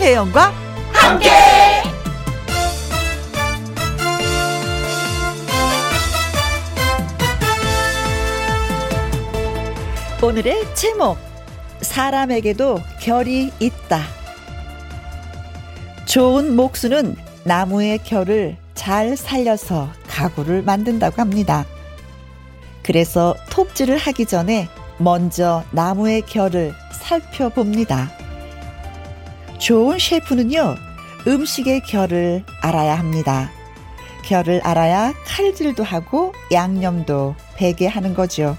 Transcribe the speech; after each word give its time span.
김혜영과 0.00 0.50
함께. 0.94 1.28
오늘의 10.22 10.74
제목 10.74 11.18
사람에게도 11.82 12.80
결이 13.02 13.52
있다. 13.60 14.00
좋은 16.06 16.56
목수는 16.56 17.14
나무의 17.44 17.98
결을 17.98 18.56
잘 18.72 19.18
살려서 19.18 19.90
가구를 20.08 20.62
만든다고 20.62 21.20
합니다. 21.20 21.66
그래서 22.82 23.34
톱질을 23.50 23.98
하기 23.98 24.24
전에 24.24 24.66
먼저 24.96 25.62
나무의 25.72 26.22
결을 26.22 26.72
살펴봅니다. 26.90 28.19
좋은 29.60 29.98
셰프는요, 29.98 30.74
음식의 31.26 31.82
결을 31.82 32.42
알아야 32.62 32.98
합니다. 32.98 33.50
결을 34.24 34.60
알아야 34.64 35.12
칼질도 35.26 35.84
하고 35.84 36.32
양념도 36.50 37.34
배게 37.56 37.86
하는 37.86 38.14
거죠. 38.14 38.56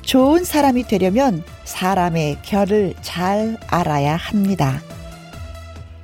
좋은 0.00 0.44
사람이 0.44 0.84
되려면 0.84 1.44
사람의 1.64 2.38
결을 2.42 2.94
잘 3.02 3.58
알아야 3.68 4.16
합니다. 4.16 4.80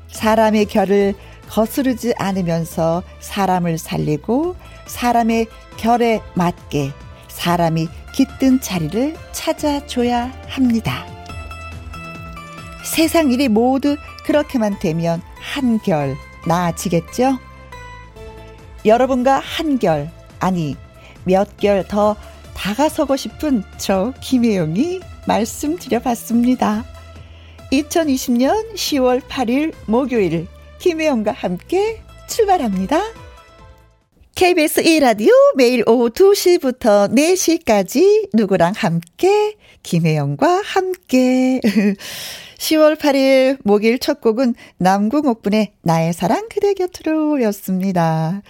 사람의 0.09 0.67
결을 0.67 1.15
거스르지 1.49 2.13
않으면서 2.19 3.03
사람을 3.21 3.79
살리고 3.79 4.55
사람의 4.87 5.47
결에 5.79 6.21
맞게 6.35 6.93
사람이 7.29 7.89
깃든 8.13 8.61
자리를 8.61 9.17
찾아줘야 9.33 10.31
합니다. 10.47 11.16
세상 12.87 13.31
일이 13.33 13.49
모두 13.49 13.97
그렇게만 14.25 14.79
되면 14.79 15.21
한결 15.41 16.17
나아지겠죠? 16.47 17.39
여러분과 18.85 19.41
한결, 19.41 20.11
아니, 20.39 20.77
몇 21.25 21.57
결 21.59 21.85
더 21.89 22.17
다가서고 22.55 23.17
싶은 23.17 23.63
저 23.77 24.15
김혜영이 24.23 25.01
말씀드려 25.27 26.01
봤습니다. 26.01 26.85
2020년 27.73 28.75
10월 28.75 29.21
8일 29.23 29.75
목요일 29.87 30.47
김혜영과 30.79 31.33
함께 31.33 32.01
출발합니다. 32.29 33.03
KBS 34.37 34.83
1라디오 34.83 35.31
매일 35.57 35.83
오후 35.89 36.11
2시부터 36.11 37.11
4시까지 37.13 38.29
누구랑 38.35 38.75
함께 38.77 39.57
김혜영과 39.83 40.63
함께 40.65 41.61
10월 42.59 42.97
8일 42.97 43.59
목요일 43.65 43.99
첫 43.99 44.21
곡은 44.21 44.55
남궁옥분의 44.79 45.73
나의 45.83 46.13
사랑 46.13 46.49
그대 46.49 46.75
곁으로 46.75 47.43
였습니다. 47.43 48.43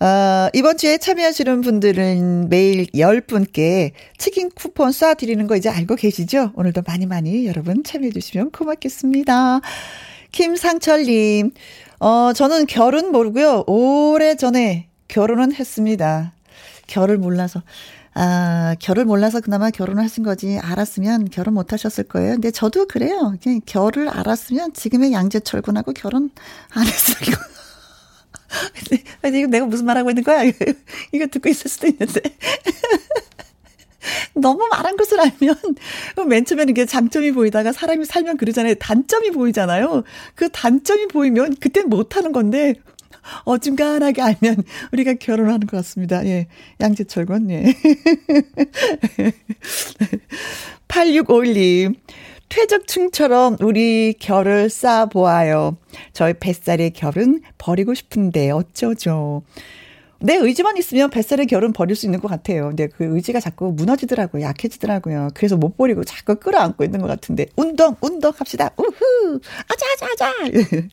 어, 0.00 0.48
이번 0.52 0.78
주에 0.78 0.98
참여하시는 0.98 1.60
분들은 1.60 2.48
매일 2.48 2.86
10분께 2.86 3.92
치킨 4.18 4.50
쿠폰 4.50 4.90
쏴드리는 4.90 5.46
거 5.46 5.56
이제 5.56 5.68
알고 5.68 5.94
계시죠? 5.94 6.52
오늘도 6.56 6.82
많이 6.86 7.06
많이 7.06 7.46
여러분 7.46 7.84
참여해주시면 7.84 8.50
고맙겠습니다. 8.50 9.60
김상철님, 10.32 11.52
어, 12.00 12.32
저는 12.32 12.66
결은 12.66 13.12
모르고요. 13.12 13.64
오래 13.68 14.34
전에 14.34 14.88
결혼은 15.06 15.52
했습니다. 15.52 16.32
결을 16.88 17.18
몰라서. 17.18 17.62
아, 18.14 18.76
결을 18.78 19.06
몰라서 19.06 19.40
그나마 19.40 19.70
결혼을 19.70 20.02
하신 20.04 20.24
거지. 20.24 20.58
알았으면 20.58 21.30
결혼 21.30 21.54
못 21.54 21.72
하셨을 21.72 22.04
거예요. 22.04 22.32
근데 22.34 22.50
저도 22.50 22.86
그래요. 22.86 23.34
그냥 23.42 23.60
결을 23.64 24.08
알았으면 24.08 24.74
지금의 24.74 25.12
양재철 25.12 25.62
군하고 25.62 25.92
결혼 25.92 26.30
안 26.70 26.86
했어요. 26.86 27.36
근데 28.82 29.02
이거 29.40 29.48
내가 29.48 29.66
무슨 29.66 29.86
말하고 29.86 30.10
있는 30.10 30.22
거야? 30.24 30.42
이거 31.12 31.26
듣고 31.26 31.48
있을 31.48 31.70
수도 31.70 31.86
있는데. 31.86 32.20
너무 34.34 34.66
말한 34.70 34.96
것을 34.96 35.20
알면 35.20 35.56
맨 36.28 36.44
처음에는 36.44 36.70
이게 36.70 36.86
장점이 36.86 37.32
보이다가 37.32 37.72
사람이 37.72 38.04
살면 38.04 38.36
그러잖아요. 38.36 38.74
단점이 38.74 39.30
보이잖아요. 39.30 40.02
그 40.34 40.48
단점이 40.50 41.06
보이면 41.06 41.56
그땐 41.60 41.88
못하는 41.88 42.32
건데 42.32 42.74
어중간하게 43.44 44.22
알면 44.22 44.64
우리가 44.92 45.14
결혼하는 45.14 45.66
것 45.66 45.76
같습니다. 45.78 46.24
예. 46.26 46.46
양재철군, 46.80 47.50
예. 47.50 47.64
8651님. 50.88 51.96
퇴적충처럼 52.48 53.56
우리 53.60 54.14
결을 54.18 54.68
쌓아보아요. 54.68 55.78
저희 56.12 56.34
뱃살의 56.34 56.90
결은 56.90 57.40
버리고 57.56 57.94
싶은데 57.94 58.50
어쩌죠. 58.50 59.42
내 60.20 60.36
의지만 60.36 60.76
있으면 60.76 61.10
뱃살의 61.10 61.46
결은 61.46 61.72
버릴 61.72 61.96
수 61.96 62.06
있는 62.06 62.20
것 62.20 62.28
같아요. 62.28 62.68
근데 62.68 62.88
그 62.88 63.04
의지가 63.04 63.40
자꾸 63.40 63.72
무너지더라고요. 63.72 64.42
약해지더라고요. 64.42 65.30
그래서 65.34 65.56
못 65.56 65.76
버리고 65.76 66.04
자꾸 66.04 66.36
끌어안고 66.36 66.84
있는 66.84 67.00
것 67.00 67.08
같은데. 67.08 67.46
운동, 67.56 67.96
운동 68.00 68.32
합시다. 68.36 68.70
우후! 68.76 69.40
아자, 69.68 69.86
아자, 70.06 70.26
아자! 70.26 70.32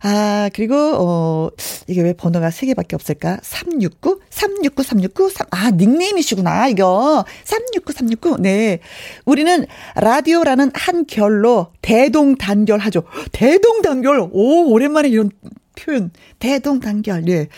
아, 0.00 0.48
그리고, 0.54 0.74
어, 0.76 1.50
이게 1.86 2.02
왜 2.02 2.12
번호가 2.12 2.50
3개밖에 2.50 2.94
없을까? 2.94 3.38
369? 3.42 4.20
369, 4.30 4.82
369, 4.82 5.30
3, 5.30 5.46
아, 5.50 5.70
닉네임이시구나, 5.70 6.68
이거. 6.68 7.24
369, 7.44 7.92
369. 7.92 8.36
네. 8.40 8.78
우리는 9.24 9.66
라디오라는 9.96 10.70
한 10.74 11.06
결로 11.06 11.72
대동단결 11.82 12.78
하죠. 12.78 13.02
대동단결! 13.32 14.28
오, 14.32 14.70
오랜만에 14.70 15.08
이런 15.08 15.30
표현. 15.78 16.10
대동단결. 16.38 17.28
예. 17.28 17.48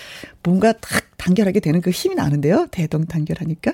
뭔가 0.42 0.72
탁 0.72 1.04
단결하게 1.16 1.60
되는 1.60 1.80
그 1.80 1.90
힘이 1.90 2.14
나는데요. 2.14 2.66
대동단결하니까. 2.70 3.72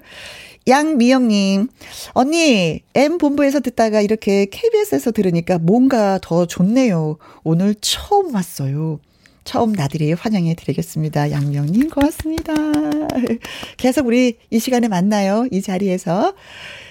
양미영님, 0.69 1.69
언니, 2.13 2.81
M본부에서 2.95 3.61
듣다가 3.61 4.01
이렇게 4.01 4.47
KBS에서 4.47 5.13
들으니까 5.13 5.59
뭔가 5.59 6.19
더 6.21 6.47
좋네요. 6.47 7.19
오늘 7.45 7.77
처음 7.81 8.35
왔어요. 8.35 8.99
처음 9.45 9.73
나들이 9.73 10.13
환영해 10.13 10.55
드리겠습니다. 10.55 11.31
양명님, 11.31 11.89
고맙습니다. 11.91 12.53
계속 13.79 14.07
우리 14.07 14.39
이 14.51 14.59
시간에 14.59 14.89
만나요. 14.89 15.47
이 15.53 15.63
자리에서. 15.63 16.35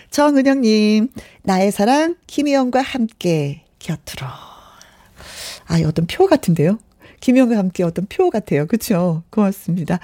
정은영님, 0.10 1.10
나의 1.44 1.74
사랑, 1.74 2.16
김희영과 2.28 2.82
함께 2.82 3.64
곁으로. 3.80 4.26
아, 5.68 5.82
어떤 5.86 6.08
표 6.08 6.28
같은데요? 6.28 6.80
김희영과 7.20 7.58
함께 7.58 7.84
어떤 7.84 8.06
표 8.06 8.30
같아요. 8.30 8.68
그쵸? 8.68 9.24
고맙습니다. 9.32 10.00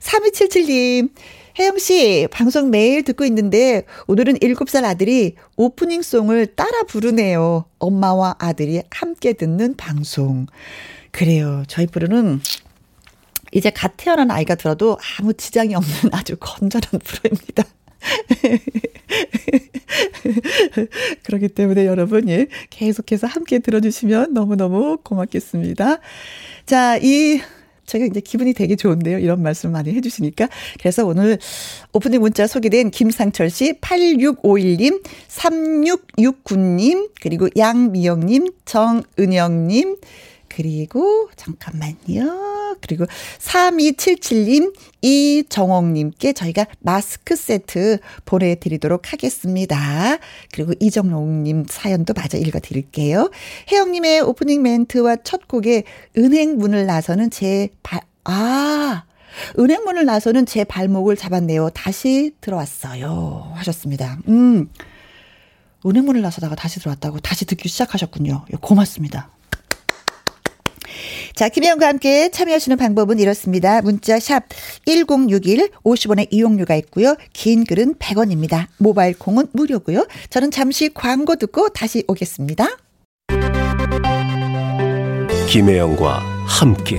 3277님, 0.00 1.10
혜영 1.58 1.78
씨, 1.78 2.28
방송 2.30 2.70
매일 2.70 3.02
듣고 3.02 3.24
있는데 3.26 3.84
오늘은 4.06 4.38
7살 4.38 4.84
아들이 4.84 5.34
오프닝 5.56 6.02
송을 6.02 6.54
따라 6.54 6.82
부르네요. 6.88 7.66
엄마와 7.78 8.36
아들이 8.38 8.80
함께 8.90 9.34
듣는 9.34 9.76
방송. 9.76 10.46
그래요. 11.10 11.64
저희 11.68 11.86
프로는 11.86 12.40
이제 13.52 13.70
갓 13.70 13.92
태어난 13.98 14.30
아이가 14.30 14.54
들어도 14.54 14.96
아무 15.18 15.34
지장이 15.34 15.74
없는 15.74 16.12
아주 16.12 16.36
건전한 16.40 17.00
프로입니다. 17.04 17.64
그렇기 21.22 21.48
때문에 21.48 21.86
여러분, 21.86 22.30
예, 22.30 22.46
계속해서 22.70 23.26
함께 23.26 23.58
들어주시면 23.58 24.32
너무너무 24.32 24.96
고맙겠습니다. 25.04 25.98
자, 26.64 26.96
이 26.96 27.42
제가 27.92 28.06
이제 28.06 28.20
기분이 28.20 28.54
되게 28.54 28.74
좋은데요. 28.74 29.18
이런 29.18 29.42
말씀 29.42 29.70
많이 29.72 29.92
해주시니까. 29.92 30.48
그래서 30.80 31.04
오늘 31.06 31.38
오프닝 31.92 32.22
문자 32.22 32.46
소개된 32.46 32.90
김상철 32.90 33.50
씨, 33.50 33.74
8651님, 33.80 35.02
3669님, 35.28 37.10
그리고 37.20 37.48
양미영님, 37.54 38.48
정은영님, 38.64 39.96
그리고 40.54 41.30
잠깐만요. 41.36 42.76
그리고 42.80 43.06
3277님, 43.38 44.74
이정옥님께 45.00 46.34
저희가 46.34 46.66
마스크 46.80 47.36
세트 47.36 47.98
보내드리도록 48.24 49.12
하겠습니다. 49.12 50.18
그리고 50.52 50.72
이정옥님 50.78 51.66
사연도 51.68 52.12
마저 52.14 52.36
읽어드릴게요. 52.36 53.30
혜영님의 53.70 54.20
오프닝 54.20 54.62
멘트와 54.62 55.16
첫 55.24 55.48
곡에 55.48 55.84
은행문을 56.18 56.84
나서는 56.84 57.30
제 57.30 57.68
발, 57.82 58.00
아, 58.24 59.04
은행문을 59.58 60.04
나서는 60.04 60.44
제 60.44 60.64
발목을 60.64 61.16
잡았네요. 61.16 61.70
다시 61.70 62.32
들어왔어요. 62.42 63.52
하셨습니다. 63.54 64.18
음. 64.28 64.68
은행문을 65.86 66.20
나서다가 66.20 66.54
다시 66.54 66.78
들어왔다고 66.78 67.20
다시 67.20 67.46
듣기 67.46 67.68
시작하셨군요. 67.68 68.44
고맙습니다. 68.60 69.30
자, 71.42 71.48
김혜영과 71.48 71.88
함께 71.88 72.30
참여하시는 72.30 72.76
방법은 72.76 73.18
이렇습니다. 73.18 73.82
문자 73.82 74.20
샵 74.20 74.44
1061, 74.84 75.70
50원의 75.82 76.28
이용료가 76.30 76.76
있고요. 76.76 77.16
긴 77.32 77.64
글은 77.64 77.96
100원입니다. 77.96 78.68
모바일 78.78 79.18
콩은 79.18 79.48
무료고요. 79.50 80.06
저는 80.30 80.52
잠시 80.52 80.88
광고 80.94 81.34
듣고 81.34 81.70
다시 81.70 82.04
오겠습니다. 82.06 82.64
김혜영과 85.48 86.22
함께 86.46 86.96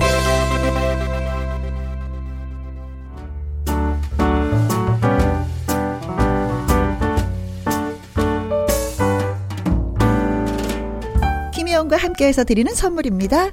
김혜영과 11.54 11.96
함께해서 11.96 12.44
드리는 12.44 12.74
선물입니다. 12.74 13.52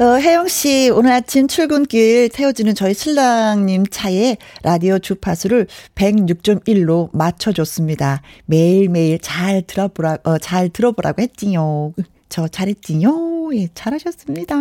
어, 0.00 0.18
혜영 0.18 0.48
씨, 0.48 0.90
오늘 0.92 1.12
아침 1.12 1.46
출근길 1.46 2.28
태워주는 2.30 2.74
저희 2.74 2.94
신랑님 2.94 3.86
차에 3.86 4.38
라디오 4.64 4.98
주파수를 4.98 5.68
106.1로 5.94 7.10
맞춰줬습니다. 7.12 8.20
매일매일 8.46 9.20
잘 9.20 9.62
들어보라, 9.62 10.18
어, 10.24 10.38
잘 10.38 10.68
들어보라고 10.68 11.22
했지요. 11.22 11.92
저 12.34 12.48
잘했지요? 12.48 13.50
예, 13.54 13.68
잘하셨습니다. 13.74 14.56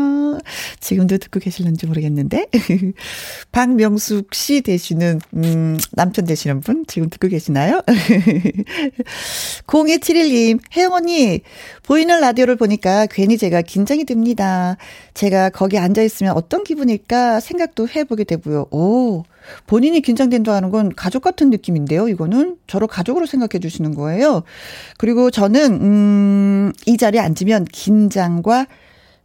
지금도 0.79 1.17
듣고 1.17 1.39
계실는지 1.39 1.87
모르겠는데. 1.87 2.45
박명숙 3.51 4.35
씨 4.35 4.61
되시는, 4.61 5.19
음, 5.33 5.79
남편 5.93 6.25
되시는 6.25 6.61
분 6.61 6.85
지금 6.87 7.09
듣고 7.09 7.29
계시나요? 7.29 7.81
0271님, 9.65 10.59
혜영 10.77 10.93
언니, 10.93 11.41
보이는 11.81 12.19
라디오를 12.21 12.57
보니까 12.57 13.07
괜히 13.07 13.39
제가 13.39 13.63
긴장이 13.63 14.05
됩니다. 14.05 14.77
제가 15.15 15.49
거기 15.49 15.79
앉아있으면 15.79 16.33
어떤 16.37 16.63
기분일까 16.63 17.39
생각도 17.39 17.87
해보게 17.87 18.23
되고요. 18.25 18.67
오, 18.69 19.23
본인이 19.67 20.01
긴장된다 20.01 20.53
하는 20.53 20.69
건 20.69 20.93
가족 20.95 21.23
같은 21.23 21.49
느낌인데요. 21.49 22.07
이거는 22.07 22.57
저를 22.67 22.87
가족으로 22.87 23.25
생각해 23.25 23.59
주시는 23.59 23.95
거예요. 23.95 24.43
그리고 24.97 25.31
저는 25.31 25.73
음, 25.81 26.52
이 26.85 26.97
자리에 26.97 27.19
앉으면 27.19 27.65
긴장과 27.65 28.67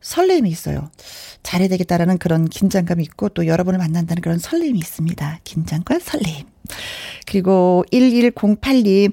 설렘이 0.00 0.48
있어요. 0.48 0.90
잘해야 1.42 1.68
되겠다라는 1.68 2.18
그런 2.18 2.46
긴장감이 2.46 3.02
있고 3.04 3.28
또 3.30 3.46
여러분을 3.46 3.78
만난다는 3.78 4.20
그런 4.22 4.38
설렘이 4.38 4.78
있습니다. 4.78 5.40
긴장과 5.44 5.98
설렘. 6.00 6.46
그리고 7.26 7.84
1108님 7.92 9.12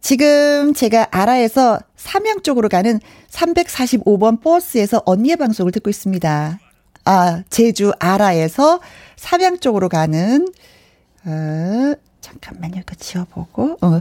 지금 0.00 0.74
제가 0.74 1.08
아라에서 1.12 1.78
삼양 1.96 2.42
쪽으로 2.42 2.68
가는 2.68 2.98
345번 3.30 4.42
버스에서 4.42 5.02
언니의 5.06 5.36
방송을 5.36 5.70
듣고 5.72 5.90
있습니다. 5.90 6.58
아, 7.04 7.42
제주 7.50 7.92
아라에서 7.98 8.80
삼양 9.16 9.60
쪽으로 9.60 9.88
가는, 9.88 10.46
어, 11.24 11.94
잠깐만요. 12.32 12.80
이거 12.80 12.94
지워보고, 12.94 13.78
어, 13.82 14.00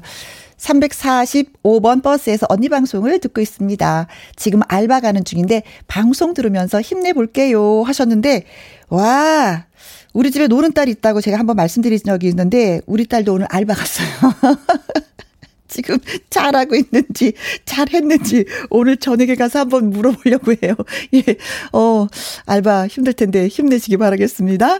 345번 0.57 2.01
버스에서 2.03 2.45
언니 2.49 2.69
방송을 2.69 3.19
듣고 3.19 3.41
있습니다. 3.41 4.07
지금 4.35 4.61
알바 4.67 5.01
가는 5.01 5.23
중인데, 5.23 5.63
방송 5.87 6.33
들으면서 6.33 6.81
힘내볼게요. 6.81 7.83
하셨는데, 7.83 8.45
와, 8.89 9.65
우리 10.13 10.31
집에 10.31 10.47
노는 10.47 10.73
딸이 10.73 10.91
있다고 10.91 11.21
제가 11.21 11.39
한번 11.39 11.55
말씀드린 11.55 11.99
적이 12.05 12.27
있는데, 12.29 12.81
우리 12.85 13.05
딸도 13.05 13.33
오늘 13.33 13.47
알바 13.49 13.73
갔어요. 13.73 14.07
지금 15.71 15.97
잘하고 16.29 16.75
있는지, 16.75 17.33
잘했는지, 17.65 18.45
오늘 18.69 18.97
저녁에 18.97 19.35
가서 19.35 19.59
한번 19.59 19.89
물어보려고 19.89 20.51
해요. 20.61 20.75
예, 21.15 21.23
어, 21.71 22.07
알바 22.45 22.87
힘들 22.87 23.13
텐데 23.13 23.47
힘내시기 23.47 23.97
바라겠습니다. 23.97 24.79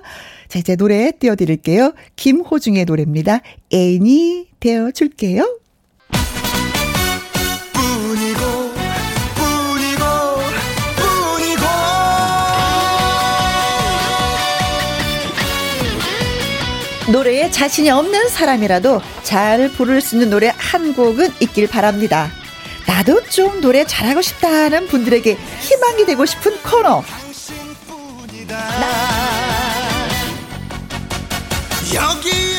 자, 0.50 0.60
이제 0.60 0.76
노래 0.76 1.12
띄워드릴게요. 1.18 1.94
김호중의 2.18 2.86
노래입니다. 2.86 3.40
애인이 3.74 4.50
되어줄게요. 4.60 5.61
노래에 17.12 17.52
자신이 17.52 17.90
없는 17.90 18.30
사람이라도 18.30 19.02
잘 19.24 19.70
부를 19.70 20.00
수 20.00 20.16
있는 20.16 20.30
노래 20.30 20.54
한 20.58 20.94
곡은 20.94 21.34
있길 21.42 21.68
바랍니다. 21.68 22.30
나도 22.88 23.24
좀 23.26 23.60
노래 23.60 23.86
잘하고 23.86 24.22
싶다는 24.22 24.88
분들에게 24.88 25.38
희망이 25.60 26.06
되고 26.06 26.26
싶은 26.26 26.58
코너. 26.64 27.04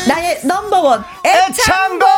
나, 0.06 0.20
의 0.20 0.40
넘버원 0.44 1.04
애창곡! 1.24 2.08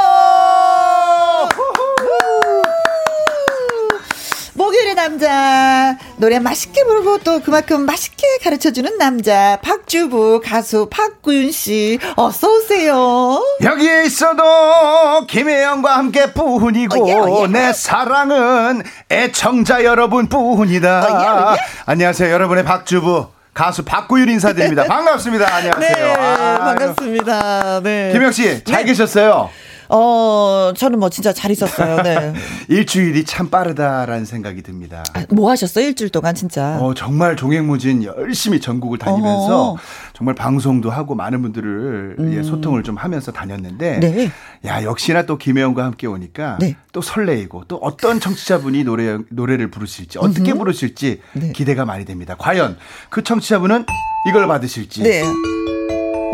목요일의 4.55 4.95
남자 4.95 5.97
노래 6.25 6.38
맛있게 6.38 6.85
부르고 6.85 7.19
또 7.19 7.40
그만큼 7.40 7.85
맛있게 7.85 8.38
가르쳐주는 8.43 8.97
남자 8.97 9.59
박주부 9.62 10.40
가수 10.43 10.88
박구윤 10.90 11.52
씨 11.52 11.99
어서 12.16 12.50
오세요. 12.50 13.45
여기에 13.62 14.04
있어도 14.07 15.26
김혜영과 15.26 15.99
함께 15.99 16.33
뿐이고 16.33 17.04
어, 17.04 17.09
예, 17.09 17.12
어, 17.12 17.43
예. 17.43 17.47
내 17.49 17.73
사랑은 17.75 18.85
애청자 19.11 19.85
여러분 19.85 20.26
뿐이다. 20.31 21.02
어, 21.02 21.23
예, 21.23 21.26
어, 21.26 21.52
예. 21.52 21.57
안녕하세요 21.85 22.33
여러분의 22.33 22.64
박주부 22.64 23.26
가수 23.52 23.85
박구윤 23.85 24.31
인사드립니다. 24.31 24.85
반갑습니다. 24.88 25.54
안녕하세요. 25.54 26.07
네, 26.07 26.59
반갑습니다. 26.59 27.81
네. 27.83 28.12
김영 28.14 28.33
씨, 28.33 28.64
잘 28.64 28.78
네. 28.78 28.85
계셨어요? 28.85 29.50
어, 29.88 30.73
저는 30.76 30.99
뭐 30.99 31.11
진짜 31.11 31.33
잘 31.33 31.50
있었어요. 31.50 32.03
네. 32.03 32.33
일주일이 32.69 33.25
참 33.25 33.50
빠르다라는 33.50 34.25
생각이 34.25 34.62
듭니다. 34.62 35.03
아, 35.14 35.25
뭐 35.31 35.50
하셨어요? 35.50 35.87
일주일 35.87 36.11
동안 36.11 36.35
진짜? 36.35 36.79
어, 36.81 36.95
정말 36.95 37.37
종횡무진 37.37 38.05
열심히 38.05 38.61
전국을 38.61 38.99
다니면서 38.99 39.71
어허. 39.71 39.79
정말 40.14 40.35
방송도 40.35 40.91
하고 40.91 41.14
많은 41.14 41.43
분들을 41.43 42.17
음. 42.19 42.35
예, 42.35 42.43
소통을 42.43 42.83
좀 42.83 42.97
하면서 42.97 43.33
다녔는데 43.33 44.00
네. 44.00 44.31
야, 44.64 44.83
역시나 44.83 45.26
또 45.26 45.37
김혜영과 45.38 45.85
함께 45.85 46.07
오니까 46.07 46.59
네. 46.61 46.76
또 46.93 47.00
설레이고 47.03 47.64
또 47.69 47.76
어떤 47.76 48.21
청취자분이 48.21 48.85
노래 48.85 49.19
노래를 49.31 49.71
부르실지 49.71 50.19
어떻게 50.19 50.53
음흠. 50.53 50.59
부르실지 50.59 51.21
네. 51.33 51.53
기대가 51.53 51.85
많이 51.85 52.05
됩니다. 52.05 52.37
과연 52.38 52.76
그 53.11 53.23
청취자분은 53.23 53.85
이걸 54.31 54.47
받으실지 54.47 55.03
네. 55.03 55.23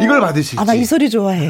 이걸 0.02 0.20
받으실지. 0.20 0.56
아, 0.58 0.64
나 0.64 0.74
이 0.74 0.84
소리 0.84 1.10
좋아해. 1.10 1.48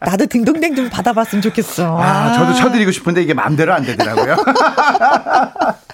나도 0.00 0.26
딩동댕 0.26 0.74
좀 0.74 0.88
받아봤으면 0.88 1.42
좋겠어. 1.42 1.98
아, 1.98 2.04
아, 2.04 2.32
저도 2.32 2.54
쳐드리고 2.54 2.90
싶은데 2.92 3.22
이게 3.22 3.34
마음대로 3.34 3.74
안 3.74 3.84
되더라고요. 3.84 4.36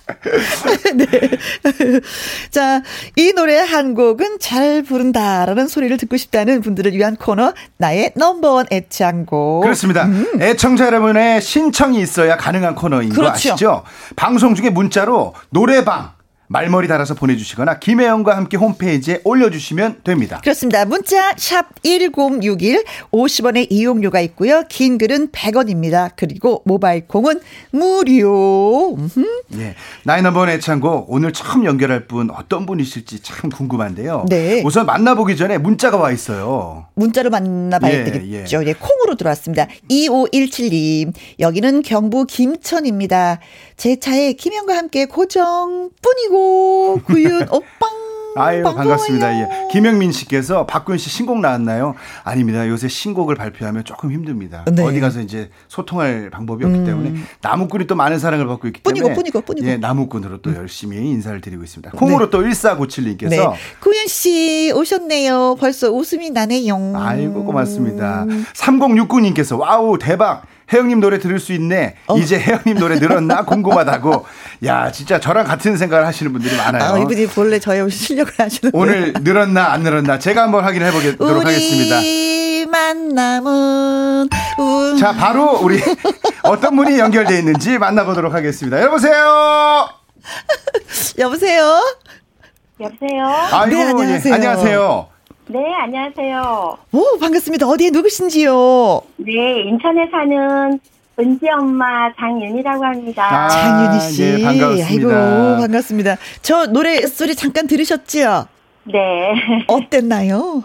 네. 0.94 1.06
자, 2.50 2.82
이 3.16 3.32
노래 3.32 3.58
한 3.58 3.94
곡은 3.94 4.38
잘 4.40 4.82
부른다라는 4.82 5.68
소리를 5.68 5.96
듣고 5.96 6.16
싶다는 6.16 6.60
분들을 6.60 6.92
위한 6.92 7.16
코너, 7.16 7.52
나의 7.78 8.12
넘버원 8.16 8.66
애창곡. 8.70 9.62
그렇습니다. 9.62 10.04
음. 10.04 10.26
애청자 10.40 10.86
여러분의 10.86 11.40
신청이 11.42 12.00
있어야 12.00 12.36
가능한 12.36 12.74
코너인 12.74 13.10
그렇죠. 13.10 13.24
거 13.24 13.30
아시죠? 13.34 13.82
방송 14.16 14.54
중에 14.54 14.70
문자로 14.70 15.34
노래방, 15.50 16.10
말머리 16.46 16.88
달아서 16.88 17.14
보내주시거나 17.14 17.78
김혜영과 17.78 18.36
함께 18.36 18.56
홈페이지에 18.56 19.20
올려주시면 19.24 20.02
됩니다. 20.04 20.40
그렇습니다. 20.42 20.84
문자 20.84 21.32
샵 21.36 21.66
1061, 21.82 22.84
50원의 23.12 23.66
이용료가 23.70 24.20
있고요. 24.20 24.64
긴 24.68 24.98
글은 24.98 25.28
100원입니다. 25.28 26.10
그리고 26.16 26.62
모바일 26.64 27.06
콩은 27.06 27.40
무료. 27.70 28.96
예. 29.56 29.74
나이너번 30.04 30.48
애창곡 30.50 31.06
오늘 31.08 31.32
처음 31.32 31.64
연결할 31.64 32.06
분 32.06 32.30
어떤 32.30 32.66
분이실지 32.66 33.22
참 33.22 33.50
궁금한데요. 33.50 34.26
네. 34.28 34.62
우선 34.64 34.86
만나보기 34.86 35.36
전에 35.36 35.58
문자가 35.58 35.96
와 35.96 36.12
있어요. 36.12 36.86
문자로 36.94 37.30
만나봐야 37.30 37.92
예, 37.92 38.04
되겠죠. 38.04 38.62
예. 38.64 38.68
예. 38.68 38.74
콩으로 38.74 39.16
들어왔습니다. 39.16 39.66
2517님. 39.90 41.12
여기는 41.40 41.82
경부 41.82 42.26
김천입니다. 42.26 43.40
제 43.76 43.98
차에 43.98 44.34
김영과 44.34 44.76
함께 44.76 45.06
고정 45.06 45.90
뿐이고 46.00 47.00
구윤 47.04 47.48
오빵 47.50 48.04
아유 48.36 48.64
반갑습니다. 48.64 49.40
예. 49.40 49.48
김영민 49.70 50.10
씨께서 50.10 50.66
박군 50.66 50.98
씨 50.98 51.08
신곡 51.08 51.38
나왔나요? 51.40 51.94
아닙니다. 52.24 52.68
요새 52.68 52.88
신곡을 52.88 53.36
발표하면 53.36 53.84
조금 53.84 54.10
힘듭니다. 54.10 54.64
네. 54.72 54.82
어디 54.82 54.98
가서 54.98 55.20
이제 55.20 55.50
소통할 55.68 56.30
방법이 56.30 56.64
없기 56.64 56.78
음. 56.78 56.84
때문에 56.84 57.14
나무꾼이 57.42 57.86
또 57.86 57.94
많은 57.94 58.18
사랑을 58.18 58.46
받고 58.46 58.66
있기 58.68 58.82
때문에 58.82 59.00
뿐이고 59.00 59.14
뿐이고 59.14 59.40
뿐이고 59.42 59.66
예, 59.66 59.76
나무꾼으로 59.76 60.38
또 60.42 60.54
열심히 60.54 60.96
인사를 60.98 61.40
드리고 61.40 61.62
있습니다. 61.62 61.92
콩으로 61.92 62.26
네. 62.26 62.30
또 62.30 62.42
1497님께서 62.42 63.30
네. 63.30 63.38
구윤 63.80 64.06
씨 64.08 64.72
오셨네요. 64.74 65.56
벌써 65.60 65.90
웃음이 65.90 66.30
나네요. 66.30 66.92
아이고 66.96 67.44
고맙습니다. 67.44 68.26
3069님께서 68.54 69.58
와우 69.58 69.98
대박. 69.98 70.42
혜영님 70.72 71.00
노래 71.00 71.18
들을 71.18 71.38
수 71.38 71.52
있네. 71.52 71.96
어. 72.06 72.16
이제 72.16 72.38
혜영님 72.38 72.78
노래 72.78 72.98
늘었나 72.98 73.44
궁금하다고. 73.46 74.26
야, 74.64 74.90
진짜 74.90 75.20
저랑 75.20 75.44
같은 75.46 75.76
생각을 75.76 76.06
하시는 76.06 76.32
분들이 76.32 76.56
많아요. 76.56 76.94
아, 76.94 76.98
이분이 76.98 77.26
본래 77.28 77.58
저의 77.58 77.90
실력을 77.90 78.32
아시는 78.38 78.70
오늘 78.74 79.12
늘었나 79.20 79.72
안 79.72 79.82
늘었나 79.82 80.18
제가 80.18 80.42
한번 80.42 80.64
확인해 80.64 80.90
보도록 80.90 81.44
하겠습니다. 81.44 82.00
만남은 82.70 84.28
운... 84.58 84.96
자, 84.98 85.12
바로 85.12 85.58
우리 85.60 85.80
어떤 86.42 86.76
분이 86.76 86.98
연결돼 86.98 87.38
있는지 87.38 87.78
만나보도록 87.78 88.34
하겠습니다. 88.34 88.82
여보세요. 88.82 89.88
여보세요. 91.18 91.82
여보세요. 92.80 93.24
아이고, 93.52 93.76
네, 93.76 93.82
안녕하세요. 93.90 94.32
예, 94.32 94.34
안녕하세요. 94.34 95.13
네, 95.46 95.74
안녕하세요. 95.74 96.78
오, 96.92 97.18
반갑습니다. 97.20 97.66
어디에 97.66 97.90
누구신지요? 97.90 99.02
네, 99.18 99.60
인천에 99.66 100.08
사는 100.10 100.80
은지 101.18 101.46
엄마 101.50 102.10
장윤이라고 102.14 102.84
합니다. 102.84 103.44
아, 103.44 103.48
장윤이 103.48 104.00
씨. 104.00 104.22
네, 104.22 104.42
반갑습니다. 104.42 104.86
아이고, 104.88 105.60
반갑습니다. 105.60 106.16
저 106.40 106.66
노래 106.66 107.02
소리 107.06 107.34
잠깐 107.36 107.66
들으셨죠? 107.66 108.46
네. 108.84 109.34
어땠나요? 109.66 110.64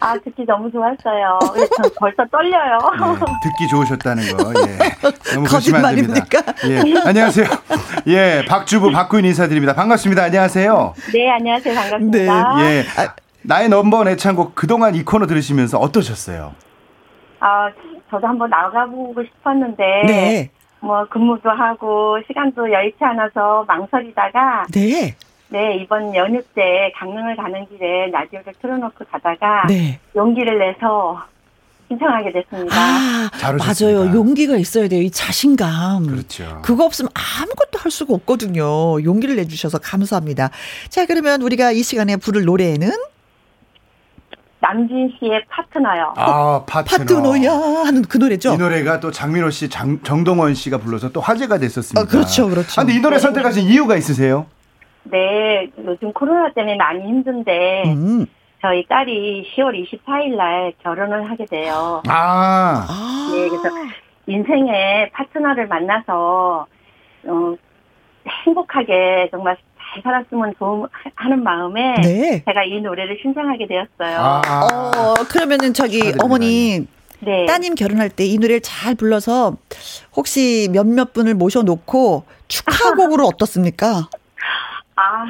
아, 0.00 0.12
듣기 0.18 0.44
너무 0.44 0.70
좋았어요. 0.70 1.38
저 1.40 1.82
벌써 1.98 2.24
떨려요. 2.30 2.78
네, 2.78 3.24
듣기 3.42 3.68
좋으셨다는 3.70 4.36
거. 4.36 4.52
예. 4.68 4.78
너무 5.34 5.48
됩니다. 5.48 6.26
예. 6.68 7.08
안녕하세요. 7.08 7.46
예, 8.08 8.44
박주부 8.46 8.90
박구인 8.92 9.24
인사드립니다. 9.24 9.74
반갑습니다. 9.74 10.24
안녕하세요. 10.24 10.94
네, 11.14 11.30
안녕하세요. 11.30 11.74
반갑습니다. 11.74 12.56
네. 12.58 12.62
예. 12.62 12.84
아, 13.00 13.14
나의 13.46 13.68
넘버원 13.68 14.08
애창곡 14.08 14.54
그동안 14.54 14.94
이 14.94 15.04
코너 15.04 15.26
들으시면서 15.26 15.78
어떠셨어요? 15.78 16.54
아, 17.40 17.70
저도 18.10 18.26
한번 18.26 18.50
나가보고 18.50 19.22
싶었는데 19.22 19.84
네. 20.06 20.50
뭐 20.80 21.06
근무도 21.08 21.50
하고 21.50 22.18
시간도 22.26 22.72
여의치 22.72 22.98
않아서 23.00 23.64
망설이다가 23.66 24.66
네. 24.72 25.14
네, 25.48 25.76
이번 25.76 26.14
연휴 26.16 26.42
때 26.54 26.92
강릉을 26.96 27.36
가는 27.36 27.66
길에 27.68 28.10
라디오를 28.10 28.52
틀어놓고 28.60 29.04
가다가 29.10 29.66
네. 29.68 30.00
용기를 30.16 30.58
내서 30.58 31.22
신청하게 31.88 32.32
됐습니다. 32.32 32.74
아, 32.76 33.30
맞아요. 33.56 34.12
용기가 34.12 34.56
있어야 34.56 34.88
돼요. 34.88 35.02
이 35.02 35.10
자신감. 35.10 36.06
그렇죠. 36.08 36.60
그거 36.64 36.84
없으면 36.84 37.10
아무것도 37.14 37.78
할 37.78 37.92
수가 37.92 38.12
없거든요. 38.14 39.02
용기를 39.04 39.36
내주셔서 39.36 39.78
감사합니다. 39.78 40.50
자, 40.88 41.06
그러면 41.06 41.42
우리가 41.42 41.70
이 41.70 41.84
시간에 41.84 42.16
부를 42.16 42.44
노래는? 42.44 42.90
남진 44.66 45.12
씨의 45.18 45.44
파트너요. 45.48 46.14
아, 46.16 46.64
파트너. 46.66 46.98
파트너 46.98 47.44
야 47.44 47.52
하는 47.86 48.02
그 48.02 48.18
노래죠. 48.18 48.54
이 48.54 48.58
노래가 48.58 48.98
또 48.98 49.10
장민호 49.12 49.50
씨, 49.50 49.68
장, 49.68 50.00
정동원 50.02 50.54
씨가 50.54 50.78
불러서 50.78 51.10
또 51.12 51.20
화제가 51.20 51.58
됐었습니다. 51.58 52.00
아, 52.00 52.04
그렇죠, 52.04 52.48
그렇죠. 52.48 52.80
아, 52.80 52.84
근데 52.84 52.98
이 52.98 53.00
노래 53.00 53.18
선택하신 53.18 53.64
이유가 53.64 53.96
있으세요? 53.96 54.46
네, 55.04 55.70
요즘 55.84 56.12
코로나 56.12 56.52
때문에 56.52 56.76
많이 56.76 57.00
힘든데 57.06 57.84
음. 57.86 58.26
저희 58.60 58.84
딸이 58.88 59.52
10월 59.54 59.86
24일 59.86 60.36
날 60.36 60.72
결혼을 60.82 61.30
하게 61.30 61.46
돼요. 61.46 62.02
아. 62.08 62.86
네, 63.32 63.48
그래서 63.48 63.68
인생의 64.26 65.10
파트너를 65.12 65.68
만나서 65.68 66.66
어, 67.28 67.54
행복하게 68.44 69.28
정말 69.30 69.56
잘 69.96 70.02
살았으면 70.02 70.54
좋은 70.58 70.88
하는 71.14 71.42
마음에 71.42 71.94
네. 72.02 72.42
제가 72.46 72.64
이 72.64 72.80
노래를 72.80 73.18
신청하게 73.22 73.66
되었어요. 73.66 74.18
아. 74.18 74.90
어, 74.96 75.14
그러면은 75.28 75.72
저기 75.74 76.12
어머니 76.22 76.86
네. 77.20 77.46
따님 77.46 77.74
결혼할 77.74 78.10
때 78.10 78.26
이 78.26 78.38
노래를 78.38 78.60
잘 78.60 78.94
불러서 78.94 79.56
혹시 80.14 80.68
몇몇 80.72 81.12
분을 81.12 81.34
모셔놓고 81.34 82.24
축하곡으로 82.48 83.24
어떻습니까? 83.28 84.08
아, 84.98 85.26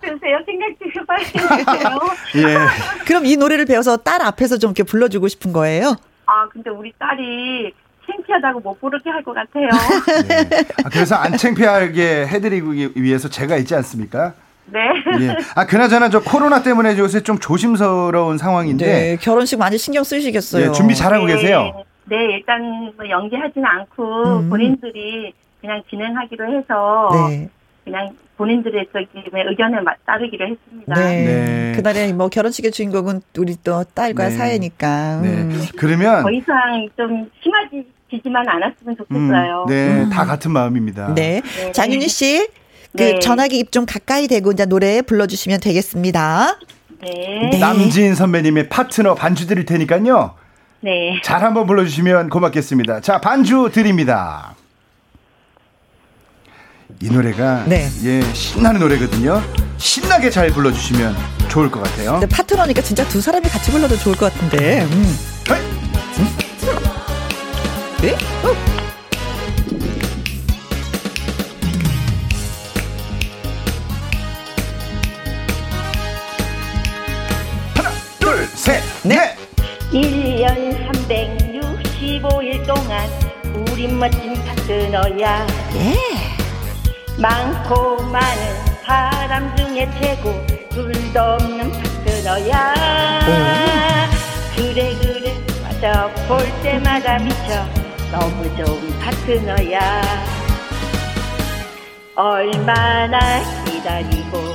글쎄요, 0.00 0.38
생각 0.44 0.68
좀 0.78 0.90
해봐야겠어요. 0.96 1.98
예. 2.48 3.04
그럼 3.06 3.26
이 3.26 3.36
노래를 3.36 3.64
배워서 3.64 3.96
딸 3.96 4.20
앞에서 4.22 4.58
좀 4.58 4.70
이렇게 4.70 4.82
불러주고 4.82 5.28
싶은 5.28 5.52
거예요? 5.52 5.94
아, 6.26 6.48
근데 6.48 6.70
우리 6.70 6.92
딸이 6.98 7.72
창피하다고 8.06 8.60
못 8.60 8.80
부르게 8.80 9.10
할 9.10 9.22
것 9.22 9.32
같아요. 9.34 9.68
네. 10.28 10.60
아, 10.84 10.88
그래서 10.90 11.14
안 11.16 11.36
창피하게 11.36 12.26
해드리기 12.26 12.90
위해서 12.96 13.28
제가 13.28 13.56
있지 13.56 13.74
않습니까? 13.74 14.34
네. 14.66 14.80
예. 15.20 15.36
아, 15.54 15.66
그나저나 15.66 16.08
저 16.10 16.20
코로나 16.22 16.62
때문에 16.62 16.96
요새 16.98 17.20
좀 17.22 17.38
조심스러운 17.38 18.38
상황인데. 18.38 18.86
네, 18.86 19.16
결혼식 19.20 19.58
많이 19.58 19.76
신경 19.78 20.04
쓰시겠어요. 20.04 20.68
예, 20.68 20.72
준비 20.72 20.94
잘하고 20.94 21.26
네, 21.26 21.34
계세요? 21.36 21.84
네, 22.06 22.16
일단 22.36 22.92
뭐 22.96 23.08
연기하지는 23.08 23.64
않고 23.66 24.40
음. 24.40 24.50
본인들이 24.50 25.32
그냥 25.60 25.82
진행하기로 25.88 26.58
해서 26.58 27.10
네. 27.30 27.48
그냥 27.84 28.10
본인들의 28.36 28.86
저기 28.92 29.06
의견을 29.32 29.84
따르기로 30.06 30.46
했습니다. 30.48 30.94
네. 30.94 31.24
네. 31.24 31.72
그날에 31.76 32.12
뭐 32.12 32.28
결혼식의 32.28 32.72
주인공은 32.72 33.20
우리 33.38 33.56
또 33.62 33.84
딸과 33.84 34.28
네. 34.28 34.30
사회니까. 34.30 35.20
네. 35.22 35.28
음. 35.28 35.62
그러면 35.76 36.22
더 36.22 36.30
이상 36.30 36.88
좀 36.96 37.30
심하지만 37.42 38.48
않았으면 38.48 38.96
좋겠어요. 38.96 39.64
음. 39.68 39.70
네, 39.70 40.02
음. 40.02 40.10
다 40.10 40.24
같은 40.24 40.50
마음입니다. 40.50 41.14
네. 41.14 41.42
네. 41.42 41.72
장윤희 41.72 42.08
씨, 42.08 42.48
그 42.96 43.02
네. 43.02 43.18
전화기 43.20 43.58
입 43.58 43.70
좀 43.70 43.86
가까이 43.86 44.26
대고 44.26 44.52
이제 44.52 44.66
노래 44.66 45.02
불러주시면 45.02 45.60
되겠습니다. 45.60 46.58
네. 47.02 47.50
네. 47.52 47.58
남진 47.58 48.14
선배님의 48.14 48.68
파트너 48.68 49.14
반주 49.14 49.46
드릴 49.46 49.64
테니까요. 49.66 50.34
네. 50.80 51.20
잘 51.22 51.42
한번 51.42 51.66
불러주시면 51.66 52.28
고맙겠습니다. 52.30 53.00
자, 53.00 53.20
반주 53.20 53.70
드립니다. 53.72 54.54
이 57.02 57.10
노래가 57.10 57.64
네. 57.66 57.88
예 58.04 58.22
신나는 58.34 58.80
노래거든요. 58.80 59.42
신나게 59.78 60.30
잘 60.30 60.50
불러주시면 60.50 61.14
좋을 61.48 61.70
것 61.70 61.82
같아요. 61.82 62.18
네, 62.18 62.26
파트너니까 62.26 62.82
진짜 62.82 63.06
두 63.08 63.20
사람이 63.20 63.48
같이 63.48 63.70
불러도 63.70 63.96
좋을 63.98 64.16
것 64.16 64.32
같은데. 64.32 64.82
음. 64.84 65.18
음? 66.18 66.36
네? 68.00 68.14
어. 68.14 68.74
하나, 77.74 77.90
둘, 78.18 78.46
셋, 78.46 78.82
넷. 79.02 79.36
1년 79.92 80.74
365일 80.88 82.66
동안 82.66 83.08
우리 83.70 83.88
멋진 83.88 84.34
파트너야. 84.44 85.46
예. 85.76 86.33
많고 87.18 88.02
많은 88.02 88.54
사람 88.84 89.56
중에 89.56 89.88
최고. 90.00 90.44
둘도 90.70 91.20
없는 91.20 91.70
파트너야. 91.70 92.74
그래 94.56 94.94
그래. 95.00 95.34
맞아. 95.62 96.08
볼 96.28 96.38
때마다 96.62 97.18
미쳐. 97.18 97.64
너무 98.10 98.44
좋은 98.56 98.98
파트너야. 98.98 100.02
얼마나 102.16 103.18
기다리고 103.64 104.54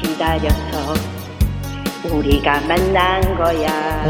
기다려서 0.00 0.94
우리가 2.04 2.60
만난 2.62 3.36
거야. 3.36 4.04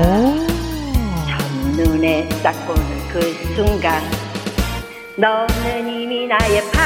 첫눈에 1.29 2.29
딱 2.43 2.53
보는 2.67 3.09
그 3.09 3.21
순간 3.55 4.03
너는 5.17 5.89
이미 5.89 6.27
나의 6.27 6.63
파트너 6.71 6.80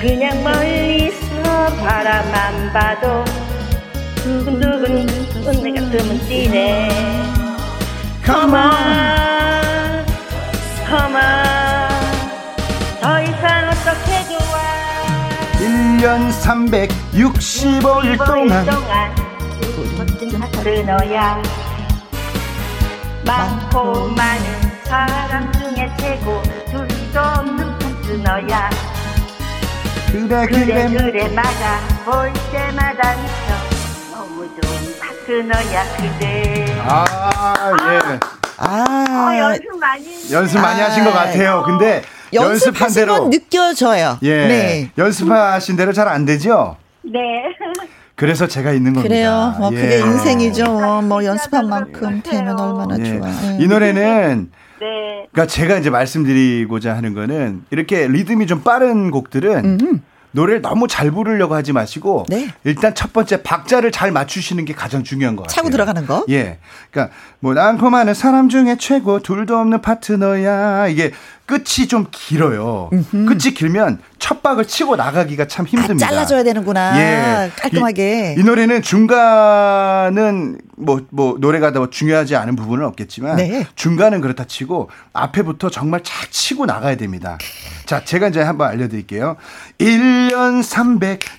그냥 0.00 0.42
멀리서 0.42 1.42
바라만 1.82 2.72
봐도 2.72 3.24
두근두근 4.16 5.06
내 5.62 5.72
가슴은 5.72 6.18
뛰네. 6.28 6.90
Come 8.24 8.54
on. 8.54 10.04
Come 10.86 11.16
on. 11.16 11.88
더 13.00 13.20
이상 13.22 13.68
어떻게 13.68 14.24
좋아? 14.28 14.54
1년 15.58 16.30
365일 16.42 18.26
동안 18.26 18.66
우리 19.78 19.96
멋진 19.96 20.38
파트너야 20.40 21.42
많고 23.24 24.08
많은 24.08 24.73
사람 24.94 25.52
중에 25.54 25.90
최고. 25.98 26.40
둘도 26.70 27.18
없는 27.20 27.78
파트너야. 27.78 28.70
그래 30.12 30.46
그래 30.46 30.88
그래. 30.88 31.28
맞아. 31.34 31.80
볼 32.04 32.32
때마다 32.52 33.16
미쳐. 33.16 34.12
너무 34.12 34.46
좋은 34.46 35.00
파트 35.00 35.32
너야 35.32 35.84
그대. 35.96 36.64
아예. 36.78 38.20
아, 38.56 38.84
어, 39.10 39.36
연습 39.36 39.76
많이 39.80 40.32
연습 40.32 40.60
많이 40.60 40.80
아, 40.80 40.84
하신 40.84 41.02
것 41.04 41.12
같아요. 41.12 41.64
근데 41.66 42.02
연습한 42.32 42.92
대로 42.94 43.28
느껴져요. 43.30 44.18
예 44.22 44.46
네. 44.46 44.90
연습하신 44.96 45.76
대로 45.76 45.92
잘 45.92 46.06
안 46.06 46.24
되죠? 46.24 46.76
네 47.02 47.20
그래서 48.16 48.46
제가 48.46 48.72
있는 48.72 48.92
겁니다. 48.92 49.12
그래요. 49.12 49.54
뭐 49.58 49.70
예. 49.72 49.80
그게 49.80 49.98
인생이죠. 49.98 50.64
뭐, 50.64 51.02
뭐 51.02 51.24
연습한 51.24 51.68
만큼 51.68 52.22
되면 52.22 52.58
얼마나 52.58 52.98
예. 52.98 53.04
좋아. 53.18 53.28
예. 53.28 53.58
이 53.60 53.66
노래는 53.66 54.50
네. 54.80 55.26
그러니까 55.32 55.46
제가 55.46 55.78
이제 55.78 55.90
말씀드리고자 55.90 56.94
하는 56.96 57.14
거는 57.14 57.64
이렇게 57.70 58.06
리듬이 58.06 58.46
좀 58.46 58.62
빠른 58.62 59.10
곡들은 59.10 59.64
음흠. 59.80 59.98
노래를 60.34 60.62
너무 60.62 60.88
잘 60.88 61.12
부르려고 61.12 61.54
하지 61.54 61.72
마시고 61.72 62.26
네. 62.28 62.48
일단 62.64 62.94
첫 62.94 63.12
번째 63.12 63.42
박자를 63.42 63.92
잘 63.92 64.10
맞추시는 64.10 64.64
게 64.64 64.74
가장 64.74 65.04
중요한 65.04 65.36
것 65.36 65.44
같아요. 65.44 65.54
차고 65.54 65.70
들어가는 65.70 66.06
거? 66.06 66.24
예. 66.28 66.58
그러니까 66.90 67.14
뭐 67.38 67.54
많고 67.54 67.88
많은 67.88 68.14
사람 68.14 68.48
중에 68.48 68.76
최고 68.78 69.20
둘도 69.20 69.56
없는 69.56 69.80
파트너야. 69.80 70.88
이게 70.88 71.12
끝이 71.46 71.86
좀 71.88 72.06
길어요. 72.10 72.88
음흠. 72.92 73.26
끝이 73.26 73.54
길면 73.54 74.00
첫 74.18 74.42
박을 74.42 74.66
치고 74.66 74.96
나가기가 74.96 75.46
참 75.46 75.66
힘듭니다. 75.66 76.06
아, 76.06 76.10
잘라줘야 76.10 76.42
되는구나. 76.42 76.98
예. 76.98 77.50
깔끔하게. 77.56 78.36
이, 78.38 78.40
이, 78.40 78.44
노래는 78.44 78.80
중간은 78.80 80.58
뭐, 80.76 81.02
뭐, 81.10 81.36
노래가 81.38 81.72
더 81.72 81.90
중요하지 81.90 82.34
않은 82.36 82.56
부분은 82.56 82.86
없겠지만 82.86 83.36
네. 83.36 83.66
중간은 83.74 84.22
그렇다 84.22 84.44
치고 84.44 84.88
앞에부터 85.12 85.68
정말 85.68 86.00
잘 86.02 86.30
치고 86.30 86.64
나가야 86.64 86.96
됩니다. 86.96 87.36
자, 87.84 88.02
제가 88.02 88.28
이제 88.28 88.40
한번 88.40 88.68
알려드릴게요. 88.68 89.36
1년 89.78 90.62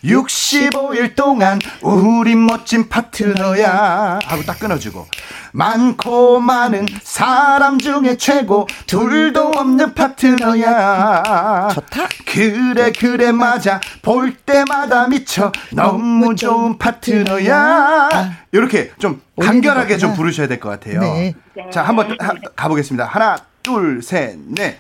365일 0.03 1.15
동안 1.15 1.57
우리 1.81 2.35
멋진 2.35 2.87
파트너야 2.87 4.19
하고 4.23 4.43
딱 4.43 4.59
끊어주고 4.59 5.07
많고 5.53 6.39
많은 6.39 6.85
사람 7.01 7.79
중에 7.79 8.17
최고 8.17 8.67
둘도 8.85 9.53
없는 9.55 9.94
파트너야. 9.95 11.69
좋다. 11.73 12.07
그래 12.25 12.91
그래 12.91 13.31
맞아 13.31 13.79
볼 14.01 14.33
때마다 14.35 15.07
미쳐 15.07 15.51
너무 15.73 16.35
좋은 16.35 16.77
파트너야. 16.77 18.09
이렇게 18.51 18.91
좀 18.99 19.21
간결하게 19.41 19.97
좀 19.97 20.13
부르셔야 20.13 20.47
될 20.47 20.59
것 20.59 20.69
같아요. 20.69 20.99
네. 21.01 21.33
자 21.71 21.81
한번 21.83 22.15
하, 22.19 22.33
가보겠습니다. 22.55 23.05
하나 23.05 23.35
둘 23.63 24.01
셋 24.03 24.37
넷. 24.49 24.77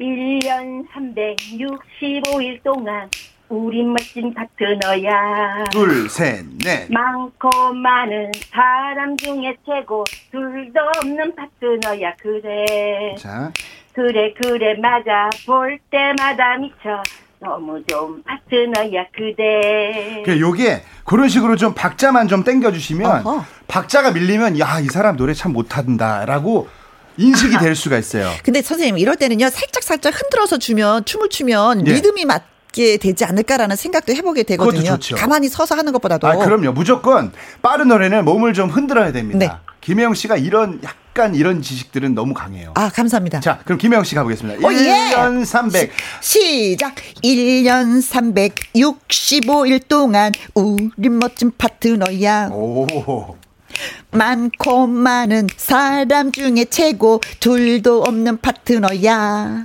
1년 0.00 0.84
365일 0.94 2.62
동안 2.62 3.08
우리 3.48 3.82
멋진 3.84 4.34
파트너야. 4.34 5.64
둘, 5.70 6.08
셋, 6.10 6.44
넷. 6.64 6.90
많고 6.92 7.48
많은 7.72 8.32
사람 8.52 9.16
중에 9.16 9.56
최고 9.64 10.02
둘도 10.32 10.80
없는 10.98 11.32
파트너야. 11.36 12.14
그래. 12.20 13.14
자. 13.16 13.52
그래 13.96 14.34
그래 14.40 14.74
맞아 14.80 15.30
볼 15.46 15.78
때마다 15.90 16.58
미쳐. 16.58 17.02
너무 17.38 17.82
좋은 17.86 18.22
파트너야 18.24 19.06
그대. 19.14 20.22
그 20.24 20.38
요게 20.40 20.82
그런 21.04 21.28
식으로 21.28 21.56
좀 21.56 21.74
박자만 21.74 22.28
좀 22.28 22.44
땡겨주시면 22.44 23.26
어허. 23.26 23.44
박자가 23.68 24.12
밀리면 24.12 24.58
야 24.58 24.80
이 24.80 24.86
사람 24.86 25.16
노래 25.16 25.32
참 25.34 25.52
못한다라고 25.52 26.68
인식이 27.16 27.56
될 27.58 27.74
수가 27.74 27.96
있어요. 27.98 28.30
근데 28.44 28.60
선생님 28.62 28.98
이럴 28.98 29.16
때는요 29.16 29.48
살짝 29.50 29.82
살짝 29.82 30.14
흔들어서 30.20 30.58
주면 30.58 31.04
춤을 31.06 31.28
추면 31.30 31.86
예. 31.86 31.92
리듬이 31.94 32.24
맞. 32.26 32.42
게 32.72 32.98
되지 32.98 33.24
않을까라는 33.24 33.74
생각도 33.74 34.12
해보게 34.12 34.42
되거든요. 34.42 34.98
가만히 35.16 35.48
서서 35.48 35.74
하는 35.76 35.94
것보다도. 35.94 36.26
아, 36.28 36.36
그럼요. 36.36 36.72
무조건 36.72 37.32
빠른 37.62 37.88
노래는 37.88 38.26
몸을 38.26 38.52
좀 38.52 38.68
흔들어야 38.68 39.12
됩니다. 39.12 39.38
네. 39.38 39.50
김혜영 39.80 40.12
씨가 40.12 40.36
이런 40.36 40.82
약간 41.16 41.34
이런 41.34 41.62
지식들은 41.62 42.14
너무 42.14 42.34
강해요. 42.34 42.72
아, 42.74 42.90
감사합니다. 42.90 43.40
자, 43.40 43.58
그럼 43.64 43.78
김혜영 43.78 44.04
씨 44.04 44.14
가보겠습니다. 44.14 44.58
오, 44.58 44.70
1년 44.70 45.40
예. 45.40 45.44
300. 45.46 45.90
시, 46.20 46.76
작 46.76 46.94
1년 47.24 48.02
365일 48.02 49.88
동안 49.88 50.32
우리 50.54 51.08
멋진 51.08 51.52
파트너야. 51.56 52.50
오. 52.52 53.34
많고 54.10 54.86
많은 54.86 55.46
사람 55.56 56.32
중에 56.32 56.66
최고 56.66 57.22
둘도 57.40 58.02
없는 58.02 58.36
파트너야. 58.42 59.64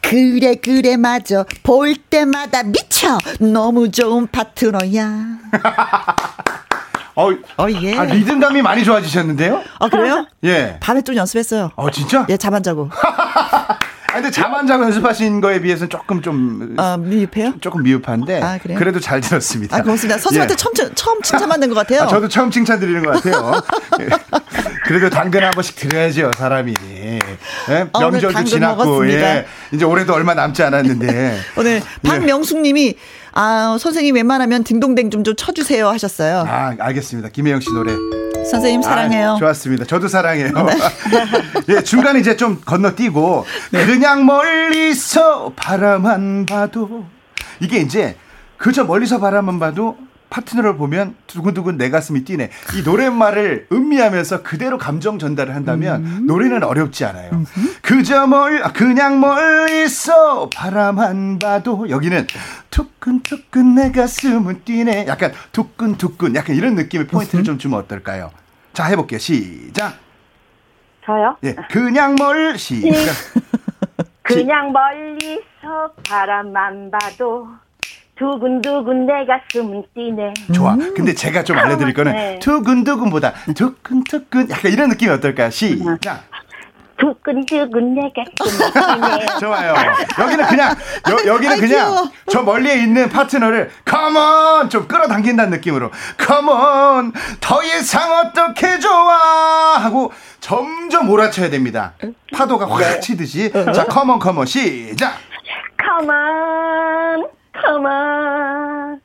그래 0.00 0.54
그래 0.54 0.96
맞아 0.96 1.44
볼 1.64 1.94
때마다 1.96 2.62
미쳐 2.62 3.18
너무 3.40 3.90
좋은 3.90 4.28
파트너야. 4.28 5.38
어, 7.18 7.30
어 7.56 7.66
예. 7.82 7.98
아, 7.98 8.04
리듬감이 8.04 8.62
많이 8.62 8.84
좋아지셨는데요? 8.84 9.62
아 9.80 9.88
그래요? 9.88 10.24
예. 10.44 10.76
밤에 10.80 11.02
좀 11.02 11.16
연습했어요. 11.16 11.72
어 11.74 11.90
진짜? 11.90 12.24
예, 12.28 12.36
잠 12.36 12.54
안 12.54 12.62
자고. 12.62 12.88
아, 14.10 14.14
근데 14.14 14.30
잠 14.30 14.54
안 14.54 14.66
자고 14.66 14.84
연습하신 14.84 15.40
거에 15.40 15.60
비해서는 15.60 15.90
조금 15.90 16.22
좀. 16.22 16.74
아, 16.78 16.96
미흡해요? 16.96 17.54
조금 17.60 17.82
미흡한데. 17.82 18.40
아, 18.40 18.58
그래요? 18.58 18.78
그래도 18.78 19.00
잘 19.00 19.20
들었습니다. 19.20 19.76
아, 19.76 19.82
고맙습니다. 19.82 20.18
선생님한테 20.18 20.52
예. 20.52 20.56
처음, 20.56 20.94
처음 20.94 21.22
칭찬받는 21.22 21.68
것 21.68 21.74
같아요. 21.74 22.02
아, 22.02 22.06
저도 22.06 22.28
처음 22.28 22.50
칭찬 22.50 22.78
드리는 22.80 23.04
것 23.04 23.10
같아요. 23.22 23.60
예. 24.00 24.08
그래도 24.86 25.10
당근 25.10 25.44
한 25.44 25.50
번씩 25.50 25.76
드려야죠, 25.76 26.30
사람이. 26.38 26.72
예? 27.68 27.88
어, 27.92 28.00
명절도 28.00 28.44
지났고, 28.44 29.10
예. 29.10 29.44
이제 29.72 29.84
올해도 29.84 30.14
얼마 30.14 30.32
남지 30.34 30.62
않았는데. 30.62 31.38
오늘 31.58 31.72
예. 31.72 32.08
박명숙 32.08 32.60
님이 32.60 32.94
아, 33.32 33.76
선생님 33.78 34.14
웬만하면 34.14 34.64
딩동댕 34.64 35.10
좀, 35.10 35.24
좀 35.24 35.34
쳐주세요 35.36 35.88
하셨어요. 35.88 36.44
아, 36.46 36.74
알겠습니다. 36.78 37.28
김혜영 37.30 37.60
씨 37.60 37.72
노래. 37.72 37.92
선생님 38.50 38.82
사랑해요. 38.82 39.32
아, 39.32 39.38
좋았습니다. 39.38 39.84
저도 39.84 40.08
사랑해요. 40.08 40.52
네. 40.52 40.72
예, 41.76 41.82
중간에 41.82 42.20
이제 42.20 42.36
좀 42.36 42.60
건너뛰고 42.64 43.44
네. 43.72 43.86
그냥 43.86 44.24
멀리서 44.26 45.52
바라만 45.56 46.46
봐도 46.46 47.04
이게 47.60 47.78
이제 47.78 48.16
그저 48.56 48.84
멀리서 48.84 49.18
바라만 49.18 49.58
봐도 49.58 49.96
파트너를 50.30 50.76
보면 50.76 51.14
두근두근 51.26 51.78
내 51.78 51.90
가슴이 51.90 52.24
뛰네. 52.24 52.50
이 52.76 52.82
노랫말을 52.82 53.68
음미하면서 53.72 54.42
그대로 54.42 54.78
감정 54.78 55.18
전달을 55.18 55.54
한다면 55.54 56.04
음. 56.04 56.26
노래는 56.26 56.62
어렵지 56.64 57.04
않아요. 57.06 57.30
음. 57.32 57.46
그저 57.82 58.26
멀 58.26 58.62
그냥 58.74 59.20
멀리서 59.20 60.50
바라만 60.50 61.38
봐도 61.38 61.88
여기는 61.88 62.26
두근두근 62.70 63.74
내 63.74 63.90
가슴은 63.92 64.62
뛰네. 64.64 65.06
약간 65.06 65.32
두근두근 65.52 66.34
약간 66.34 66.56
이런 66.56 66.74
느낌의 66.74 67.06
포인트를 67.06 67.42
음. 67.42 67.44
좀 67.44 67.58
주면 67.58 67.78
어떨까요? 67.80 68.30
자 68.72 68.84
해볼게요. 68.84 69.18
시작. 69.18 69.96
저요? 71.04 71.36
예, 71.44 71.56
그냥 71.70 72.14
멀 72.18 72.58
시작. 72.58 73.14
그냥 74.22 74.72
멀리서 74.72 75.94
바라만 76.06 76.90
봐도 76.90 77.48
두근두근 78.18 79.06
내 79.06 79.12
가슴은 79.26 79.84
뛰네. 79.94 80.34
좋아. 80.52 80.74
음. 80.74 80.92
근데 80.94 81.14
제가 81.14 81.44
좀 81.44 81.56
알려드릴 81.58 81.94
거는 81.94 82.12
네. 82.12 82.38
두근두근보다 82.40 83.32
두근두근 83.54 84.50
약간 84.50 84.72
이런 84.72 84.88
느낌이 84.88 85.10
어떨까요? 85.12 85.50
시작. 85.50 86.24
두근두근 86.98 87.94
내가 87.94 88.24
좋아요. 89.38 89.72
여기는 90.18 90.46
그냥 90.48 90.74
여, 91.08 91.32
여기는 91.32 91.60
그냥 91.60 92.10
저 92.28 92.42
멀리에 92.42 92.74
있는 92.82 93.08
파트너를 93.08 93.70
컴온 93.84 94.68
좀 94.68 94.88
끌어당긴다는 94.88 95.50
느낌으로 95.52 95.92
컴온 96.18 97.12
더 97.40 97.62
이상 97.62 98.10
어떻게 98.10 98.80
좋아 98.80 99.76
하고 99.78 100.12
점점 100.40 101.06
몰아쳐야 101.06 101.50
됩니다. 101.50 101.92
파도가 102.32 102.68
확 102.68 102.78
네. 102.80 102.98
치듯이 102.98 103.52
자 103.52 103.84
컴온 103.84 104.18
컴온 104.18 104.44
시작. 104.46 105.14
컴온 105.76 107.28
컴온 107.52 109.00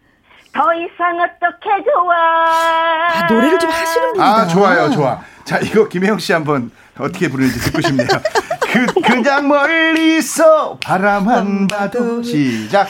더 0.53 0.61
이상 0.75 1.19
어떻게 1.19 1.83
좋아. 1.83 2.15
아, 2.15 3.27
노래를 3.27 3.57
좀 3.57 3.69
하시는 3.71 4.07
분이다. 4.13 4.23
아, 4.25 4.47
좋아요, 4.47 4.91
좋아. 4.91 5.19
자, 5.45 5.57
이거 5.59 5.87
김혜영 5.87 6.19
씨 6.19 6.31
한번 6.31 6.69
어떻게 6.99 7.27
부르는지 7.27 7.59
듣고 7.59 7.81
싶네요. 7.81 8.07
그, 8.71 8.85
그냥 9.01 9.47
멀리서 9.47 10.77
바라만 10.79 11.67
봐도 11.67 12.21
시작. 12.21 12.87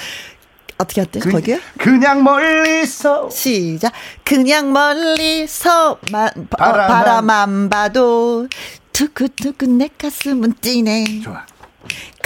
어떻게 0.78 1.02
했대? 1.02 1.20
그, 1.20 1.32
거기요? 1.32 1.58
그냥 1.78 2.24
멀리서 2.24 3.30
시작. 3.30 3.94
그냥 4.26 4.74
멀리서만 4.74 6.32
바라만, 6.50 6.88
바라만 6.88 7.70
봐도 7.70 8.48
두근두근 8.92 9.78
내 9.78 9.90
가슴은 9.98 10.54
뛰네. 10.60 11.22
좋아. 11.22 11.46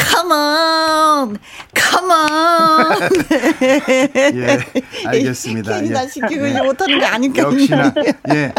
Come 0.09 0.31
on, 0.31 1.37
come 1.75 2.11
on. 2.11 3.09
예, 4.35 4.59
알겠습니다. 5.05 5.73
괜히 5.75 5.89
나 5.89 6.07
시키고 6.07 6.47
예. 6.49 6.61
못하는 6.61 6.99
거 6.99 7.05
아닌가. 7.05 7.43
역시나, 7.43 7.93
예. 8.33 8.53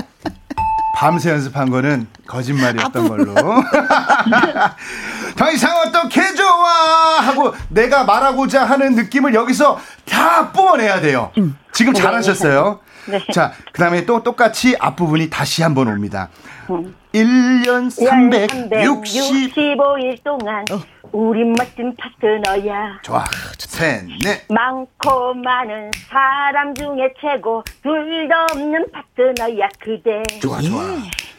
밤새 0.97 1.31
연습한 1.31 1.71
거는 1.71 2.07
거짓말이었던 2.27 3.09
걸로. 3.09 3.35
더 5.37 5.51
이상 5.53 5.77
어떻게 5.87 6.35
좋아! 6.35 7.21
하고 7.21 7.55
내가 7.69 8.03
말하고자 8.05 8.65
하는 8.65 8.95
느낌을 8.97 9.35
여기서 9.35 9.79
다 10.09 10.51
뿜어내야 10.53 11.01
돼요. 11.01 11.31
음. 11.39 11.57
지금 11.73 11.95
잘하셨어요. 11.95 12.81
네. 13.11 13.25
자, 13.33 13.53
그 13.73 13.81
다음에 13.81 14.05
또 14.05 14.23
똑같이 14.23 14.77
앞부분이 14.79 15.31
다시 15.31 15.63
한번 15.63 15.89
옵니다. 15.89 16.29
음. 16.71 16.95
1년 17.15 17.89
365일 17.91 20.23
동안 20.23 20.65
어. 20.71 20.79
우리 21.13 21.45
멋진 21.45 21.95
파트너야. 21.97 22.99
좋아. 23.03 23.25
셋, 23.59 24.05
넷. 24.23 24.43
많고 24.49 25.35
많은 25.35 25.91
사람 26.11 26.75
중에 26.75 27.13
최고 27.21 27.63
둘도 27.83 28.35
없는 28.53 28.87
파트너야 28.93 29.69
그대. 29.81 30.23
좋아, 30.41 30.61
좋아. 30.61 30.83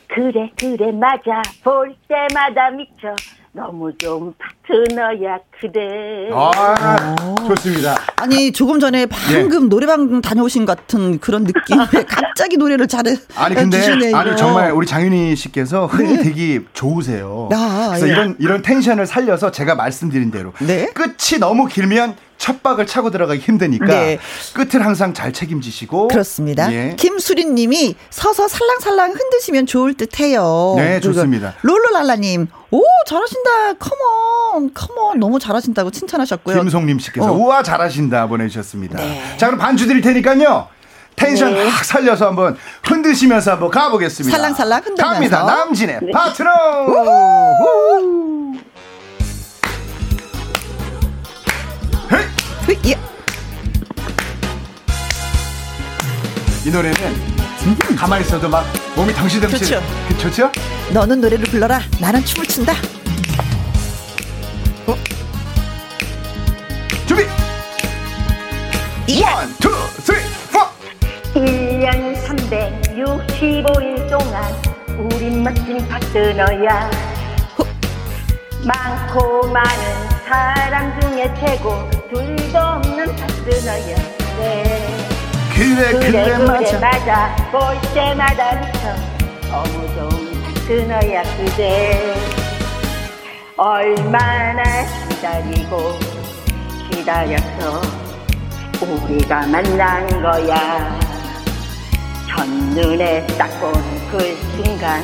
그래, 0.07 0.51
그래, 0.57 0.91
맞아. 0.91 1.41
볼 1.63 1.95
때마다 2.07 2.71
미쳐. 2.71 3.15
너무 3.59 3.91
좋은 3.97 4.33
파트너야 4.37 5.37
그대. 5.59 6.29
아, 6.33 7.15
좋습니다. 7.45 7.97
아니 8.15 8.53
조금 8.53 8.79
전에 8.79 9.05
방금 9.05 9.63
예. 9.65 9.67
노래방 9.67 10.21
다녀오신 10.21 10.65
같은 10.65 11.19
그런 11.19 11.43
느낌에 11.43 11.85
갑자기 12.07 12.55
노래를 12.55 12.87
잘해 12.87 13.15
아니 13.35 13.55
근데 13.55 13.77
주시네요. 13.81 14.15
아니 14.15 14.37
정말 14.37 14.71
우리 14.71 14.87
장윤희 14.87 15.35
씨께서 15.35 15.87
흥이 15.87 16.17
네. 16.17 16.23
되게 16.23 16.61
좋으세요. 16.71 17.49
아, 17.51 17.87
그래서 17.89 18.07
예. 18.07 18.11
이런 18.13 18.35
이런 18.39 18.61
텐션을 18.61 19.05
살려서 19.05 19.51
제가 19.51 19.75
말씀드린 19.75 20.31
대로 20.31 20.53
네? 20.59 20.85
끝이 20.93 21.37
너무 21.39 21.65
길면 21.67 22.15
첫박을 22.39 22.87
차고 22.87 23.11
들어가기 23.11 23.41
힘드니까 23.41 23.85
네. 23.85 24.17
끝을 24.53 24.83
항상 24.83 25.13
잘 25.13 25.31
책임지시고 25.31 26.07
그렇습니다. 26.07 26.71
예. 26.73 26.95
김수린 26.97 27.53
님이 27.53 27.95
서서 28.09 28.47
살랑살랑 28.47 29.11
흔드시면 29.11 29.65
좋을 29.67 29.93
듯해요. 29.93 30.73
네, 30.77 30.99
좋습니다. 31.01 31.53
롤롤랄라 31.61 32.15
님. 32.15 32.47
오, 32.71 32.81
잘하신다. 33.07 33.73
컴온. 33.79 34.73
컴온. 34.73 35.19
너무 35.19 35.37
잘하신다고 35.37 35.91
칭찬하셨고요. 35.91 36.61
김송님 36.61 36.97
씨께서 36.99 37.31
어. 37.31 37.35
우와 37.35 37.61
잘하신다 37.61 38.27
보내 38.27 38.47
주셨습니다. 38.47 38.97
네. 38.97 39.21
자, 39.37 39.47
그럼 39.47 39.59
반주 39.59 39.85
드릴 39.85 40.01
테니까요. 40.01 40.67
텐션 41.15 41.53
네. 41.53 41.67
확 41.67 41.83
살려서 41.83 42.27
한번 42.27 42.55
흔드시면서 42.83 43.51
한번 43.51 43.69
가보겠습니다. 43.69 44.37
살랑살랑 44.37 44.81
흔들면서 44.85 45.13
갑니다. 45.13 45.43
남진의 45.43 45.99
네. 46.03 46.11
파트너. 46.13 46.49
예. 52.85 52.97
이 56.65 56.71
노래는 56.71 56.95
가만히 57.95 58.23
있어도 58.25 58.47
막 58.49 58.65
몸이 58.95 59.13
덩실덩실. 59.13 59.59
좋죠. 59.59 59.81
그, 60.07 60.17
좋죠? 60.17 60.51
너는 60.93 61.21
노래를 61.21 61.45
불러라. 61.45 61.81
나는 61.99 62.23
춤을 62.23 62.47
춘다. 62.47 62.73
어? 64.87 64.95
준비. 67.05 67.23
one, 69.21 69.55
two, 69.59 69.69
three, 70.01 70.17
four. 70.51 70.59
1년 71.39 72.15
365일 72.25 74.09
동안 74.09 74.53
우리 75.11 75.29
멋진 75.29 75.87
파트너야. 75.87 76.89
많고 78.65 79.47
많은 79.47 80.18
사람 80.29 80.93
중에 81.01 81.33
최고. 81.39 81.89
둘도 82.13 82.59
없는 82.59 83.15
파트너야 83.15 83.95
그래 84.37 84.87
그래 85.55 85.91
그래, 85.99 86.23
그래 86.23 86.37
맞아. 86.37 86.79
맞아. 86.79 87.35
볼 87.51 87.59
때마다 87.95 88.53
미쳐. 88.57 88.95
너무 89.49 89.87
좋은 89.95 90.43
파트너야 90.43 91.23
그대. 91.35 92.13
얼마나 93.57 94.63
기다리고 95.09 95.97
기다렸어. 96.91 97.81
우리가 98.83 99.47
만난 99.47 100.07
거야. 100.21 100.99
첫눈에 102.29 103.25
딱 103.35 103.49
보는 103.59 103.81
그 104.11 104.37
순간 104.55 105.03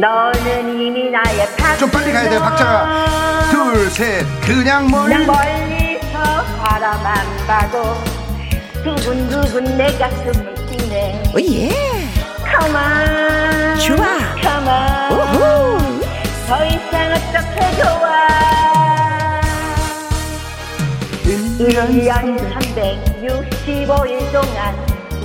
너는 0.00 0.78
이미 0.78 1.10
나의 1.10 1.48
파트너. 1.56 1.76
좀 1.78 1.90
빨리 1.90 2.12
가야 2.12 2.28
돼 2.28 2.38
박자가. 2.38 3.50
둘셋. 3.50 4.26
그냥 4.42 4.90
멀리. 4.90 5.14
그냥 5.14 5.26
멀리서 5.26 6.44
바라만 6.62 7.14
봐도 7.46 7.94
두근두근 8.84 9.78
내 9.78 9.96
가슴을 9.96 10.54
뛰네. 10.70 11.22
오예. 11.34 11.70
Come 12.44 12.76
on. 12.76 13.78
좋아. 13.78 14.06
Come 14.40 14.68
on. 14.68 15.12
우후. 15.12 16.00
더 16.46 16.64
이상 16.64 17.12
어떻게 17.12 17.82
좋아 17.82 18.06
1년 21.58 22.38
365일 22.52 24.32
동안 24.32 24.76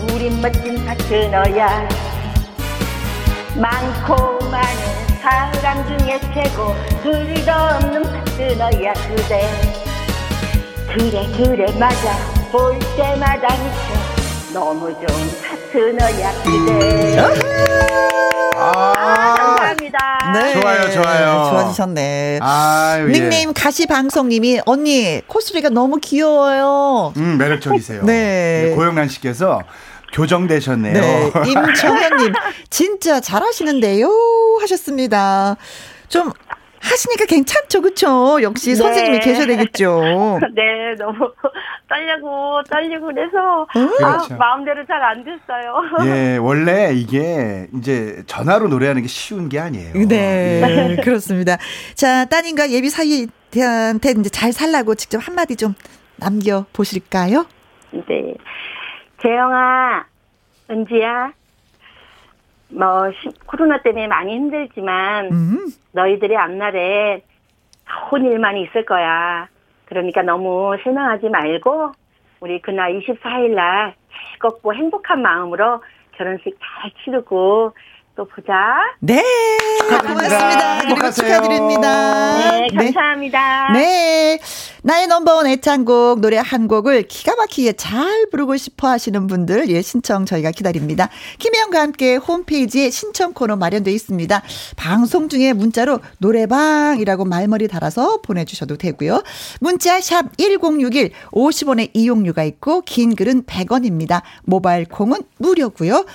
우리 0.10 0.30
멋진 0.32 0.84
파트너야 0.84 2.11
많고 3.56 4.40
많은 4.50 5.12
사람 5.22 5.86
중에 5.86 6.20
최고 6.34 6.74
둘도 7.04 7.52
없는 7.52 8.04
파트너야 8.04 8.94
그대 8.94 9.50
그래 10.88 11.28
그래 11.36 11.66
맞아 11.78 12.18
볼 12.52 12.78
때마다 12.96 13.48
미쳐 13.58 14.54
너무 14.54 14.94
좋은 14.94 15.30
파트너야 15.44 16.34
그대 16.44 17.20
아, 18.54 18.94
아, 18.96 19.34
감사합니다. 19.36 20.32
네. 20.34 20.62
좋아요, 20.62 20.92
좋아요. 20.92 21.50
좋아지셨네. 21.50 22.40
아유, 22.44 23.08
닉네임 23.08 23.50
예. 23.50 23.54
가시방송님이 23.54 24.62
언니 24.66 25.22
코스리가 25.26 25.70
너무 25.70 25.98
귀여워요. 26.00 27.12
음, 27.18 27.40
매력적이세요. 27.40 28.04
네. 28.04 28.66
네 28.68 28.76
고영란 28.76 29.08
씨께서 29.08 29.64
교정되셨네요. 30.12 30.94
네, 30.94 31.32
임정현님 31.48 32.34
진짜 32.70 33.20
잘하시는데요 33.20 34.10
하셨습니다. 34.62 35.56
좀 36.10 36.32
하시니까 36.80 37.26
괜찮죠, 37.26 37.82
그쵸? 37.82 38.40
역시 38.42 38.70
네. 38.70 38.76
선생님이 38.76 39.20
계셔야 39.20 39.46
되겠죠. 39.46 40.02
네, 40.56 40.96
너무 40.98 41.32
떨리고, 41.88 42.64
떨리고 42.70 43.06
그래서, 43.06 43.68
음? 43.76 44.04
아, 44.04 44.18
그렇죠. 44.18 44.36
마음대로 44.38 44.84
잘 44.88 45.00
안 45.04 45.24
됐어요. 45.24 45.76
예, 46.06 46.38
원래 46.42 46.92
이게 46.94 47.68
이제 47.78 48.24
전화로 48.26 48.68
노래하는 48.70 49.04
게 49.04 49.08
쉬운 49.08 49.48
게 49.48 49.60
아니에요. 49.60 49.94
네, 50.08 50.96
예. 50.98 51.02
그렇습니다. 51.04 51.58
자, 51.94 52.26
따님과 52.26 52.72
예비 52.72 52.90
사이한테 52.90 54.12
이제 54.20 54.30
잘 54.32 54.52
살라고 54.52 54.96
직접 54.96 55.20
한마디 55.20 55.56
좀 55.56 55.76
남겨보실까요? 56.16 57.46
네. 57.92 58.34
재영아, 59.22 60.06
은지야, 60.70 61.34
뭐, 62.70 63.12
코로나 63.46 63.82
때문에 63.82 64.08
많이 64.08 64.34
힘들지만, 64.34 65.32
음. 65.32 65.68
너희들의 65.92 66.36
앞날에 66.38 67.24
좋은 68.10 68.26
일만 68.26 68.58
있을 68.58 68.86
거야. 68.86 69.48
그러니까 69.86 70.22
너무 70.22 70.76
실망하지 70.82 71.30
말고, 71.30 71.92
우리 72.40 72.62
그날 72.62 72.94
24일 72.94 73.54
날 73.54 73.94
즐겁고 74.32 74.74
행복한 74.74 75.22
마음으로 75.22 75.84
결혼식 76.14 76.58
잘 76.60 76.92
치르고, 77.04 77.74
또 78.16 78.28
보자. 78.28 78.54
네. 79.00 79.24
고맙습니다. 79.90 80.82
그리고 80.82 81.12
축하드립니다. 81.12 82.52
네, 82.52 82.68
감사합니다. 82.76 83.72
네. 83.74 84.40
나의 84.84 85.08
넘버원 85.08 85.48
애창곡 85.48 86.22
노래 86.22 86.38
한 86.38 86.68
곡을 86.68 87.04
기가 87.04 87.36
막히게 87.36 87.74
잘 87.74 88.28
부르고 88.32 88.58
싶어 88.58 88.90
하시는 88.90 89.28
분들, 89.28 89.70
예, 89.70 89.82
신청 89.82 90.26
저희가 90.26 90.52
기다립니다. 90.52 91.10
김혜영과 91.38 91.80
함께 91.80 92.16
홈페이지에 92.16 92.90
신청 92.90 93.34
코너 93.34 93.56
마련되어 93.56 93.94
있습니다. 93.94 94.42
방송 94.76 95.30
중에 95.30 95.54
문자로 95.54 96.00
노래방이라고 96.18 97.26
말머리 97.26 97.68
달아서 97.68 98.22
보내 98.22 98.44
주셔도 98.44 98.76
되고요. 98.76 99.24
문자 99.60 100.02
샵 100.02 100.36
1061, 100.38 101.12
50원의 101.32 101.92
이용료가 101.94 102.44
있고, 102.44 102.82
긴 102.82 103.16
글은 103.16 103.44
100원입니다. 103.44 104.24
모바일 104.44 104.86
콩은 104.86 105.20
무료고요. 105.38 106.06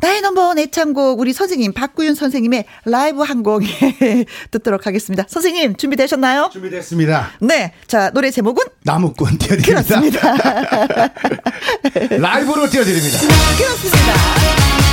나의 0.00 0.20
넘버원 0.20 0.58
애창곡 0.58 1.18
우리 1.18 1.32
선생님 1.32 1.72
박구윤 1.72 2.14
선생님의 2.14 2.64
라이브 2.84 3.22
한 3.22 3.42
곡 3.42 3.62
듣도록 4.50 4.86
하겠습니다. 4.86 5.24
선생님 5.28 5.76
준비되셨나요? 5.76 6.50
준비됐습니다. 6.52 7.30
네. 7.40 7.72
자, 7.86 8.10
노래 8.10 8.30
제목은 8.30 8.64
나무꾼 8.82 9.38
띄워드립니다. 9.38 9.82
그렇습니다. 9.82 11.08
라이브로 12.18 12.68
띄워드립니다. 12.68 13.18
그렇습니다. 13.56 14.87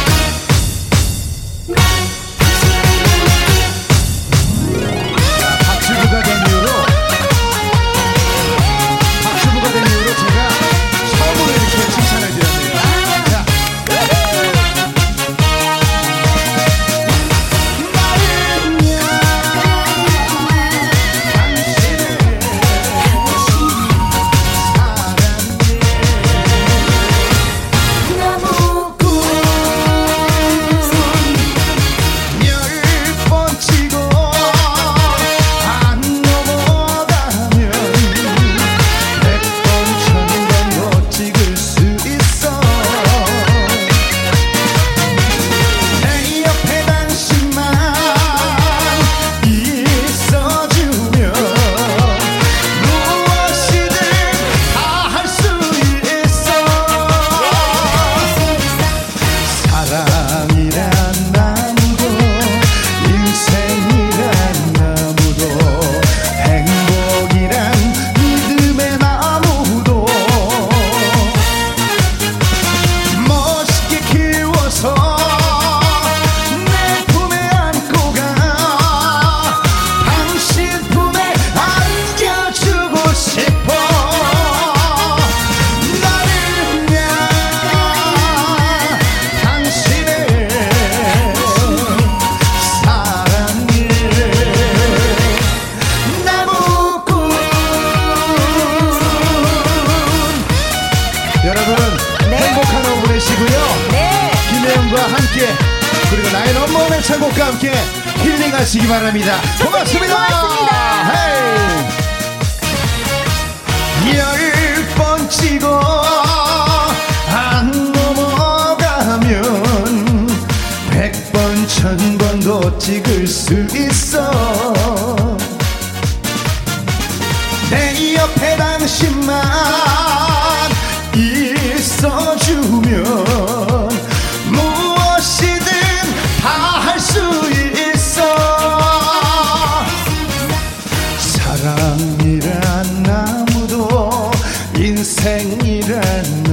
인생 145.05 146.44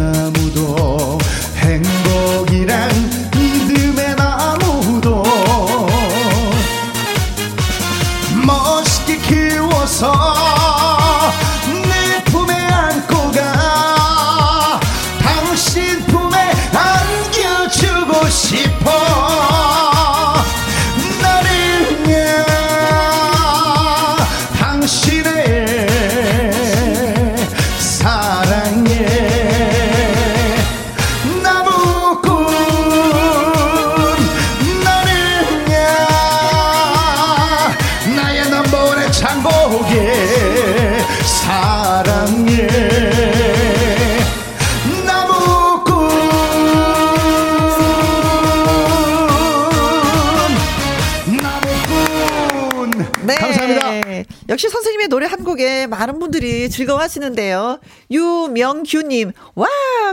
노래 55.13 55.27
한 55.27 55.45
곡에 55.45 55.87
많은 55.89 56.19
분들이 56.19 56.71
즐거워하시는데요. 56.71 57.81
유명규님, 58.11 59.33
와, 59.55 59.69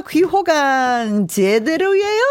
귀호강 0.09 1.27
제대로예요. 1.27 2.21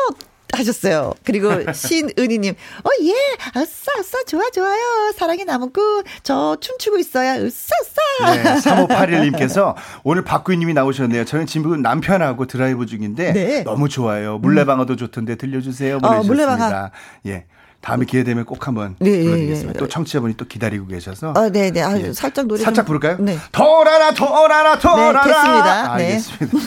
하셨어요. 0.53 1.15
그리고 1.25 1.49
신은희님, 1.73 2.53
어, 2.53 2.89
예, 3.05 3.13
아싸, 3.55 3.93
아싸, 3.99 4.23
좋아, 4.27 4.43
좋아요. 4.51 5.13
사랑의 5.17 5.47
나무꾼, 5.47 6.05
저 6.23 6.59
춤추고 6.61 6.99
있어요. 6.99 7.43
으싸, 7.43 7.75
으싸. 8.21 8.35
네, 8.35 8.61
3581님께서 8.61 9.75
오늘 10.05 10.23
박구희님이 10.25 10.75
나오셨네요. 10.75 11.25
저는 11.25 11.47
지금 11.47 11.81
남편하고 11.81 12.47
드라이브 12.47 12.85
중인데 12.85 13.33
네. 13.33 13.63
너무 13.63 13.89
좋아요. 13.89 14.37
물레방아도 14.39 14.97
좋던데 14.97 15.37
들려주세요. 15.37 16.01
보내주셨습니다. 16.01 16.45
어, 16.45 16.57
물레방아. 16.59 16.91
예. 17.29 17.47
다음에 17.89 18.05
기회 18.05 18.23
되면 18.23 18.45
꼭 18.45 18.67
한번 18.69 18.97
네, 18.99 19.23
불러드리겠습니다. 19.23 19.71
예, 19.71 19.75
예. 19.75 19.79
또 19.79 19.89
청취자분이 19.89 20.35
또 20.37 20.45
기다리고 20.45 20.87
계셔서 20.87 21.33
아, 21.35 21.49
네, 21.49 21.71
네. 21.71 21.81
아, 21.81 21.99
예. 21.99 22.13
살짝 22.13 22.45
노래 22.47 22.63
살짝 22.63 22.85
좀- 22.85 22.99
부를까요? 22.99 23.17
네. 23.25 23.39
돌아라 23.51 24.13
돌아라 24.13 24.79
돌아라. 24.79 25.25
됐습니다. 25.25 25.97
네. 25.97 26.05
알겠습니다. 26.05 26.59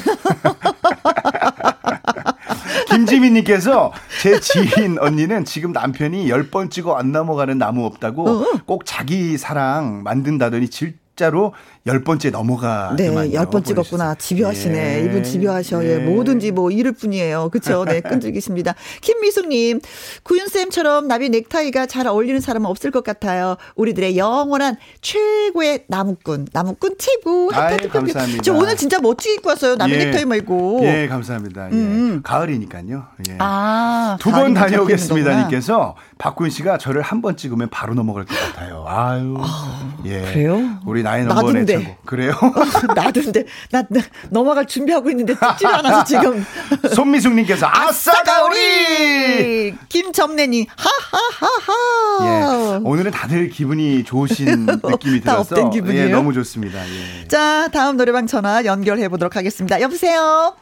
김지민님께서 2.89 3.93
제 4.23 4.39
지인 4.39 4.97
언니는 4.97 5.45
지금 5.45 5.71
남편이 5.73 6.27
열번 6.27 6.71
찍어 6.71 6.95
안 6.95 7.11
넘어가는 7.11 7.55
나무 7.55 7.85
없다고 7.85 8.27
어. 8.27 8.45
꼭 8.65 8.87
자기 8.87 9.37
사랑 9.37 10.01
만든다더니 10.01 10.69
진짜 10.69 10.99
숫자로 11.21 11.53
열 11.87 12.03
번째 12.03 12.29
넘어가. 12.29 12.93
네, 12.95 13.07
열번 13.33 13.63
찍었구나. 13.63 14.13
집요하시네. 14.15 14.99
예. 15.01 15.05
이분 15.05 15.23
집요하셔. 15.23 15.83
예. 15.83 15.93
예. 15.93 15.97
뭐든지 15.97 16.51
뭐 16.51 16.69
이럴 16.69 16.91
뿐이에요. 16.93 17.49
그렇죠. 17.49 17.85
네, 17.85 18.01
끈질기십니다. 18.07 18.75
김미숙님, 19.01 19.79
구윤쌤처럼 20.23 21.07
나비 21.07 21.29
넥타이가 21.29 21.87
잘 21.87 22.05
어울리는 22.07 22.39
사람은 22.39 22.69
없을 22.69 22.91
것 22.91 23.03
같아요. 23.03 23.57
우리들의 23.75 24.15
영원한 24.17 24.75
최고의 25.01 25.85
나무꾼, 25.87 26.47
나무꾼 26.53 26.95
최고. 26.99 27.49
아이, 27.53 27.77
감사합니다. 27.87 28.43
저 28.43 28.53
오늘 28.53 28.75
진짜 28.75 28.99
멋지게 28.99 29.35
입고 29.35 29.49
왔어요. 29.49 29.75
나비 29.75 29.93
예. 29.93 30.05
넥타이 30.05 30.25
말고. 30.25 30.81
예, 30.83 31.07
감사합니다. 31.07 31.67
예. 31.71 31.73
음. 31.73 32.21
가을이니까요. 32.23 33.05
예. 33.29 33.35
아, 33.39 34.17
두 34.19 34.31
번 34.31 34.53
다녀오겠습니다. 34.53 35.41
님께서 35.43 35.95
박구윤 36.17 36.51
씨가 36.51 36.77
저를 36.77 37.01
한 37.01 37.21
번 37.21 37.37
찍으면 37.37 37.69
바로 37.69 37.93
넘어갈 37.93 38.25
것 38.25 38.35
같아요. 38.35 38.83
아유. 38.87 39.35
아, 39.39 39.93
예. 40.05 40.21
그래요? 40.21 40.59
우리 40.87 41.03
나이 41.03 41.23
넘버 41.23 41.51
네 41.77 41.83
최고. 41.83 41.95
그래요? 42.05 42.33
나도인데 42.95 43.45
나, 43.71 43.83
나, 43.89 44.01
넘어갈 44.29 44.65
준비하고 44.65 45.09
있는데 45.11 45.33
찍지 45.33 45.65
않아서 45.67 46.03
지금. 46.03 46.45
손미숙님께서 46.95 47.67
아싸 47.69 48.11
가오리. 48.23 49.75
김점래님 49.89 50.65
하하하하. 50.77 52.79
예. 52.79 52.81
오늘은 52.83 53.11
다들 53.11 53.49
기분이 53.49 54.03
좋으신 54.03 54.65
느낌이 54.83 55.21
들어서 55.21 55.55
예, 55.87 56.07
너무 56.07 56.33
좋습니다. 56.33 56.79
예. 56.79 57.27
자 57.27 57.67
다음 57.69 57.97
노래방 57.97 58.27
전화 58.27 58.63
연결해 58.65 59.07
보도록 59.09 59.35
하겠습니다. 59.35 59.81
여보세요. 59.81 60.55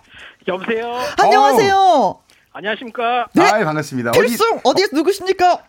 여보세요. 0.47 0.99
안녕하세요. 1.21 1.75
어. 1.75 2.21
안녕하십니까. 2.53 3.27
네. 3.33 3.43
아 3.43 3.63
반갑습니다. 3.63 4.11
필승 4.11 4.45
어디, 4.57 4.61
어디에서 4.63 4.95
누구십니까? 4.95 5.59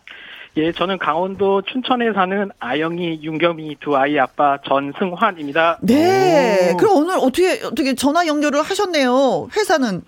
예, 0.57 0.73
저는 0.73 0.97
강원도 0.97 1.61
춘천에 1.61 2.11
사는 2.13 2.49
아영이, 2.59 3.21
윤겸이 3.23 3.77
두 3.79 3.95
아이 3.95 4.19
아빠 4.19 4.57
전승환입니다. 4.67 5.79
네. 5.81 6.71
오. 6.73 6.77
그럼 6.77 6.97
오늘 6.97 7.15
어떻게 7.17 7.61
어떻게 7.63 7.95
전화 7.95 8.27
연결을 8.27 8.61
하셨네요. 8.61 9.47
회사는 9.55 10.01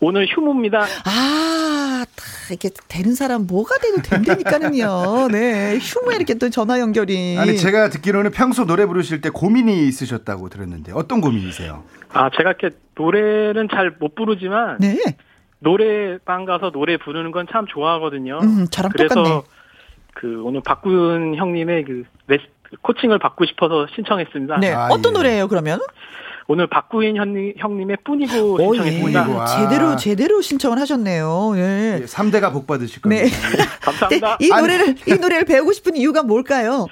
오늘 0.00 0.26
휴무입니다. 0.26 0.80
아, 1.04 2.04
이렇게 2.50 2.70
되는 2.88 3.14
사람 3.14 3.46
뭐가 3.46 3.76
돼도 3.78 4.02
된다니까는요. 4.02 5.28
네. 5.30 5.78
휴무에 5.80 6.16
이렇게 6.16 6.34
또 6.34 6.50
전화 6.50 6.80
연결이. 6.80 7.36
아니, 7.38 7.56
제가 7.56 7.88
듣기로는 7.90 8.32
평소 8.32 8.64
노래 8.66 8.84
부르실 8.84 9.20
때 9.20 9.30
고민이 9.30 9.86
있으셨다고 9.86 10.48
들었는데 10.48 10.90
어떤 10.92 11.20
고민이세요? 11.20 11.84
아, 12.12 12.30
제가 12.36 12.50
이렇게 12.58 12.70
노래는 12.96 13.68
잘 13.70 13.94
못 14.00 14.16
부르지만. 14.16 14.78
네. 14.80 14.98
노래방 15.60 16.44
가서 16.44 16.70
노래 16.70 16.96
부르는 16.96 17.30
건 17.32 17.46
참 17.52 17.66
좋아하거든요. 17.66 18.38
음, 18.42 18.66
저랑 18.70 18.90
그래서 18.92 19.14
똑같네. 19.14 19.42
그 20.18 20.42
오늘 20.42 20.60
박군 20.64 21.36
형님의 21.36 21.84
그 21.84 22.02
코칭을 22.82 23.18
받고 23.20 23.46
싶어서 23.46 23.86
신청했습니다. 23.94 24.58
네. 24.58 24.72
아, 24.72 24.88
어떤 24.90 25.12
예. 25.12 25.16
노래예요, 25.18 25.48
그러면? 25.48 25.78
오늘 26.48 26.66
박구인 26.66 27.16
형님, 27.16 27.54
형님의 27.56 27.98
뿐이고 28.04 28.58
신청했습니다. 28.58 29.28
오, 29.28 29.42
예. 29.42 29.46
제대로 29.46 29.96
제대로 29.96 30.40
신청을 30.40 30.78
하셨네요. 30.80 31.52
예. 31.56 32.02
3대가 32.04 32.52
복 32.52 32.66
받으실 32.66 33.00
겁니다. 33.00 33.24
네. 33.24 33.30
감사합니다. 33.80 34.38
네, 34.38 34.46
이 34.46 34.48
노래를 34.48 34.94
이 35.06 35.14
노래를 35.20 35.44
배우고 35.44 35.72
싶은 35.72 35.94
이유가 35.94 36.24
뭘까요? 36.24 36.86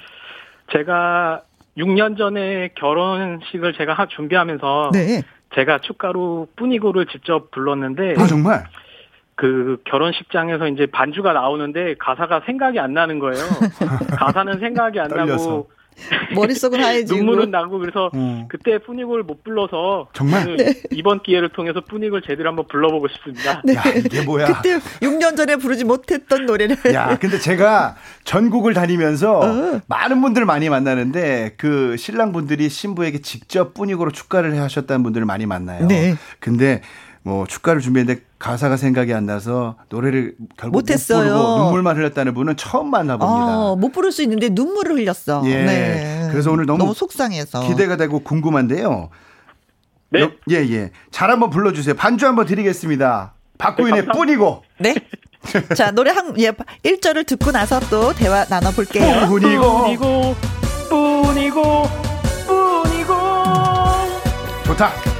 제가 0.71 1.41
6년 1.77 2.17
전에 2.17 2.69
결혼식을 2.75 3.73
제가 3.73 4.07
준비하면서 4.15 4.91
네. 4.93 5.23
제가 5.53 5.79
축가로 5.79 6.47
뿐이고를 6.55 7.07
직접 7.07 7.51
불렀는데 7.51 8.15
아 8.17 8.25
정말 8.25 8.65
그 9.37 9.77
결혼식장에서 9.85 10.67
이제 10.67 10.87
반주가 10.87 11.31
나오는데 11.31 11.95
가사가 11.99 12.41
생각이 12.47 12.79
안 12.79 12.93
나는 12.93 13.19
거예요. 13.19 13.37
가사는 14.17 14.59
생각이 14.59 14.99
안 14.99 15.09
나고 15.09 15.69
머릿속은 16.35 16.83
하얘지고 16.83 17.19
눈물은 17.19 17.51
나고 17.51 17.77
그래서 17.79 18.09
음. 18.15 18.45
그때 18.49 18.79
뿌닉을 18.79 19.23
못 19.23 19.43
불러서 19.43 20.09
정말 20.13 20.55
네. 20.57 20.73
이번 20.91 21.21
기회를 21.21 21.49
통해서 21.49 21.81
뿌닉을 21.81 22.23
제대로 22.23 22.49
한번 22.49 22.67
불러보고 22.67 23.07
싶습니다. 23.09 23.61
네. 23.63 23.75
야, 23.75 23.83
이게 23.95 24.23
뭐야? 24.23 24.47
그때 24.47 24.79
6년 25.01 25.37
전에 25.37 25.55
부르지 25.55 25.85
못했던 25.85 26.45
노래를. 26.45 26.77
야, 26.93 27.17
근데 27.19 27.37
제가 27.39 27.95
전국을 28.23 28.73
다니면서 28.73 29.39
어. 29.39 29.81
많은 29.87 30.21
분들 30.21 30.45
많이 30.45 30.69
만나는데 30.69 31.55
그 31.57 31.95
신랑 31.97 32.31
분들이 32.31 32.69
신부에게 32.69 33.21
직접 33.21 33.75
뿌닉으로 33.75 34.11
축가를 34.11 34.59
하셨다는 34.59 35.03
분들을 35.03 35.25
많이 35.25 35.45
만나요. 35.45 35.87
네. 35.87 36.15
근데 36.39 36.81
뭐 37.23 37.45
축가를 37.45 37.81
준비했는데 37.81 38.21
가사가 38.39 38.77
생각이 38.77 39.13
안 39.13 39.25
나서 39.25 39.75
노래를 39.89 40.35
결국 40.57 40.77
못했어요. 40.77 41.33
못 41.33 41.39
부르고 41.39 41.63
눈물만 41.63 41.97
흘렸다는 41.97 42.33
분은 42.33 42.55
처음 42.55 42.91
만나봅니다. 42.91 43.53
아, 43.53 43.75
못 43.77 43.91
부를 43.91 44.11
수 44.11 44.21
있는데 44.21 44.49
눈물을 44.49 44.95
흘렸어. 44.95 45.41
예. 45.45 45.63
네. 45.63 46.27
그래서 46.31 46.51
오늘 46.51 46.65
너무, 46.65 46.79
너무 46.79 46.93
속상해서 46.93 47.67
기대가 47.67 47.97
되고 47.97 48.19
궁금한데요. 48.19 49.09
네. 50.09 50.29
예, 50.51 50.55
예. 50.55 50.91
잘 51.11 51.31
한번 51.31 51.49
불러주세요. 51.49 51.95
반주 51.95 52.27
한번 52.27 52.45
드리겠습니다. 52.45 53.33
박구인의 53.57 54.05
네, 54.05 54.11
뿐이고. 54.11 54.63
네. 54.79 54.95
자, 55.75 55.91
노래 55.91 56.11
한, 56.11 56.39
예, 56.39 56.51
1절을 56.51 57.25
듣고 57.25 57.51
나서 57.51 57.79
또 57.89 58.13
대화 58.13 58.45
나눠볼게요. 58.45 59.27
뿐이고, 59.27 59.83
뿐이고, 59.83 60.35
뿐이고, 60.89 61.83
뿐이고. 62.45 63.15
좋다. 64.65 65.16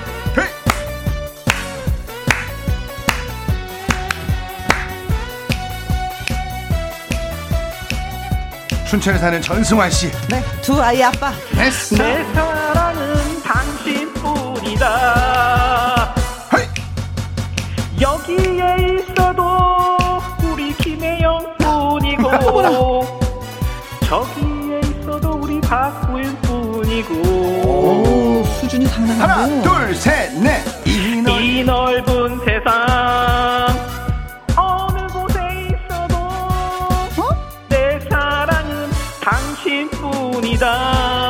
춘천에 8.88 9.17
사는 9.17 9.41
전승환 9.41 9.91
씨. 9.91 10.10
네, 10.30 10.41
두 10.62 10.82
아이 10.82 11.04
아빠. 11.04 11.32
네. 11.52 11.69
내 11.97 12.23
사랑은 12.34 13.43
당신뿐이다. 13.43 14.86
헤이. 16.56 16.65
여기에 18.00 18.76
있어도 19.10 19.67
우리 20.43 20.73
김혜영뿐이고 20.78 22.32
저기에 24.06 24.80
있어도 24.80 25.32
우리 25.32 25.60
박구윤뿐이고. 25.60 27.13
오, 27.65 28.43
수준이 28.45 28.86
상당하고. 28.86 29.34
하나, 29.34 29.62
둘, 29.63 29.93
셋, 29.95 30.32
넷. 30.36 30.63
이 30.86 31.63
넓은 31.63 32.39
세상. 32.45 33.57
뿐이다. 39.86 41.27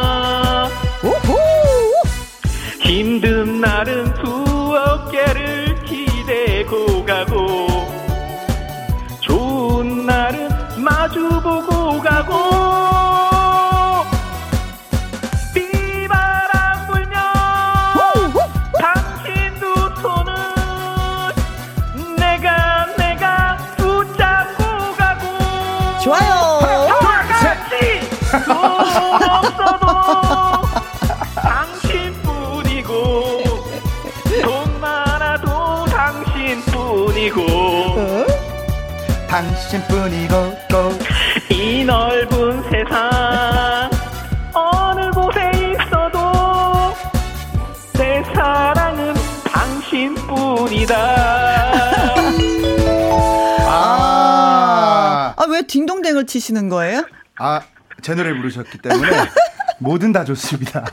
당신뿐이고 39.68 40.58
이 41.52 41.84
넓은 41.84 42.64
세상 42.72 43.90
어느 44.54 45.12
곳에 45.12 45.52
있어도 45.52 46.94
내 47.94 48.24
사랑은 48.34 49.14
당신뿐이다 49.52 50.96
아, 53.70 55.34
아, 55.36 55.46
왜 55.50 55.62
딩동댕을 55.68 56.26
치시는 56.28 56.70
거예요? 56.70 57.06
아, 57.38 57.62
제 58.02 58.16
노래 58.16 58.34
부르셨기 58.34 58.78
때문에 58.78 59.10
뭐든 59.80 60.13
다 60.13 60.24
좋습니다. 60.24 60.86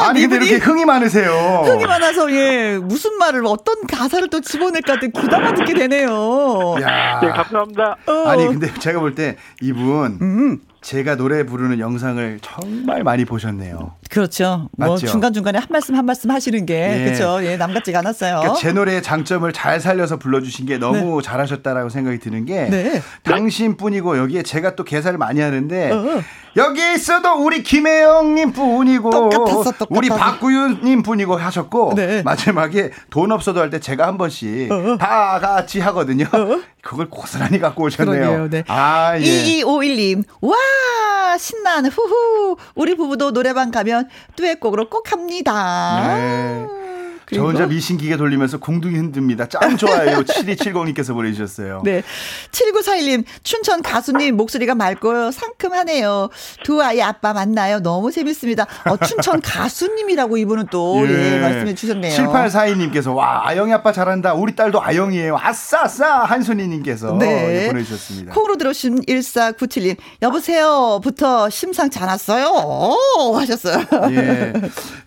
아, 0.00 0.08
아니 0.08 0.20
근데 0.26 0.36
이렇게 0.46 0.56
흥이 0.64 0.84
많으세요. 0.84 1.30
흥이 1.64 1.84
많아서 1.86 2.30
예 2.32 2.78
무슨 2.78 3.16
말을 3.18 3.44
어떤 3.46 3.86
가사를 3.86 4.28
또 4.30 4.40
집어낼까 4.40 4.98
귀담아 5.00 5.54
듣게 5.54 5.74
되네요. 5.74 6.76
야. 6.82 7.20
네 7.20 7.28
감사합니다. 7.28 7.96
어. 8.06 8.12
아니 8.28 8.46
근데 8.46 8.72
제가 8.74 9.00
볼 9.00 9.14
때 9.14 9.36
이분 9.60 10.18
음. 10.22 10.58
제가 10.82 11.16
노래 11.16 11.44
부르는 11.44 11.78
영상을 11.78 12.38
정말 12.42 13.02
많이 13.04 13.24
보셨네요. 13.24 13.94
그렇죠. 14.10 14.68
뭐 14.76 14.96
중간 14.96 15.32
중간에 15.32 15.58
한 15.58 15.68
말씀 15.70 15.94
한 15.94 16.04
말씀 16.04 16.30
하시는 16.30 16.66
게 16.66 16.74
예. 17.00 17.04
그렇죠. 17.04 17.44
예, 17.44 17.56
남 17.56 17.72
같지가 17.72 18.00
않았어요. 18.00 18.38
그러니까 18.40 18.60
제 18.60 18.72
노래의 18.72 19.02
장점을 19.02 19.50
잘 19.52 19.80
살려서 19.80 20.18
불러주신 20.18 20.66
게 20.66 20.78
너무 20.78 21.20
네. 21.22 21.26
잘하셨다라고 21.26 21.88
생각이 21.90 22.18
드는 22.18 22.44
게 22.44 22.64
네. 22.68 23.02
당신뿐이고 23.22 24.18
여기에 24.18 24.42
제가 24.42 24.74
또 24.74 24.84
개사를 24.84 25.16
많이 25.16 25.40
하는데 25.40 25.90
어. 25.92 26.22
여기 26.56 26.94
있어도 26.94 27.34
우리 27.44 27.62
김혜영님 27.62 28.52
뿐이고 28.52 29.10
똑같았어, 29.10 29.62
똑같았어. 29.70 29.86
우리 29.90 30.08
박구윤님 30.08 31.02
뿐이고 31.04 31.36
하셨고 31.36 31.94
네. 31.94 32.22
마지막에 32.22 32.90
돈 33.10 33.30
없어도 33.32 33.60
할 33.60 33.70
때 33.70 33.78
제가 33.78 34.08
한 34.08 34.18
번씩 34.18 34.72
어. 34.72 34.96
다 34.98 35.38
같이 35.40 35.78
하거든요. 35.78 36.24
어. 36.32 36.60
그걸 36.82 37.08
고스란히 37.08 37.60
갖고 37.60 37.84
오셨네요. 37.84 38.48
네. 38.50 38.64
아, 38.66 39.16
예. 39.16 39.22
2251님, 39.22 40.24
와, 40.40 40.56
신난, 41.38 41.84
후후. 41.86 42.56
우리 42.74 42.96
부부도 42.96 43.32
노래방 43.32 43.70
가면 43.70 43.99
듀엣곡으로 44.36 44.88
꼭 44.88 45.12
합니다. 45.12 46.16
네. 46.16 46.66
저 47.34 47.42
혼자 47.42 47.66
미신기계 47.66 48.16
돌리면서 48.16 48.58
공둥이 48.58 48.96
흔듭니다. 48.96 49.46
짱 49.46 49.76
좋아요. 49.76 50.22
7270님께서 50.22 51.12
보내주셨어요. 51.14 51.82
네. 51.84 52.02
7941님, 52.52 53.24
춘천 53.42 53.82
가수님 53.82 54.36
목소리가 54.36 54.74
맑고 54.74 55.30
상큼하네요. 55.30 56.30
두 56.64 56.82
아이 56.82 57.00
아빠 57.00 57.32
만나요. 57.32 57.80
너무 57.80 58.10
재밌습니다. 58.10 58.66
어, 58.86 58.96
춘천 58.96 59.40
가수님이라고 59.42 60.36
이분은 60.36 60.66
또, 60.70 61.06
예, 61.06 61.34
예 61.34 61.40
말씀해 61.40 61.74
주셨네요. 61.74 62.16
7842님께서, 62.16 63.14
와, 63.14 63.48
아영이 63.48 63.72
아빠 63.72 63.92
잘한다. 63.92 64.34
우리 64.34 64.54
딸도 64.54 64.82
아영이에요. 64.82 65.36
아싸, 65.40 65.82
아싸. 65.82 66.24
한순이님께서 66.24 67.16
네. 67.18 67.68
보내주셨습니다. 67.68 68.34
콩으로 68.34 68.56
들어오신 68.56 69.02
1497님, 69.02 69.96
여보세요. 70.22 71.00
부터 71.02 71.48
심상치 71.50 71.98
않았어요. 71.98 72.46
오, 72.46 73.36
하셨어요. 73.36 73.84
예. 74.10 74.52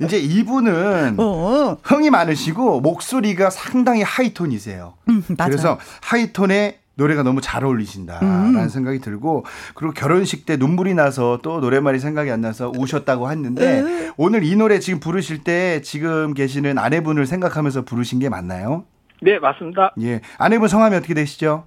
이제 0.01 0.17
이분은 0.17 1.15
어. 1.19 1.78
흥이 1.84 2.09
많으시고 2.14 2.82
목소리가 2.82 3.49
상당히 3.49 4.01
하이톤이세요. 4.01 4.93
음, 5.09 5.24
그래서 5.38 5.80
하이톤에 6.01 6.80
노래가 6.95 7.24
너무 7.24 7.41
잘 7.41 7.66
어울리신다라는 7.66 8.55
음. 8.55 8.70
생각이 8.70 8.99
들고 8.99 9.45
그리고 9.74 9.93
결혼식 9.93 10.45
때 10.45 10.57
눈물이 10.57 10.93
나서 10.93 11.39
또 11.41 11.59
노래말이 11.59 11.99
생각이 11.99 12.30
안 12.30 12.41
나서 12.41 12.72
우셨다고 12.78 13.32
했는데 13.32 13.82
음. 13.82 14.11
오늘 14.16 14.43
이 14.43 14.55
노래 14.55 14.80
지금 14.80 14.99
부르실 14.99 15.43
때 15.43 15.82
지금 15.82 16.34
계시는 16.34 16.78
아내분을 16.78 17.26
생각하면서 17.26 17.84
부르신 17.86 18.20
게 18.20 18.30
맞나요? 18.30 18.86
네 19.22 19.39
맞습니다. 19.39 19.93
예 20.01 20.22
아내분 20.38 20.68
성함이 20.68 20.95
어떻게 20.95 21.14
되시죠? 21.16 21.66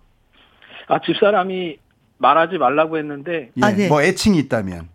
아 0.88 1.00
집사람이 1.00 1.78
말하지 2.18 2.58
말라고 2.58 2.98
했는데 2.98 3.50
예, 3.56 3.64
아, 3.64 3.74
네. 3.74 3.88
뭐 3.88 4.02
애칭이 4.02 4.38
있다면 4.38 4.88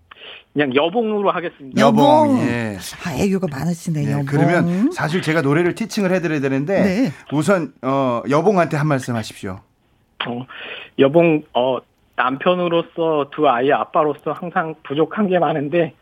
그냥 0.53 0.75
여봉으로 0.75 1.31
하겠습니다. 1.31 1.79
여봉. 1.81 2.37
예. 2.39 2.77
아, 3.05 3.13
애교가 3.15 3.47
많으시네, 3.49 4.01
네, 4.03 4.11
여봉. 4.11 4.25
그러면 4.25 4.91
사실 4.91 5.21
제가 5.21 5.41
노래를 5.41 5.75
티칭을 5.75 6.11
해드려야 6.11 6.41
되는데 6.41 6.81
네. 6.81 7.11
우선 7.31 7.73
어, 7.81 8.21
여봉한테 8.29 8.75
한 8.77 8.87
말씀 8.87 9.15
하십시오. 9.15 9.59
어, 10.27 10.45
여봉 10.99 11.43
어, 11.53 11.77
남편으로서 12.15 13.29
두 13.31 13.47
아이의 13.47 13.71
아빠로서 13.73 14.31
항상 14.33 14.75
부족한 14.83 15.27
게 15.29 15.39
많은데 15.39 15.93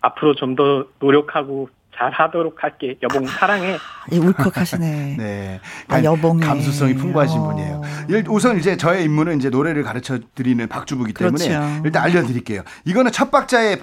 앞으로 0.00 0.34
좀 0.34 0.54
더 0.54 0.86
노력하고 1.00 1.68
잘 2.00 2.10
하도록 2.12 2.56
할게. 2.64 2.96
여봉 3.02 3.26
사랑해. 3.26 3.76
예, 4.10 4.16
울컥하시네. 4.16 5.16
네. 5.20 5.60
아, 5.88 6.02
여봉 6.02 6.40
감수성이 6.40 6.94
풍부하신 6.94 7.38
어. 7.38 7.48
분이에요. 7.48 7.82
우선 8.30 8.58
이제 8.58 8.78
저의 8.78 9.04
임무는 9.04 9.36
이제 9.36 9.50
노래를 9.50 9.82
가르쳐 9.82 10.18
드리는 10.34 10.66
박주부기 10.66 11.12
때문에 11.12 11.46
그렇죠. 11.46 11.82
일단 11.84 12.02
알려드릴게요. 12.04 12.62
이거는 12.86 13.12
첫 13.12 13.30
박자의 13.30 13.82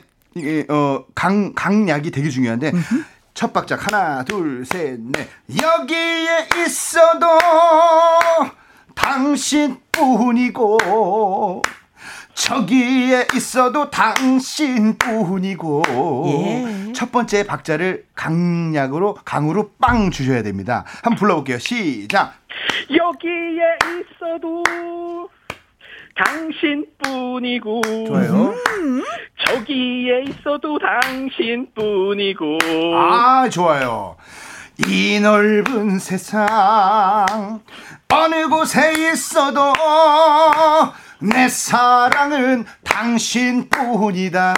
어, 0.69 1.03
강, 1.13 1.53
강약이 1.53 2.09
되게 2.09 2.29
중요한데 2.29 2.71
음흠. 2.73 3.03
첫 3.35 3.53
박자 3.53 3.77
하나 3.79 4.23
둘 4.23 4.65
셋 4.65 4.99
넷 4.99 5.29
여기에 5.61 6.47
있어도 6.65 7.27
당신뿐이고 8.95 10.77
저기에 12.37 13.27
있어도 13.35 13.89
당신뿐이고 13.89 15.83
예. 16.27 16.93
첫 16.93 17.11
번째 17.11 17.45
박자를 17.47 18.05
강약으로 18.13 19.15
강으로 19.25 19.71
빵 19.81 20.11
주셔야 20.11 20.43
됩니다. 20.43 20.85
한번 21.03 21.15
불러볼게요. 21.17 21.57
시작. 21.57 22.35
여기에 22.95 23.77
있어도 23.99 24.63
당신뿐이고 26.23 27.81
좋아요. 28.07 28.53
음. 28.53 29.03
저기에 29.47 30.25
있어도 30.27 30.77
당신뿐이고 30.77 32.59
아 32.95 33.49
좋아요. 33.49 34.15
이 34.87 35.19
넓은 35.19 35.97
세상 35.97 36.45
어느 38.13 38.47
곳에 38.47 38.93
있어도 39.11 39.73
내 41.19 41.49
사랑은 41.49 42.65
당신뿐이다. 42.83 44.53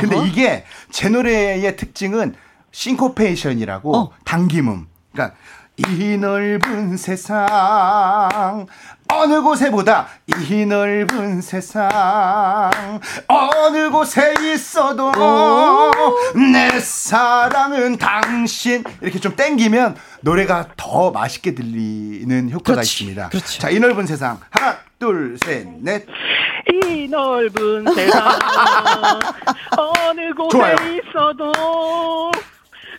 근데 0.00 0.16
어허. 0.16 0.26
이게 0.26 0.64
제 0.90 1.08
노래의 1.08 1.76
특징은 1.76 2.34
싱코페이션이라고 2.72 3.96
어. 3.96 4.10
당김음. 4.24 4.86
그러니까 5.12 5.36
이 5.76 6.16
넓은 6.18 6.96
세상 6.96 8.66
어느 9.08 9.42
곳에보다 9.42 10.06
이 10.48 10.64
넓은 10.64 11.40
세상 11.40 11.90
어느 13.28 13.90
곳에 13.90 14.34
있어도 14.40 15.12
내 16.52 16.78
사랑은 16.80 17.98
당신 17.98 18.84
이렇게 19.00 19.18
좀 19.18 19.34
땡기면 19.36 19.96
노래가 20.20 20.68
더 20.76 21.10
맛있게 21.10 21.54
들리는 21.54 22.50
효과가 22.50 22.74
그렇지, 22.74 23.04
있습니다. 23.04 23.28
그렇지. 23.30 23.60
자, 23.60 23.70
이 23.70 23.78
넓은 23.78 24.06
세상 24.06 24.38
하나 24.50 24.76
둘, 25.02 25.36
셋, 25.44 25.66
넷. 25.80 26.06
이 26.72 27.08
넓은 27.08 27.92
세상 27.92 28.22
어느 29.76 30.32
곳에 30.32 30.56
좋아요. 30.56 30.76
있어도 30.76 32.30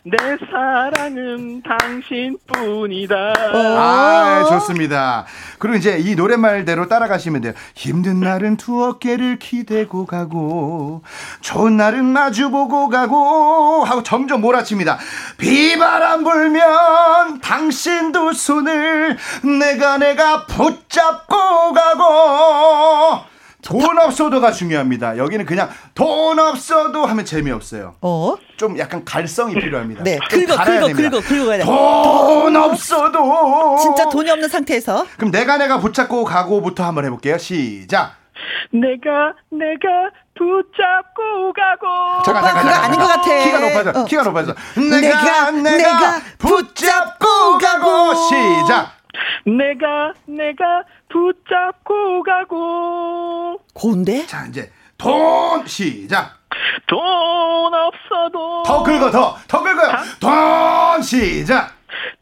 내 0.06 0.18
사랑은 0.52 1.64
당신뿐이다. 1.64 3.16
아, 3.54 4.46
좋습니다. 4.50 5.26
그리고 5.60 5.78
이제 5.78 5.98
이 5.98 6.16
노랫말대로 6.16 6.90
따라가시면 6.90 7.42
돼요. 7.42 7.54
힘든 7.74 8.20
날은 8.20 8.58
두 8.58 8.84
어깨를 8.84 9.40
기대고 9.40 10.06
가고, 10.06 11.04
좋은 11.40 11.78
날은 11.78 12.04
마주보고 12.04 12.90
가고, 12.90 13.86
하고 13.86 14.04
점점 14.04 14.42
몰아칩니다. 14.42 15.00
비바람 15.38 16.26
불면 16.26 17.40
당신 17.40 18.12
두 18.12 18.34
손을 18.34 19.18
내가 19.58 19.98
내가 19.98 20.46
붙잡고 20.48 21.74
가고, 21.74 23.33
돈 23.64 23.98
없어도가 23.98 24.52
중요합니다. 24.52 25.18
여기는 25.18 25.46
그냥 25.46 25.70
돈 25.96 26.38
없어도 26.38 27.06
하면 27.06 27.26
재미없어요. 27.26 27.96
어? 28.02 28.36
좀 28.58 28.78
약간 28.78 29.04
갈성이 29.04 29.56
필요합니다. 29.56 30.04
네. 30.04 30.20
긁어, 30.30 30.56
긁어, 30.58 30.88
긁어, 30.94 31.22
긁어 31.22 31.46
가야 31.48 31.58
돼. 31.60 31.64
돈 31.64 32.56
없어도. 32.56 33.78
진짜 33.82 34.10
돈이 34.10 34.30
없는 34.30 34.50
상태에서. 34.50 35.06
그럼 35.18 35.32
내가 35.32 35.58
내가 35.58 35.80
붙잡고 35.80 36.24
가고부터 36.26 36.84
한번 36.84 37.06
해볼게요. 37.06 37.38
시작. 37.38 38.16
내가 38.72 39.34
내가 39.50 40.10
붙잡고 40.36 41.54
가고. 41.54 42.24
잠깐 42.24 42.44
잠깐 42.44 42.64
잠깐. 42.66 42.84
아닌 42.84 43.00
것 43.00 43.08
같아. 43.08 43.44
키가 43.44 43.60
높아져. 43.60 44.00
어. 44.00 44.06
키가 44.06 44.24
높아져. 44.24 44.56
내가 44.76 45.52
내가, 45.52 45.78
내가 45.78 46.20
붙잡고 46.38 47.58
가고. 47.60 48.14
시작. 48.16 49.03
내가 49.46 50.14
내가 50.26 50.84
붙잡고 51.10 52.24
가고. 52.24 53.60
고운데? 53.74 54.26
자, 54.26 54.46
이제 54.48 54.72
돈 54.98 55.66
시작. 55.68 56.40
돈 56.88 57.00
없어도 57.74 58.64
더 58.64 58.84
긁어 58.84 59.10
더 59.12 59.36
더 59.48 59.62
긁어요. 59.64 59.92
다... 59.92 60.04
돈 60.20 61.02
시작. 61.02 61.74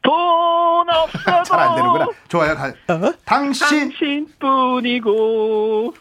돈 0.04 0.12
없어도 0.90 1.44
잘 1.44 1.60
안 1.60 1.76
되는구나. 1.76 2.08
좋아요. 2.28 2.56
가. 2.56 2.68
어? 2.68 3.14
당신 3.26 3.92
당신뿐이고 4.40 5.94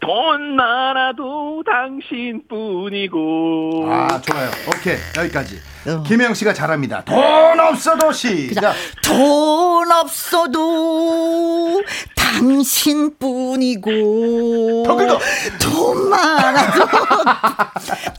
돈 0.00 0.56
많아도 0.56 1.62
당신뿐이고. 1.66 3.86
아 3.90 4.20
좋아요. 4.20 4.50
오케이 4.68 4.96
여기까지. 5.16 5.60
어. 5.86 6.02
김혜영 6.02 6.32
씨가 6.34 6.52
잘합니다. 6.54 7.02
돈 7.04 7.60
없어도 7.60 8.10
시작. 8.12 8.74
돈 9.02 9.90
없어도 9.92 11.82
당신뿐이고. 12.16 13.90
돈 15.60 16.08
많아도 16.08 16.86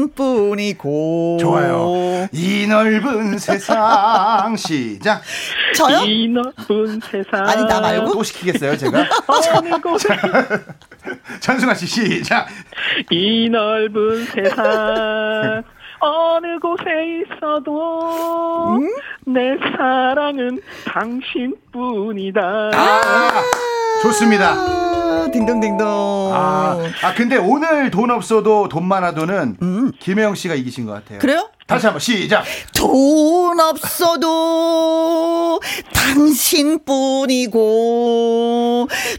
당신뿐이고. 0.00 1.38
좋아요. 1.40 2.28
이 2.32 2.66
넓은 2.66 3.38
세상 3.38 4.56
시작. 4.56 5.20
저요? 5.74 6.00
이 6.04 6.28
넓은 6.28 7.00
세상. 7.10 7.46
아니 7.46 7.64
나 7.66 7.80
말고 7.80 8.12
또 8.12 8.22
시키겠어요 8.22 8.76
제가. 8.78 9.04
어느 9.26 9.78
곳에. 9.80 10.08
전승아 11.40 11.74
씨 11.74 11.86
시작. 11.86 12.46
이 13.10 13.48
넓은 13.50 14.24
세상. 14.26 15.62
어느 16.00 16.58
곳에 16.58 16.84
있어도 17.22 18.78
음? 18.78 18.88
내 19.26 19.56
사랑은 19.76 20.60
당신뿐이다. 20.86 22.40
아, 22.72 23.42
좋습니다. 24.02 25.30
딩동딩동. 25.30 25.86
아, 26.32 26.78
아, 27.02 27.14
근데 27.14 27.36
오늘 27.36 27.90
돈 27.90 28.10
없어도 28.10 28.68
돈 28.68 28.86
많아도는 28.86 29.58
음. 29.60 29.92
김혜영 29.98 30.34
씨가 30.34 30.54
이기신 30.54 30.86
것 30.86 30.92
같아요. 30.92 31.18
그래요? 31.18 31.50
다시 31.70 31.86
한번 31.86 32.00
시작. 32.00 32.42
돈 32.74 33.58
없어도 33.60 35.60
당신뿐이고 35.94 37.58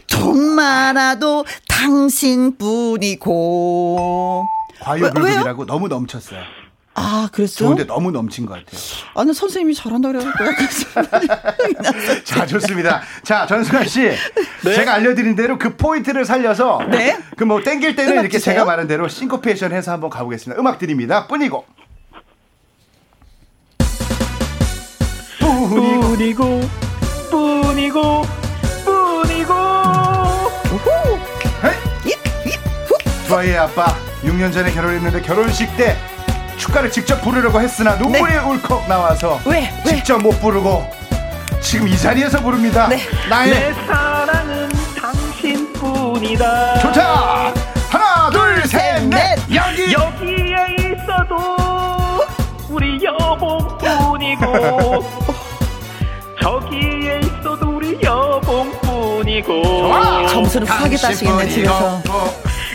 돈 0.06 0.38
많아도 0.54 1.46
당신뿐이고 1.66 3.30
과유불급이라고 4.80 5.64
너무 5.64 5.88
넘쳤어요. 5.88 6.40
아, 6.94 7.30
그랬어요? 7.32 7.68
좋은데 7.68 7.86
너무 7.86 8.10
넘친 8.10 8.44
것 8.44 8.52
같아요. 8.52 8.78
아, 9.14 9.24
는 9.24 9.32
선생님이 9.32 9.74
잘한다 9.74 10.12
그래갖고 10.12 10.44
자, 12.24 12.44
좋습니다. 12.46 13.00
자, 13.24 13.46
전승환 13.46 13.88
씨. 13.88 14.10
네? 14.62 14.74
제가 14.74 14.92
알려드린 14.92 15.34
대로 15.34 15.56
그 15.58 15.74
포인트를 15.78 16.26
살려서. 16.26 16.82
네. 16.90 17.16
그 17.38 17.46
뭐 17.46 17.62
땡길 17.62 17.96
때는 17.96 18.12
이렇게 18.20 18.36
주세요? 18.38 18.56
제가 18.56 18.66
말한 18.66 18.88
대로 18.88 19.08
싱코페이션 19.08 19.72
해서 19.72 19.90
한번 19.92 20.10
가보겠습니다. 20.10 20.60
음악 20.60 20.78
드립니다. 20.78 21.26
뿐이고. 21.28 21.64
뿐이고, 25.76 26.60
뿐이고, 27.30 28.22
뿐이고. 28.84 29.52
우후. 30.70 31.18
두 33.26 33.36
아이의 33.36 33.58
아빠. 33.58 33.94
6년 34.22 34.52
전에 34.52 34.70
결혼했는데 34.70 35.22
결혼식 35.22 35.74
때 35.76 35.96
축가를 36.58 36.90
직접 36.92 37.20
부르려고 37.22 37.60
했으나 37.60 37.94
눈물이 37.96 38.32
네. 38.34 38.38
울컥 38.38 38.86
나와서 38.86 39.40
왜? 39.46 39.68
왜? 39.84 39.94
직접 39.96 40.18
못 40.22 40.38
부르고 40.40 40.84
지금 41.60 41.88
이 41.88 41.96
자리에서 41.98 42.40
부릅니다. 42.40 42.86
네. 42.88 43.00
나의 43.28 43.50
내 43.50 43.72
사랑은 43.86 44.68
당신뿐이다. 45.00 46.78
좋다. 46.80 47.52
하나, 47.90 48.30
둘, 48.30 48.62
셋, 48.68 49.02
넷. 49.08 49.38
여기 49.52 49.92
여기에 49.92 50.92
있어도 50.92 51.56
우리 52.68 53.02
여봉뿐이고 53.02 54.44
저기에 56.42 57.20
있어도 57.20 57.76
우리 57.76 57.96
여봉뿐이고. 58.02 59.62
점수를 60.28 60.66
후하게 60.66 60.96
따시겠네 60.96 61.48
집에서. 61.48 62.02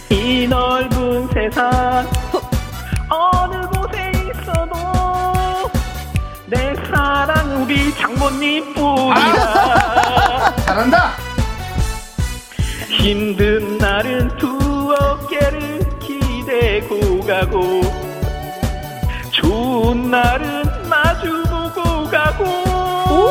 이 0.09 0.47
넓은 0.47 1.27
세상. 1.33 2.07
어느 3.09 3.67
곳에 3.67 4.11
있어도 4.15 5.69
내 6.45 6.73
사랑 6.89 7.63
우리 7.63 7.93
장모님 7.95 8.73
뿐이다. 8.73 9.15
아, 9.15 10.55
잘한다! 10.65 11.11
힘든 12.89 13.77
날은 13.77 14.37
두 14.37 14.93
어깨를 14.97 15.79
기대고 15.99 17.19
가고 17.25 17.81
좋은 19.31 20.09
날은 20.09 20.89
마주보고 20.89 22.09
가고 22.09 22.66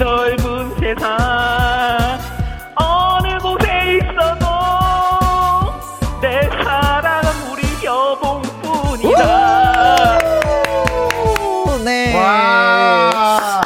넓은 0.00 0.74
세상. 0.80 2.18
어느 2.74 3.38
곳에 3.38 3.98
있어도 3.98 4.46
내 6.22 6.40
사랑은 6.64 7.28
우리 7.52 7.62
여봉뿐이다. 7.84 9.20
네. 11.84 12.14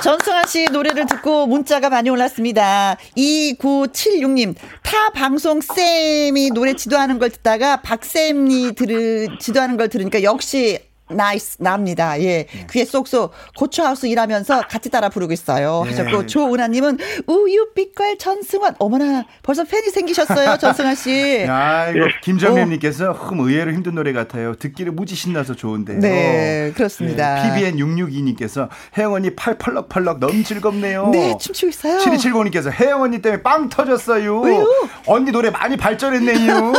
전승환 0.02 0.48
씨 0.48 0.64
노래를 0.72 1.06
듣고 1.06 1.46
문자가 1.46 1.88
많이 1.88 2.10
올랐습니다. 2.10 2.96
2976님, 3.16 4.56
타 4.82 5.10
방송 5.10 5.60
쌤이 5.60 6.50
노래 6.50 6.74
지도하는 6.74 7.20
걸 7.20 7.30
듣다가 7.30 7.80
박쌤이 7.80 8.74
들으, 8.74 9.28
지도하는 9.38 9.76
걸 9.76 9.88
들으니까 9.88 10.24
역시 10.24 10.80
nice입니다. 11.16 12.20
예. 12.20 12.46
네. 12.46 12.66
귀에 12.70 12.84
쏙쏙 12.84 13.32
고추하우스 13.56 14.06
일하면서 14.06 14.62
같이 14.68 14.90
따라 14.90 15.08
부르고 15.08 15.32
있어요. 15.32 15.82
네. 15.84 15.90
하셨고 15.90 16.26
조은하 16.26 16.68
님은 16.68 16.98
우유빛깔 17.26 18.18
전승환 18.18 18.74
어머나 18.78 19.24
벌써 19.42 19.64
팬이 19.64 19.90
생기셨어요 19.90 20.56
전승환 20.60 20.94
씨. 20.94 21.44
야 21.46 21.90
이거 21.90 22.06
예. 22.06 22.08
김정림님께서 22.22 23.12
흠 23.12 23.40
의외로 23.40 23.72
힘든 23.72 23.94
노래 23.94 24.12
같아요. 24.12 24.54
듣기를 24.54 24.92
무지 24.92 25.14
신나서 25.14 25.54
좋은데요. 25.54 26.00
네 26.00 26.72
그렇습니다. 26.74 27.42
네. 27.42 27.54
PBN 27.54 27.78
662 27.78 28.22
님께서 28.22 28.68
혜영 28.96 29.12
언니 29.12 29.34
팔 29.34 29.56
펄럭펄럭 29.56 30.18
너무 30.20 30.42
즐겁네요. 30.42 31.08
네 31.08 31.36
춤추고 31.38 31.68
있어요. 31.68 31.98
7270 32.00 32.44
님께서 32.44 32.70
혜영 32.70 33.02
언니 33.02 33.22
때문에 33.22 33.42
빵 33.42 33.68
터졌어요. 33.68 34.40
왜요? 34.40 34.66
언니 35.06 35.30
노래 35.30 35.50
많이 35.50 35.76
발전했네요. 35.76 36.72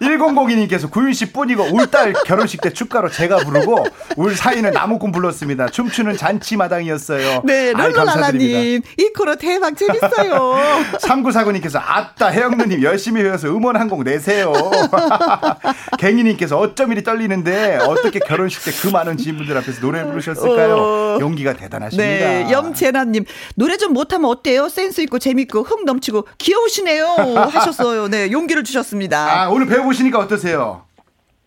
1002 0.00 0.56
님께서 0.56 0.88
구윤 0.88 1.12
씨 1.12 1.32
뿐이고 1.32 1.64
울딸 1.72 2.12
결혼식 2.24 2.60
때 2.62 2.72
축가로 2.72 3.10
제가 3.10 3.36
부르고 3.38 3.84
울 4.16 4.34
사이는 4.36 4.70
나무꾼 4.72 5.12
불렀습니다. 5.12 5.68
춤추는 5.68 6.16
잔치 6.16 6.56
마당이었어요. 6.56 7.42
네, 7.44 7.72
룰루라라님 7.72 8.82
이 8.98 9.10
코너 9.16 9.34
대박 9.36 9.76
재밌어요. 9.76 10.56
3949님께서 11.02 11.80
아따 11.84 12.28
혜영 12.28 12.56
누님 12.56 12.82
열심히 12.82 13.22
배워서 13.22 13.48
음원 13.48 13.76
한 13.76 13.88
곡 13.88 14.04
내세요. 14.04 14.52
갱이님께서 15.98 16.58
어쩜 16.58 16.92
이리 16.92 17.02
떨리는데 17.02 17.78
어떻게 17.82 18.18
결혼식 18.18 18.64
때 18.64 18.72
그 18.82 18.88
많은 18.88 19.16
지인분들 19.16 19.56
앞에서 19.58 19.80
노래 19.80 20.02
부르셨을까요? 20.04 20.76
어... 20.76 21.18
용기가 21.20 21.52
대단하십니다. 21.52 22.02
네, 22.10 22.50
염재나님 22.50 23.24
노래 23.54 23.76
좀 23.76 23.92
못하면 23.92 24.28
어때요? 24.30 24.68
센스 24.68 25.00
있고 25.02 25.18
재밌고 25.18 25.62
흥 25.62 25.84
넘치고 25.84 26.26
귀여우시네요 26.38 27.06
하셨어요. 27.50 28.08
네, 28.08 28.32
용기를 28.32 28.64
주셨습니다. 28.64 29.42
아 29.42 29.48
오늘 29.50 29.66
배워보시니까 29.66 30.18
어떠세요? 30.18 30.84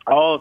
어 0.10 0.40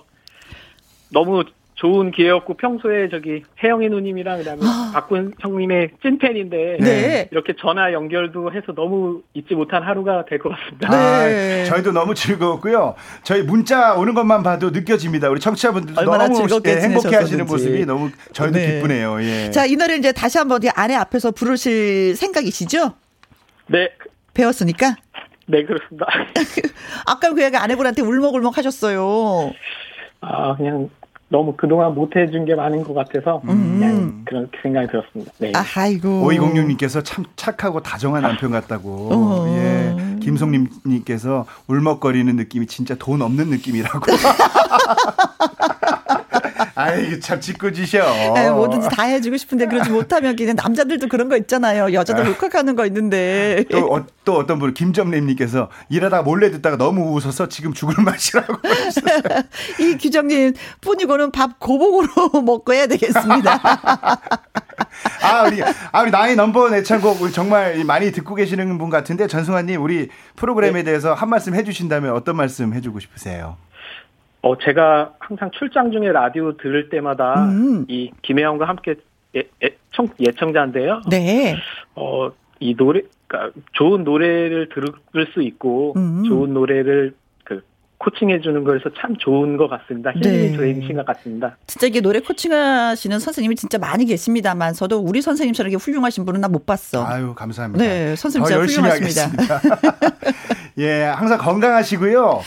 너무 1.15 1.45
좋은 1.77 2.13
기회였고 2.13 2.55
평소에 2.55 3.09
저기 3.09 3.43
혜영이 3.63 3.89
누님이랑 3.89 4.39
그다음에 4.39 4.61
아. 4.65 4.93
박군 4.95 5.35
형님의 5.41 5.91
찐팬인데 6.03 6.77
네. 6.81 7.29
이렇게 7.33 7.53
전화 7.59 7.93
연결도 7.93 8.53
해서 8.53 8.73
너무 8.75 9.23
잊지 9.35 9.55
못한 9.55 9.83
하루가 9.83 10.25
될 10.25 10.39
것 10.39 10.51
같습니다. 10.51 10.89
네. 10.91 11.63
아, 11.63 11.65
저희도 11.65 11.91
너무 11.91 12.15
즐거웠고요. 12.15 12.95
저희 13.25 13.43
문자 13.43 13.95
오는 13.95 14.15
것만 14.15 14.45
봐도 14.45 14.71
느껴집니다. 14.71 15.29
우리 15.31 15.41
청취자분들도 15.41 16.01
너무 16.05 16.35
즐겁게 16.35 16.71
예, 16.71 16.77
행복해 16.81 17.17
하시는 17.17 17.45
모습이 17.45 17.85
너무 17.87 18.11
저희도 18.33 18.57
네. 18.59 18.75
기쁘네요. 18.77 19.21
예. 19.23 19.51
자, 19.51 19.67
이 19.67 19.75
노래 19.75 19.97
이제 19.97 20.13
다시 20.13 20.39
한번 20.39 20.61
아내 20.77 20.95
앞에서 20.95 21.33
부르실 21.33 22.15
생각이시죠? 22.15 22.95
네. 23.67 23.91
배웠으니까? 24.33 24.95
네, 25.47 25.65
그렇습니다. 25.65 26.07
아까 27.07 27.33
그 27.35 27.43
애가 27.43 27.63
아내분한테 27.65 28.03
울먹울먹 28.03 28.57
하셨어요. 28.59 29.53
아, 30.21 30.57
그냥 30.57 30.89
너무 31.29 31.55
그동안 31.57 31.95
못해준 31.95 32.45
게 32.45 32.55
많은 32.55 32.85
것 32.85 32.95
같아서 32.95 33.41
음. 33.45 33.79
그냥 33.79 34.23
그런 34.25 34.49
생각이 34.63 34.87
들었습니다. 34.89 35.33
네. 35.39 35.53
아이고. 35.77 36.23
오이공육님께서 36.25 37.03
참 37.03 37.25
착하고 37.37 37.81
다정한 37.81 38.23
남편 38.23 38.51
같다고. 38.51 39.09
어. 39.13 39.49
예. 39.49 39.95
김송림님께서 40.21 41.47
울먹거리는 41.67 42.35
느낌이 42.37 42.67
진짜 42.67 42.95
돈 42.95 43.23
없는 43.23 43.49
느낌이라고. 43.49 44.01
아이 46.75 47.21
참 47.21 47.41
짓궂으셔. 47.41 48.35
네, 48.35 48.51
뭐든지 48.51 48.89
다 48.91 49.05
해주고 49.05 49.37
싶은데 49.37 49.67
그러지 49.67 49.91
못하면 49.91 50.35
그냥 50.35 50.57
남자들도 50.57 51.09
그런 51.09 51.29
거 51.29 51.37
있잖아요. 51.37 51.93
여자들 51.93 52.27
울컥하는 52.29 52.75
거 52.75 52.85
있는데. 52.87 53.65
또, 53.71 53.95
어, 53.95 54.07
또 54.25 54.37
어떤 54.37 54.59
분 54.59 54.75
김정림님께서 54.75 55.71
일하다 55.89 56.23
몰래 56.23 56.51
듣다가 56.51 56.77
너무 56.77 57.15
웃어서 57.15 57.49
지금 57.49 57.73
죽을 57.73 58.03
맛이라고. 58.03 58.55
이 59.81 59.99
규정님 59.99 60.55
뿐이고는 60.81 61.31
밥 61.31 61.61
고복으로 61.61 62.43
먹고 62.43 62.73
해야 62.73 62.87
되겠습니다. 62.87 63.61
아 65.23 65.43
우리 65.47 65.63
아 65.63 66.03
우리 66.03 66.11
나의 66.11 66.37
넘버 66.37 66.75
애창곡 66.75 67.23
우리 67.23 67.33
정말 67.33 67.85
많이 67.85 68.11
듣고 68.13 68.35
계시는 68.35 68.79
분 68.79 68.91
같은데 68.91 69.27
전승환님 69.27 69.83
우리 69.83 70.09
프로그램에 70.37 70.81
네. 70.81 70.85
대해서 70.85 71.15
한 71.15 71.29
말씀 71.31 71.55
해주신다면 71.55 72.13
어떤 72.15 72.37
말씀 72.37 72.75
해주고 72.75 73.01
싶으세요? 73.01 73.57
어, 74.45 74.59
제가 74.59 75.15
항상 75.19 75.51
출장 75.59 75.91
중에 75.91 76.13
라디오 76.13 76.55
들을 76.59 76.91
때마다 76.91 77.47
음. 77.47 77.87
이 77.89 78.11
김혜영과 78.21 78.69
함께 78.69 78.97
예, 79.35 79.43
예, 79.65 79.71
청, 79.93 80.07
예청자인데요. 80.21 81.01
네. 81.11 81.57
어, 81.95 82.31
이 82.61 82.77
노래, 82.77 83.01
그러니까 83.27 83.59
좋은 83.73 84.05
노래를 84.05 84.69
들을 84.69 85.27
수 85.33 85.41
있고, 85.43 85.95
음. 85.97 86.23
좋은 86.25 86.53
노래를 86.53 87.15
코칭해 87.97 88.41
주는 88.43 88.65
거에서 88.65 88.91
참 89.01 89.17
좋은 89.17 89.57
것 89.57 89.67
같습니다. 89.69 90.11
힐링이 90.13 90.57
네. 90.59 90.75
되신 90.75 90.97
것 90.97 91.07
같습니다. 91.07 91.57
진짜 91.67 91.87
이게 91.87 92.03
노래 92.03 92.21
코칭하시는 92.21 93.19
선생님이 93.19 93.57
진짜 93.57 93.79
많이 93.79 94.05
계십니다만 94.05 94.75
저도 94.75 94.99
우리 94.99 95.23
선생님처럼 95.23 95.71
이렇게 95.71 95.83
훌륭하신 95.83 96.27
분은 96.27 96.43
나 96.43 96.49
못 96.49 96.67
봤어. 96.67 97.03
아유 97.07 97.33
감사합니다. 97.35 97.83
네, 97.83 98.15
선생님 98.15 98.47
진짜 98.47 98.61
열심히 98.61 98.91
훌륭하십니다. 98.91 99.47
하겠습니다. 99.57 100.17
예, 100.79 101.05
항상 101.05 101.39
건강하시고요. 101.39 102.41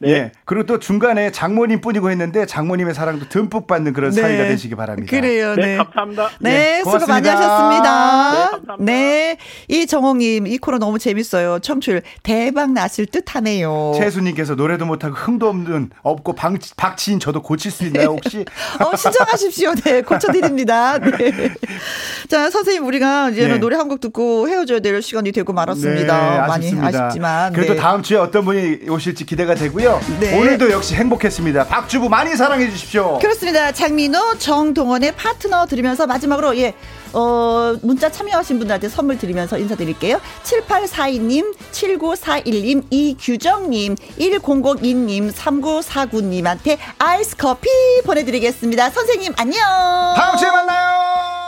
네. 0.00 0.10
예. 0.10 0.32
그리고 0.44 0.64
또 0.64 0.78
중간에 0.78 1.32
장모님 1.32 1.80
뿐이고 1.80 2.08
했는데 2.10 2.46
장모님의 2.46 2.94
사랑도 2.94 3.28
듬뿍 3.28 3.66
받는 3.66 3.92
그런 3.94 4.12
네. 4.12 4.20
사이가 4.22 4.44
되시기 4.44 4.76
바랍니다. 4.76 5.10
그래요. 5.10 5.56
네. 5.56 5.62
네. 5.62 5.76
감사합니다. 5.76 6.30
네. 6.40 6.50
네 6.50 6.78
수고 6.84 7.06
많이 7.08 7.28
하셨습니다. 7.28 8.30
네, 8.32 8.50
감사합니다. 8.52 8.76
네. 8.78 9.36
이 9.66 9.86
정홍님, 9.86 10.46
이 10.46 10.58
코너 10.58 10.78
너무 10.78 11.00
재밌어요. 11.00 11.58
청출 11.58 12.02
대박 12.22 12.70
났을 12.72 13.06
듯 13.06 13.34
하네요. 13.34 13.92
최수님께서 13.96 14.54
노래도 14.54 14.86
못하고 14.86 15.14
흥도 15.16 15.48
없는, 15.48 15.90
없고 16.02 16.34
방, 16.34 16.56
박치인 16.76 17.18
저도 17.18 17.42
고칠 17.42 17.72
수 17.72 17.84
있나요, 17.84 18.10
혹시? 18.10 18.44
어, 18.80 18.94
신청하십시오. 18.94 19.74
네. 19.84 20.02
고쳐드립니다. 20.02 20.98
네. 20.98 21.32
자, 22.30 22.50
선생님, 22.50 22.86
우리가 22.86 23.30
이제는 23.30 23.54
네. 23.54 23.58
노래 23.58 23.76
한 23.76 23.88
곡 23.88 24.00
듣고 24.00 24.46
헤어져야 24.50 24.80
될 24.80 25.00
시간이 25.00 25.32
되고 25.32 25.50
말았습니다. 25.54 26.46
많이 26.46 26.78
아쉽지만. 26.78 27.54
그래도 27.54 27.74
다음 27.74 28.02
주에 28.02 28.18
어떤 28.18 28.44
분이 28.44 28.90
오실지 28.90 29.24
기대가 29.24 29.54
되고요. 29.54 29.87
있고요. 29.88 30.00
네. 30.20 30.38
오늘도 30.38 30.70
역시 30.70 30.94
행복했습니다. 30.94 31.66
박주부 31.66 32.08
많이 32.08 32.36
사랑해 32.36 32.70
주십시오. 32.70 33.18
그렇습니다. 33.18 33.72
장민호, 33.72 34.38
정동원의 34.38 35.12
파트너 35.16 35.66
들으면서 35.66 36.06
마지막으로 36.06 36.56
예. 36.58 36.74
어, 37.14 37.74
문자 37.80 38.10
참여하신 38.10 38.58
분들한테 38.58 38.90
선물 38.90 39.16
드리면서 39.16 39.58
인사드릴게요. 39.58 40.20
7842님, 40.42 41.56
7941님, 41.72 42.84
이규정님, 42.90 43.94
1002님, 43.94 45.32
3949님한테 45.32 46.76
아이스 46.98 47.36
커피 47.36 47.68
보내드리겠습니다. 48.04 48.90
선생님, 48.90 49.32
안녕! 49.38 49.62
다음 50.16 50.36
주에 50.36 50.50
만나요! 50.50 51.47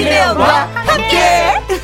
김혜영과 0.00 0.64
함께. 0.64 1.76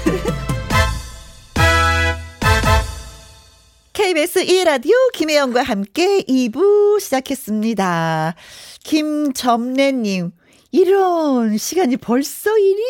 KBS 3.93 4.47
1라디오 4.47 4.93
김혜영과 5.13 5.63
함께 5.63 6.23
2부 6.23 6.99
시작했습니다. 6.99 8.35
김점래님, 8.85 10.31
이런 10.73 11.59
시간이 11.59 11.99
벌써 11.99 12.57
이리? 12.57 12.83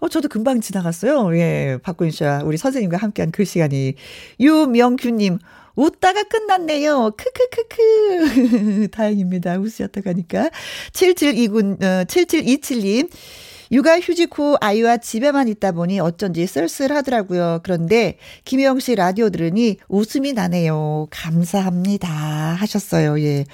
어, 0.00 0.08
저도 0.08 0.26
금방 0.26 0.60
지나갔어요. 0.60 1.36
예, 1.36 1.78
박군 1.80 2.10
씨와 2.10 2.42
우리 2.42 2.56
선생님과 2.56 2.96
함께한 2.96 3.30
그 3.30 3.44
시간이. 3.44 3.94
유명규님, 4.40 5.38
웃다가 5.76 6.24
끝났네요. 6.24 7.12
크크크크. 7.16 8.88
다행입니다. 8.90 9.56
웃으셨다고 9.58 10.10
하니까. 10.10 10.50
7729, 10.92 11.58
어, 11.80 12.04
7727님. 12.06 13.08
육아 13.72 14.00
휴직 14.00 14.38
후 14.38 14.56
아이와 14.60 14.98
집에만 14.98 15.48
있다 15.48 15.72
보니 15.72 15.98
어쩐지 15.98 16.46
쓸쓸하더라고요. 16.46 17.60
그런데 17.62 18.18
김혜영 18.44 18.80
씨 18.80 18.94
라디오 18.94 19.30
들으니 19.30 19.78
웃음이 19.88 20.34
나네요. 20.34 21.08
감사합니다. 21.10 22.08
하셨어요. 22.08 23.18
예. 23.20 23.46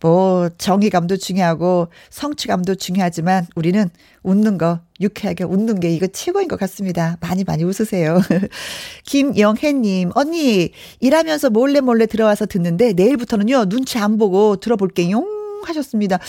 뭐 0.00 0.48
정의감도 0.58 1.16
중요하고 1.16 1.88
성취감도 2.10 2.76
중요하지만 2.76 3.48
우리는 3.56 3.90
웃는 4.22 4.58
거 4.58 4.78
유쾌하게 5.00 5.42
웃는 5.42 5.80
게 5.80 5.90
이거 5.92 6.06
최고인 6.06 6.46
것 6.46 6.56
같습니다. 6.60 7.16
많이 7.20 7.42
많이 7.42 7.64
웃으세요. 7.64 8.20
김영혜님 9.06 10.12
언니 10.14 10.70
일하면서 11.00 11.50
몰래 11.50 11.80
몰래 11.80 12.06
들어와서 12.06 12.46
듣는데 12.46 12.92
내일부터는요 12.92 13.64
눈치 13.70 13.98
안 13.98 14.18
보고 14.18 14.54
들어볼게요 14.54 15.24
하셨습니다. 15.64 16.20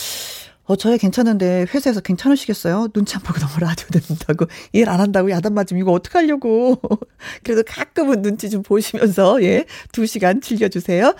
어, 0.68 0.76
저야 0.76 0.97
괜찮은데 0.97 1.66
회사에서 1.74 1.99
괜찮으시겠어요? 2.01 2.88
눈치 2.93 3.16
안 3.16 3.22
보고 3.22 3.39
너무 3.39 3.59
라디오 3.59 3.88
듣는다고 3.91 4.45
일 4.72 4.89
안 4.89 4.99
한다고 4.99 5.30
야단 5.30 5.53
맞으면 5.53 5.82
이거 5.82 5.91
어떡하려고. 5.91 6.80
그래도 7.43 7.63
가끔은 7.68 8.22
눈치 8.22 8.49
좀 8.49 8.63
보시면서 8.63 9.41
예, 9.43 9.66
2시간 9.91 10.41
즐겨 10.41 10.68
주세요. 10.68 11.13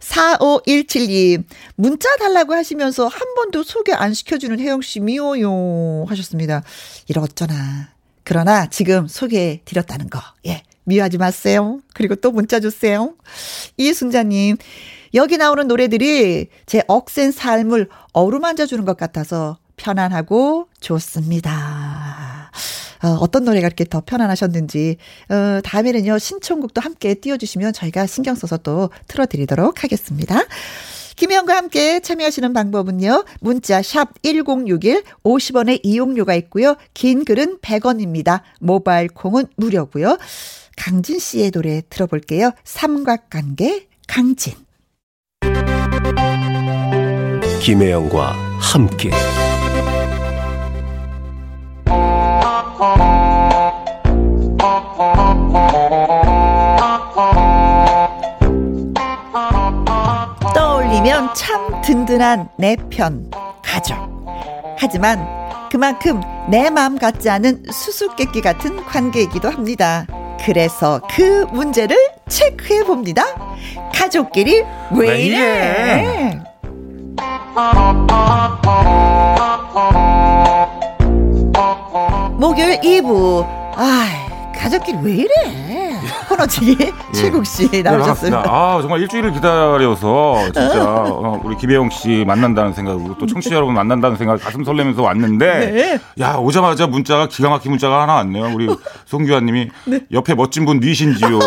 4517님, 0.00 1.44
문자 1.76 2.08
달라고 2.16 2.54
하시면서 2.54 3.06
한 3.06 3.34
번도 3.36 3.62
소개 3.62 3.92
안 3.92 4.12
시켜주는 4.14 4.58
혜영씨 4.58 5.00
미워요 5.00 6.04
하셨습니다. 6.08 6.62
이러어쩌나. 7.08 7.90
그러나 8.24 8.66
지금 8.68 9.06
소개해 9.06 9.62
드렸다는 9.64 10.08
거, 10.10 10.20
예, 10.46 10.62
미워하지 10.84 11.18
마세요. 11.18 11.80
그리고 11.94 12.16
또 12.16 12.30
문자 12.32 12.58
주세요. 12.60 13.14
이순자님, 13.76 14.56
여기 15.14 15.36
나오는 15.36 15.66
노래들이 15.68 16.48
제 16.66 16.82
억센 16.88 17.32
삶을 17.32 17.88
어루만져 18.12 18.66
주는 18.66 18.84
것 18.84 18.96
같아서 18.96 19.58
편안하고 19.76 20.68
좋습니다. 20.80 22.50
어, 23.02 23.08
어떤 23.20 23.44
노래가 23.44 23.66
이렇게 23.66 23.84
더 23.84 24.00
편안하셨는지, 24.00 24.96
어, 25.28 25.60
다음에는요, 25.64 26.18
신청곡도 26.18 26.80
함께 26.80 27.14
띄워주시면 27.14 27.72
저희가 27.72 28.06
신경 28.06 28.36
써서 28.36 28.56
또 28.58 28.90
틀어드리도록 29.08 29.82
하겠습니다. 29.82 30.40
김혜영과 31.16 31.56
함께 31.56 32.00
참여하시는 32.00 32.52
방법은요. 32.52 33.24
문자 33.40 33.82
샵 33.82 34.10
1061, 34.22 35.02
50원의 35.24 35.80
이용료가 35.82 36.34
있고요. 36.36 36.76
긴 36.94 37.24
글은 37.24 37.58
100원입니다. 37.58 38.40
모바일 38.60 39.08
콩은 39.08 39.46
무료고요. 39.56 40.16
강진 40.76 41.18
씨의 41.18 41.50
노래 41.50 41.82
들어볼게요. 41.90 42.52
삼각관계 42.64 43.88
강진. 44.06 44.61
김혜영과 47.62 48.32
함께 48.58 49.10
떠올리면 60.54 61.34
참 61.34 61.80
든든한 61.82 62.48
내 62.58 62.76
편 62.90 63.30
가족 63.64 63.96
하지만 64.78 65.24
그만큼 65.70 66.20
내 66.50 66.68
마음 66.70 66.98
같지 66.98 67.30
않은 67.30 67.64
수수께끼 67.72 68.40
같은 68.42 68.76
관계이기도 68.84 69.48
합니다. 69.48 70.06
그래서 70.44 71.00
그 71.10 71.46
문제를 71.52 71.96
체크해 72.28 72.84
봅니다. 72.84 73.24
가족끼리 73.94 74.64
왜 74.94 75.22
이래? 75.22 76.42
목요일 82.38 82.80
2부. 82.80 83.44
아, 83.74 84.52
가족끼리 84.56 84.98
왜 85.02 85.12
이래? 85.12 85.28
코너치기 86.28 86.76
예. 86.80 86.92
최국 87.12 87.44
씨 87.44 87.68
네, 87.68 87.82
나오셨습니다. 87.82 88.42
네, 88.42 88.48
아 88.48 88.78
정말 88.80 89.00
일주일을 89.00 89.32
기다려서 89.32 90.44
진짜 90.44 90.82
어, 90.82 91.40
우리 91.44 91.56
김혜영 91.56 91.90
씨 91.90 92.24
만난다는 92.26 92.72
생각으로 92.72 93.16
또 93.18 93.26
청취자 93.26 93.56
여러분 93.56 93.74
만난다는 93.74 94.16
생각 94.16 94.40
가슴 94.40 94.64
설레면서 94.64 95.02
왔는데 95.02 95.70
네. 95.70 96.00
야 96.24 96.34
오자마자 96.36 96.86
문자가 96.86 97.28
기가 97.28 97.50
막힌 97.50 97.72
문자가 97.72 98.02
하나 98.02 98.14
왔네요. 98.14 98.50
우리 98.54 98.68
송규환님이 99.06 99.70
네. 99.86 100.00
옆에 100.10 100.34
멋진 100.34 100.64
분 100.64 100.80
뉘신지요. 100.80 101.38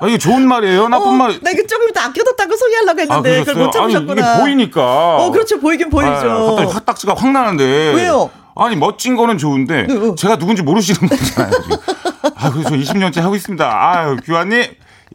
아, 0.00 0.06
이게 0.06 0.18
좋은 0.18 0.46
말이에요? 0.46 0.88
나쁜 0.88 1.08
어, 1.08 1.12
말? 1.12 1.38
나 1.42 1.50
이거 1.50 1.62
조금 1.66 1.90
더 1.92 2.00
아껴뒀다고 2.00 2.56
소개하려고 2.56 3.00
했는데, 3.00 3.40
아, 3.40 3.44
그걸 3.44 3.64
못 3.64 3.70
참으셨구나. 3.72 4.12
아니, 4.12 4.34
이게 4.34 4.42
보이니까. 4.42 5.16
어, 5.16 5.30
그렇죠. 5.30 5.58
보이긴 5.60 5.90
보이죠. 5.90 6.10
아, 6.10 6.46
갑자기 6.46 6.72
화딱지가 6.72 7.14
확 7.16 7.30
나는데. 7.32 7.64
왜요? 7.94 8.30
아니, 8.54 8.76
멋진 8.76 9.16
거는 9.16 9.38
좋은데, 9.38 9.86
네, 9.86 9.94
어. 9.94 10.14
제가 10.14 10.36
누군지 10.36 10.62
모르시는 10.62 11.08
거잖아요. 11.08 11.52
아, 12.36 12.50
그래서 12.50 12.70
20년째 12.70 13.20
하고 13.20 13.34
있습니다. 13.36 13.64
아유, 13.64 14.16
규환님. 14.24 14.64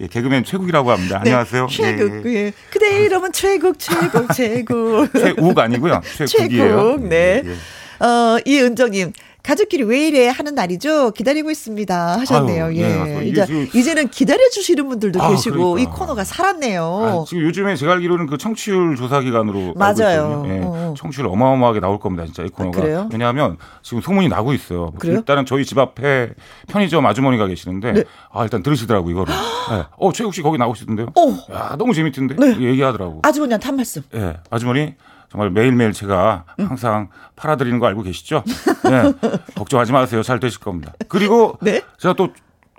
예, 0.02 0.08
개그맨 0.08 0.44
최국이라고 0.44 0.92
합니다. 0.92 1.22
네, 1.24 1.30
안녕하세요. 1.32 1.68
최국. 1.70 2.26
예. 2.26 2.34
예. 2.46 2.54
그대 2.72 3.04
이름은 3.04 3.32
최국, 3.32 3.78
최국, 3.78 4.28
최국. 4.34 5.08
최욱 5.14 5.60
아니고요. 5.60 6.02
최국이에요. 6.28 6.68
최국. 6.68 7.08
네. 7.08 7.44
예, 7.46 7.50
예. 7.50 8.06
어, 8.06 8.40
이은정님. 8.44 9.14
가족끼리 9.44 9.84
왜 9.84 10.08
이래 10.08 10.30
하는 10.30 10.56
날이죠. 10.56 11.12
기다리고 11.12 11.52
있습니다. 11.52 12.18
하셨네요. 12.20 12.66
아유, 12.66 12.78
예. 12.78 12.88
네, 12.88 13.26
이제, 13.26 13.70
이제는 13.76 14.08
기다려 14.08 14.40
주시는 14.50 14.88
분들도 14.88 15.22
아, 15.22 15.30
계시고, 15.32 15.72
그러니까. 15.74 15.82
이 15.82 15.94
코너가 15.94 16.24
살았네요. 16.24 16.84
아, 16.84 17.26
지금 17.28 17.44
요즘에 17.44 17.76
제가 17.76 17.92
알기로는 17.94 18.28
그 18.28 18.38
청취율 18.38 18.96
조사 18.96 19.20
기간으로. 19.20 19.74
맞아요. 19.76 20.46
예, 20.48 20.62
어. 20.64 20.94
청취율 20.98 21.28
어마어마하게 21.28 21.82
나올 21.82 22.00
겁니다. 22.00 22.24
진짜 22.26 22.44
이 22.44 22.48
코너가. 22.48 22.82
아, 22.82 23.10
왜냐하면 23.12 23.58
지금 23.82 24.02
소문이 24.02 24.30
나고 24.30 24.54
있어요. 24.54 24.92
그래요? 24.98 25.18
일단은 25.18 25.46
저희 25.46 25.66
집 25.66 25.78
앞에 25.78 26.30
편의점 26.68 27.06
아주머니가 27.06 27.46
계시는데, 27.48 27.92
네. 27.92 28.04
아, 28.32 28.44
일단 28.44 28.64
들으시더라고, 28.64 29.10
이거를. 29.12 29.34
네. 29.34 29.84
어, 29.98 30.14
최욱 30.14 30.34
씨 30.34 30.42
거기 30.42 30.58
나오시던데요? 30.58 31.08
어. 31.18 31.54
야, 31.54 31.76
너무 31.78 31.94
재밌던데? 31.94 32.36
네. 32.38 32.62
얘기하더라고. 32.62 33.20
아주머니한테 33.24 33.66
한 33.66 33.76
말씀. 33.76 34.04
예, 34.16 34.38
아주머니. 34.50 34.96
정말 35.34 35.50
매일매일 35.50 35.94
제가 35.94 36.44
항상 36.60 37.10
팔아드리는 37.36 37.80
거 37.80 37.88
알고 37.88 38.04
계시죠? 38.04 38.44
네. 38.84 39.12
걱정하지 39.58 39.92
마세요. 39.92 40.22
잘 40.22 40.40
되실 40.40 40.60
겁니다. 40.60 40.94
그리고 41.10 41.58
네? 41.60 41.82
제가 41.98 42.14
또 42.14 42.30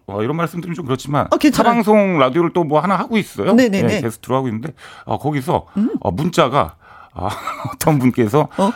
어, 0.06 0.22
이런 0.22 0.36
말씀드리면 0.36 0.76
좀 0.76 0.84
그렇지만 0.86 1.26
어, 1.32 1.38
타방송 1.50 2.18
라디오를 2.20 2.52
또 2.52 2.62
뭐 2.62 2.78
하나 2.78 2.94
하고 2.96 3.16
있어요. 3.18 3.54
네네네. 3.54 3.88
네, 3.88 4.00
게스트로 4.02 4.36
하고 4.36 4.46
있는데 4.46 4.72
어, 5.04 5.18
거기서 5.18 5.66
음? 5.76 5.90
어, 6.00 6.12
문자가 6.12 6.76
아, 7.12 7.28
어떤 7.74 7.98
분께서 7.98 8.46
어? 8.56 8.70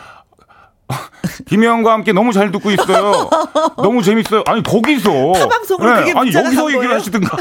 김혜영과 1.47 1.93
함께 1.93 2.11
너무 2.11 2.33
잘 2.33 2.51
듣고 2.51 2.71
있어요. 2.71 3.29
너무 3.77 4.03
재밌어요. 4.03 4.43
아니 4.45 4.61
거기서 4.61 5.09
타방송을 5.33 6.03
네, 6.03 6.11
아니 6.17 6.33
여기서 6.33 6.73
얘기를 6.73 6.93
하시든가. 6.95 7.37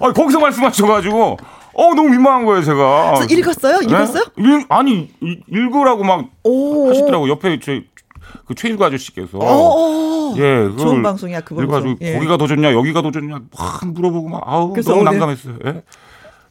아니 0.00 0.14
거기서 0.14 0.40
말씀하셔가지고 0.40 1.36
어 1.80 1.94
너무 1.94 2.10
민망한 2.10 2.44
거예요 2.44 2.62
제가. 2.62 3.24
읽었어요? 3.30 3.78
네? 3.78 3.86
읽었어요? 3.86 4.24
네? 4.36 4.44
읽, 4.44 4.66
아니 4.68 5.10
읽으라고 5.48 6.04
막 6.04 6.26
오. 6.44 6.90
하시더라고 6.90 7.26
옆에 7.30 7.58
제, 7.58 7.84
그 8.46 8.54
최일구 8.54 8.84
아저씨께서 8.84 9.38
오. 9.38 10.34
예 10.36 10.68
좋은 10.78 11.02
방송이야 11.02 11.40
그 11.40 11.54
방송. 11.54 11.96
예. 12.02 12.12
거기가 12.14 12.36
더 12.36 12.46
좋냐 12.46 12.74
여기가 12.74 13.00
더 13.00 13.10
좋냐 13.10 13.40
막 13.56 13.92
물어보고 13.94 14.28
막 14.28 14.42
아우 14.44 14.74
너무 14.74 15.04
난감했어요. 15.04 15.56
예? 15.64 15.82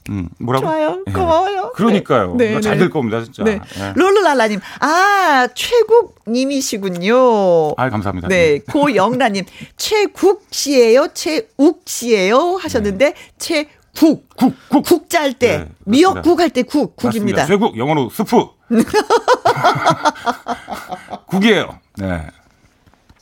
음, 0.10 0.28
뭐라고? 0.40 0.66
좋아요. 0.66 1.04
네. 1.06 1.14
고마워요. 1.14 1.72
그러니까요. 1.76 2.34
네, 2.36 2.60
잘될 2.62 2.88
네. 2.88 2.90
겁니다, 2.90 3.24
진짜. 3.24 3.44
네. 3.44 3.60
네. 3.60 3.94
롤루랄라님, 3.96 4.60
아, 4.80 5.48
최국님이시군요. 5.54 7.76
아, 7.78 7.90
감사합니다. 7.92 8.28
네. 8.28 8.58
고영라님, 8.72 9.46
최국 9.78 10.48
씨예요? 10.50 11.10
최욱 11.14 11.84
씨예요? 11.86 12.56
하셨는데, 12.56 13.14
최 13.38 13.68
국, 14.00 14.30
국, 14.38 14.54
국. 14.70 14.86
국자 14.86 15.22
할 15.22 15.34
때, 15.34 15.58
네, 15.58 15.68
미역국 15.86 16.40
할 16.40 16.50
때 16.52 16.64
국, 16.64 16.96
국입니다. 16.96 17.46
쇠국, 17.46 17.78
영어로 17.78 18.10
스프. 18.10 18.46
국이에요. 21.28 21.80
네. 21.98 22.22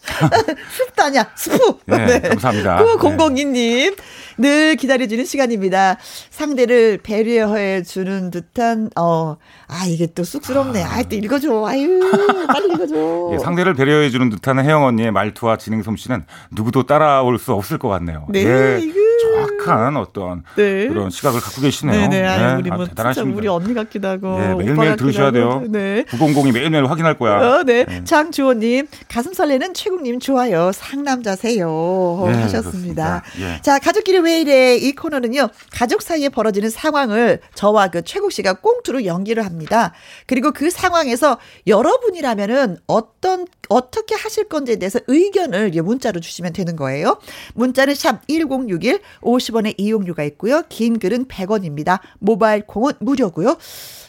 아니야, 0.98 1.30
스프. 1.36 1.80
네, 1.86 1.98
네. 2.06 2.20
감사합니다. 2.30 2.78
9002님. 2.98 3.98
늘 4.40 4.76
기다려주는 4.76 5.26
시간입니다. 5.26 5.98
상대를 6.30 7.00
배려해 7.02 7.82
주는 7.82 8.30
듯한, 8.30 8.92
어, 8.96 9.38
아, 9.68 9.86
이게 9.88 10.06
또 10.14 10.24
쑥스럽네. 10.24 10.84
아, 10.84 11.02
또 11.04 11.16
읽어줘. 11.16 11.66
아유, 11.66 12.00
빨리 12.48 12.72
읽어줘. 12.74 13.32
예, 13.34 13.40
상대를 13.40 13.74
배려해 13.74 14.12
주는 14.12 14.30
듯한 14.30 14.60
혜영 14.60 14.86
언니의 14.86 15.12
말투와 15.12 15.58
진행 15.58 15.82
솜씨는 15.82 16.26
누구도 16.52 16.84
따라올 16.84 17.40
수 17.40 17.54
없을 17.54 17.80
것 17.80 17.90
같네요. 17.90 18.28
네, 18.30 18.44
예, 18.46 18.80
이거. 18.80 19.00
정확한 19.22 19.98
어떤 19.98 20.44
네. 20.56 20.88
그런 20.88 21.10
시각을 21.10 21.40
갖고 21.40 21.62
계시네요. 21.62 22.00
네네, 22.02 22.22
네, 22.22 22.28
아유, 22.28 22.60
우리 22.60 22.70
뭐 22.70 22.86
대단하십니다. 22.86 23.38
우리 23.38 23.48
언니 23.48 23.74
같기도 23.74 24.08
하고. 24.08 24.40
네, 24.40 24.56
매일매일 24.56 24.96
들으셔야 24.96 25.32
돼요. 25.32 25.64
네. 25.68 26.04
900이 26.06 26.54
매일매일 26.54 26.86
확인할 26.86 27.18
거야. 27.18 27.40
어, 27.40 27.64
네. 27.64 27.86
네. 27.86 28.04
장주호님, 28.04 28.88
가슴 29.10 29.34
설레는 29.34 29.74
최국님 29.74 30.20
좋아요. 30.20 30.72
상남자세요. 30.74 32.24
네, 32.28 32.34
하셨습니다. 32.42 33.24
예. 33.40 33.62
자, 33.62 33.80
가족끼리 33.80 34.20
왜 34.20 34.42
이래? 34.42 34.76
이 34.76 34.94
코너는요, 34.94 35.50
가족 35.72 36.02
사이에 36.02 36.30
벌어지는 36.30 36.70
상황을 36.70 37.40
저와 37.56 37.88
그 37.90 38.04
최국 38.04 38.32
씨가 38.32 38.56
꽁투로 38.56 39.06
연기를 39.06 39.46
합니다. 39.46 39.94
그리고 40.26 40.52
그 40.52 40.70
상황에서 40.70 41.38
여러분이라면은 41.66 42.78
어떤, 42.88 43.46
어떻게 43.70 44.16
하실 44.16 44.48
건지에 44.48 44.78
대해서 44.78 45.00
의견을 45.08 45.72
문자로 45.72 46.20
주시면 46.20 46.54
되는 46.54 46.76
거예요. 46.76 47.18
문자는 47.54 47.96
샵 47.96 48.28
1061, 48.28 49.00
50원의 49.22 49.76
이용료가 49.78 50.24
있고요. 50.24 50.64
긴 50.70 51.00
글은 51.00 51.26
100원입니다. 51.28 52.00
모바일 52.20 52.66
콩은 52.66 52.94
무료고요. 53.00 53.58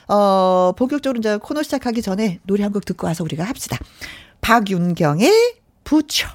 어, 0.09 0.73
본격적으로 0.77 1.19
이제 1.19 1.37
코너 1.39 1.63
시작하기 1.63 2.01
전에 2.03 2.41
노래 2.45 2.63
한 2.63 2.73
곡 2.73 2.85
듣고 2.85 3.07
와서 3.07 3.25
우리가 3.25 3.45
합시다. 3.45 3.77
박윤경의 4.41 5.31
부처. 5.85 6.29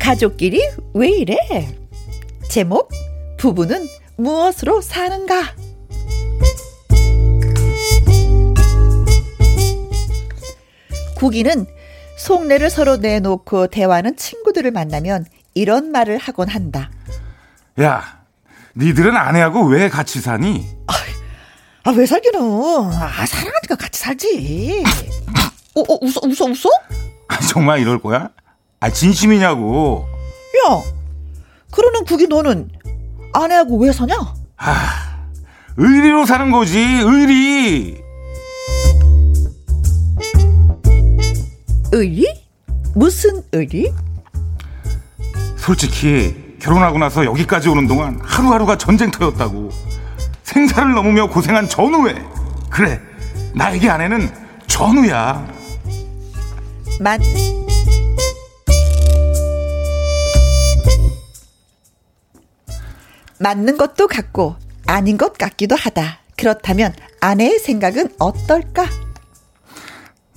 가족끼리 0.00 0.60
왜 0.94 1.08
이래? 1.10 1.36
제목 2.48 2.90
부부는 3.38 3.86
무엇으로 4.16 4.80
사는가? 4.80 5.54
국이는 11.16 11.66
속내를 12.18 12.70
서로 12.70 12.96
내놓고 12.96 13.66
대화하는 13.68 14.16
친구들을 14.16 14.70
만나면 14.70 15.24
이런 15.54 15.90
말을 15.90 16.18
하곤 16.18 16.48
한다. 16.48 16.90
야, 17.80 18.20
니들은 18.76 19.16
아내하고 19.16 19.64
왜 19.66 19.88
같이 19.88 20.20
사니? 20.20 20.66
아, 21.84 21.90
왜 21.92 22.04
살기는? 22.04 22.40
아, 22.40 23.26
사랑하니까 23.26 23.76
같이 23.78 24.00
살지. 24.00 24.82
어, 25.76 25.80
어, 25.80 25.98
웃어, 26.02 26.20
웃어, 26.24 26.50
웃어? 26.50 26.70
아, 27.28 27.38
정말 27.40 27.78
이럴 27.80 28.00
거야? 28.00 28.30
아, 28.80 28.90
진심이냐고. 28.90 30.04
야, 30.66 30.82
그러는 31.70 32.04
국이 32.04 32.26
너는 32.26 32.70
아내하고 33.32 33.78
왜 33.78 33.92
사냐? 33.92 34.16
아, 34.56 35.26
의리로 35.76 36.26
사는 36.26 36.50
거지, 36.50 36.78
의리. 36.80 38.05
의리? 41.92 42.26
무슨 42.94 43.42
의리? 43.52 43.92
솔직히 45.56 46.56
결혼하고 46.60 46.98
나서 46.98 47.24
여기까지 47.24 47.68
오는 47.68 47.86
동안 47.86 48.20
하루하루가 48.22 48.78
전쟁터였다고. 48.78 49.70
생사를 50.42 50.92
넘으며 50.92 51.28
고생한 51.28 51.68
전우에. 51.68 52.14
그래, 52.70 53.00
나에게 53.54 53.88
아내는 53.88 54.30
전우야. 54.66 55.46
맞. 57.00 57.20
맞는 63.38 63.76
것도 63.76 64.08
같고 64.08 64.56
아닌 64.86 65.18
것 65.18 65.36
같기도 65.36 65.76
하다. 65.76 66.20
그렇다면 66.36 66.94
아내의 67.20 67.58
생각은 67.58 68.14
어떨까? 68.18 68.86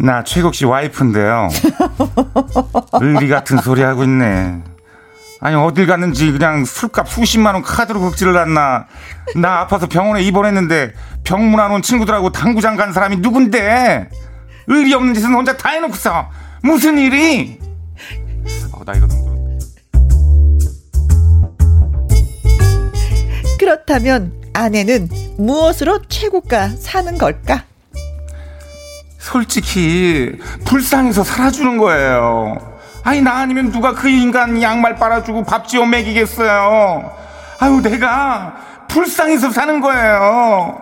나 0.02 0.24
최국 0.24 0.56
씨 0.56 0.66
와이프인데요. 0.66 1.50
의리 3.02 3.28
같은 3.28 3.58
소리 3.58 3.82
하고 3.82 4.04
있네. 4.04 4.64
아니 5.42 5.56
어딜 5.56 5.88
갔는지 5.88 6.32
그냥 6.32 6.64
술값 6.64 7.10
수십만 7.10 7.54
원 7.54 7.64
카드로 7.64 8.00
극지를 8.00 8.34
났나. 8.34 8.86
나 9.36 9.60
아파서 9.60 9.88
병원에 9.88 10.22
입원했는데 10.24 10.94
병문 11.26 11.60
안온 11.60 11.82
친구들하고 11.82 12.32
당구장 12.32 12.78
간 12.78 12.94
사람이 12.94 13.18
누군데. 13.18 14.10
의리 14.68 14.94
없는 14.94 15.14
짓은 15.14 15.34
혼자 15.34 15.58
다 15.58 15.70
해놓고서 15.70 16.30
무슨 16.64 16.98
일이? 16.98 17.60
어, 18.72 18.84
나 18.86 18.94
이거 18.94 19.08
너무 19.08 19.28
그렇다면 23.60 24.32
아내는 24.54 25.10
무엇으로 25.38 26.04
최고가 26.08 26.70
사는 26.70 27.18
걸까? 27.18 27.69
솔직히 29.32 30.32
불쌍해서 30.66 31.24
살아주는 31.24 31.78
거예요. 31.78 32.80
아니 33.04 33.22
나 33.22 33.38
아니면 33.38 33.72
누가 33.72 33.94
그 33.94 34.10
인간 34.10 34.60
양말 34.60 34.96
빨아주고 34.96 35.44
밥 35.44 35.68
지어 35.68 35.86
먹이겠어요. 35.86 37.16
아유 37.60 37.80
내가 37.82 38.86
불쌍해서 38.88 39.52
사는 39.52 39.80
거예요. 39.82 40.82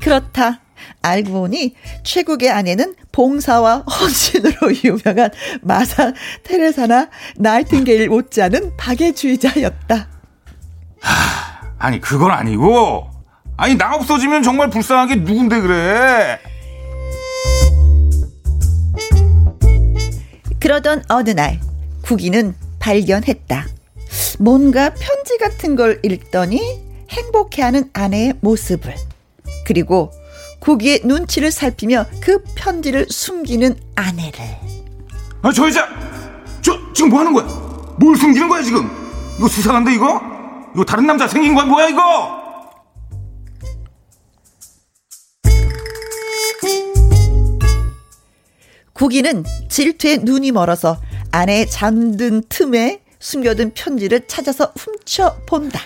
그렇다. 0.00 0.60
알고 1.02 1.32
보니 1.32 1.76
최국의 2.02 2.50
아내는 2.50 2.94
봉사와 3.12 3.80
헌신으로 3.80 4.74
유명한 4.82 5.30
마사 5.60 6.12
테레사나 6.44 7.10
나이팅게일 7.36 8.08
못지않은 8.08 8.76
박애주의자였다. 8.78 10.08
하, 11.02 11.59
아니 11.80 11.98
그건 11.98 12.30
아니고 12.30 13.10
아니 13.56 13.74
나 13.74 13.94
없어지면 13.94 14.42
정말 14.42 14.68
불쌍하게 14.68 15.16
누군데 15.16 15.60
그래? 15.60 16.38
그러던 20.60 21.04
어느 21.08 21.30
날 21.30 21.58
구기는 22.02 22.54
발견했다. 22.78 23.66
뭔가 24.38 24.90
편지 24.90 25.38
같은 25.38 25.74
걸 25.74 26.00
읽더니 26.02 26.80
행복해하는 27.08 27.88
아내의 27.94 28.34
모습을 28.40 28.94
그리고 29.66 30.12
구기의 30.60 31.00
눈치를 31.04 31.50
살피며 31.50 32.04
그 32.20 32.44
편지를 32.54 33.06
숨기는 33.08 33.74
아내를. 33.96 34.38
아, 35.40 35.50
저 35.50 35.66
여자, 35.66 35.88
저 36.60 36.78
지금 36.92 37.08
뭐 37.08 37.20
하는 37.20 37.32
거야? 37.32 37.44
뭘 37.98 38.16
숨기는 38.18 38.46
거야 38.50 38.62
지금? 38.62 38.90
이거 39.38 39.48
수상한데 39.48 39.94
이거? 39.94 40.39
이거 40.74 40.84
다른 40.84 41.06
남자 41.06 41.26
생긴 41.26 41.54
거야 41.54 41.66
뭐야 41.66 41.88
이거? 41.88 42.40
구기는 48.92 49.44
질투에 49.68 50.18
눈이 50.18 50.52
멀어서 50.52 51.00
아내의 51.32 51.70
잠든 51.70 52.42
틈에 52.48 53.00
숨겨둔 53.18 53.72
편지를 53.74 54.26
찾아서 54.26 54.72
훔쳐 54.76 55.36
본다. 55.46 55.80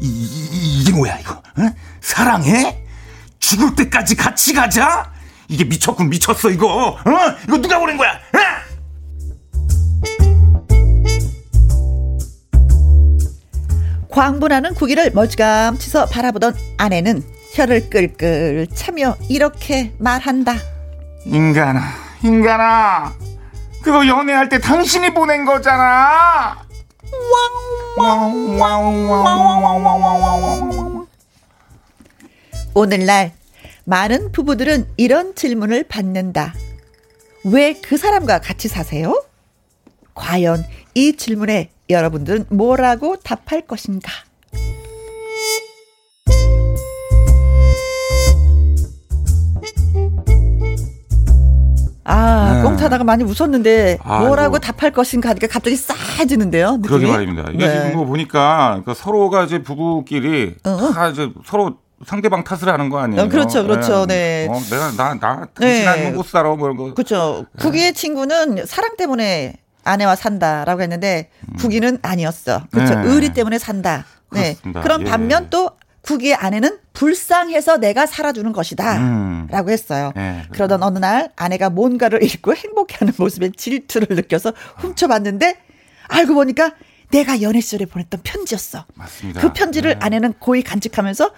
이, 0.00 0.06
이, 0.06 0.80
이게 0.80 0.92
뭐야 0.92 1.18
이거? 1.18 1.34
어? 1.34 1.74
사랑해? 2.00 2.84
죽을 3.38 3.74
때까지 3.74 4.16
같이 4.16 4.52
가자? 4.52 5.10
이게 5.48 5.64
미쳤군 5.64 6.08
미쳤어 6.10 6.50
이거. 6.50 6.90
어? 6.90 7.00
이거 7.44 7.58
누가 7.58 7.78
보낸 7.78 7.96
거야? 7.96 8.12
어? 8.12 8.71
광분하는 14.12 14.74
구기를 14.74 15.10
멀찌감치서 15.12 16.06
바라보던 16.06 16.54
아내는 16.76 17.22
혀를 17.54 17.88
끌끌 17.90 18.66
차며 18.74 19.16
이렇게 19.28 19.92
말한다. 19.98 20.54
인간아, 21.24 21.82
인간아, 22.22 23.12
그거 23.82 24.06
연애할 24.06 24.48
때 24.48 24.58
당신이 24.58 25.14
보낸 25.14 25.44
거잖아. 25.44 26.56
오늘날 32.74 33.32
많은 33.84 34.32
부부들은 34.32 34.88
이런 34.96 35.34
질문을 35.34 35.84
받는다. 35.84 36.54
왜 37.44 37.74
그 37.82 37.96
사람과 37.96 38.38
같이 38.40 38.68
사세요? 38.68 39.24
과연 40.14 40.64
이 40.94 41.16
질문에 41.16 41.70
여러분들은 41.88 42.46
뭐라고 42.50 43.16
답할 43.16 43.62
것인가? 43.66 44.10
아, 52.04 52.54
네. 52.56 52.62
꽁 52.62 52.76
타다가 52.76 53.04
많이 53.04 53.22
웃었는데 53.22 53.98
뭐라고 54.04 54.56
아이고. 54.56 54.58
답할 54.58 54.90
것인가 54.90 55.30
하니까 55.30 55.46
갑자기 55.46 55.76
싸해지는데요. 55.76 56.80
그러게 56.82 57.06
말입니다. 57.06 57.50
이게 57.52 57.66
네. 57.66 57.74
지금 57.74 57.96
뭐 57.96 58.06
보니까 58.06 58.80
그러니까 58.82 58.94
서로가 58.94 59.44
이제 59.44 59.62
부부끼리 59.62 60.56
어? 60.64 60.90
다 60.92 61.08
이제 61.08 61.30
서로 61.46 61.76
상대방 62.04 62.42
탓을 62.42 62.72
하는 62.72 62.88
거 62.88 62.98
아니에요? 62.98 63.22
어, 63.22 63.28
그렇죠, 63.28 63.62
그렇죠. 63.62 64.06
네. 64.06 64.48
어, 64.50 64.58
내가 64.68 64.90
나나 64.96 65.46
당신하고 65.54 66.00
네. 66.00 66.10
못 66.10 66.26
살아 66.26 66.48
뭐 66.56 66.66
이런 66.66 66.76
거. 66.76 66.94
그렇죠. 66.94 67.46
네. 67.70 67.92
친구는 67.92 68.66
사랑 68.66 68.96
때문에 68.96 69.61
아내와 69.84 70.16
산다라고 70.16 70.82
했는데 70.82 71.30
음. 71.48 71.56
국기는 71.56 71.98
아니었어. 72.02 72.66
그렇죠. 72.70 72.94
네. 72.94 73.02
의리 73.06 73.32
때문에 73.32 73.58
산다. 73.58 74.04
네. 74.30 74.54
그렇습니다. 74.54 74.80
그럼 74.82 75.00
예. 75.02 75.04
반면 75.10 75.48
또 75.50 75.70
국기의 76.02 76.34
아내는 76.34 76.78
불쌍해서 76.92 77.78
내가 77.78 78.06
살아주는 78.06 78.52
것이다. 78.52 78.98
음. 78.98 79.46
라고 79.50 79.70
했어요. 79.70 80.12
네, 80.16 80.42
그러던 80.50 80.82
어느 80.82 80.98
날 80.98 81.30
아내가 81.36 81.70
뭔가를 81.70 82.22
읽고 82.22 82.54
행복해하는 82.54 83.14
모습에 83.16 83.50
질투를 83.56 84.16
느껴서 84.16 84.52
훔쳐봤는데 84.78 85.58
알고 86.08 86.34
보니까 86.34 86.72
내가 87.10 87.40
연애 87.42 87.60
시절에 87.60 87.86
보냈던 87.86 88.20
편지였어. 88.24 88.84
맞습니다. 88.94 89.40
그 89.40 89.52
편지를 89.52 89.92
네. 89.92 89.98
아내는 90.00 90.34
고이 90.38 90.62
간직하면서 90.62 91.30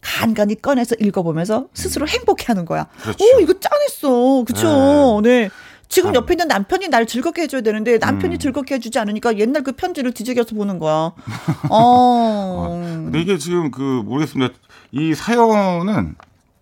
간간히 0.00 0.60
꺼내서 0.60 0.96
읽어보면서 0.98 1.68
스스로 1.74 2.06
음. 2.06 2.08
행복해하는 2.08 2.64
거야. 2.64 2.86
그렇죠. 3.02 3.24
오 3.24 3.40
이거 3.40 3.54
짠했어. 3.60 4.44
그쵸? 4.44 5.20
네. 5.22 5.42
네. 5.42 5.50
지금 5.88 6.14
옆에 6.14 6.34
있는 6.34 6.48
남편이 6.48 6.88
날 6.88 7.06
즐겁게 7.06 7.42
해줘야 7.42 7.62
되는데 7.62 7.98
남편이 7.98 8.36
음. 8.36 8.38
즐겁게 8.38 8.74
해주지 8.76 8.98
않으니까 8.98 9.38
옛날 9.38 9.62
그 9.62 9.72
편지를 9.72 10.12
뒤적여서 10.12 10.54
보는 10.54 10.78
거야. 10.78 11.12
어. 11.70 12.80
근데 13.04 13.20
이게 13.20 13.38
지금 13.38 13.70
그 13.70 14.02
모르겠습니다. 14.04 14.54
이 14.92 15.14
사연은 15.14 16.14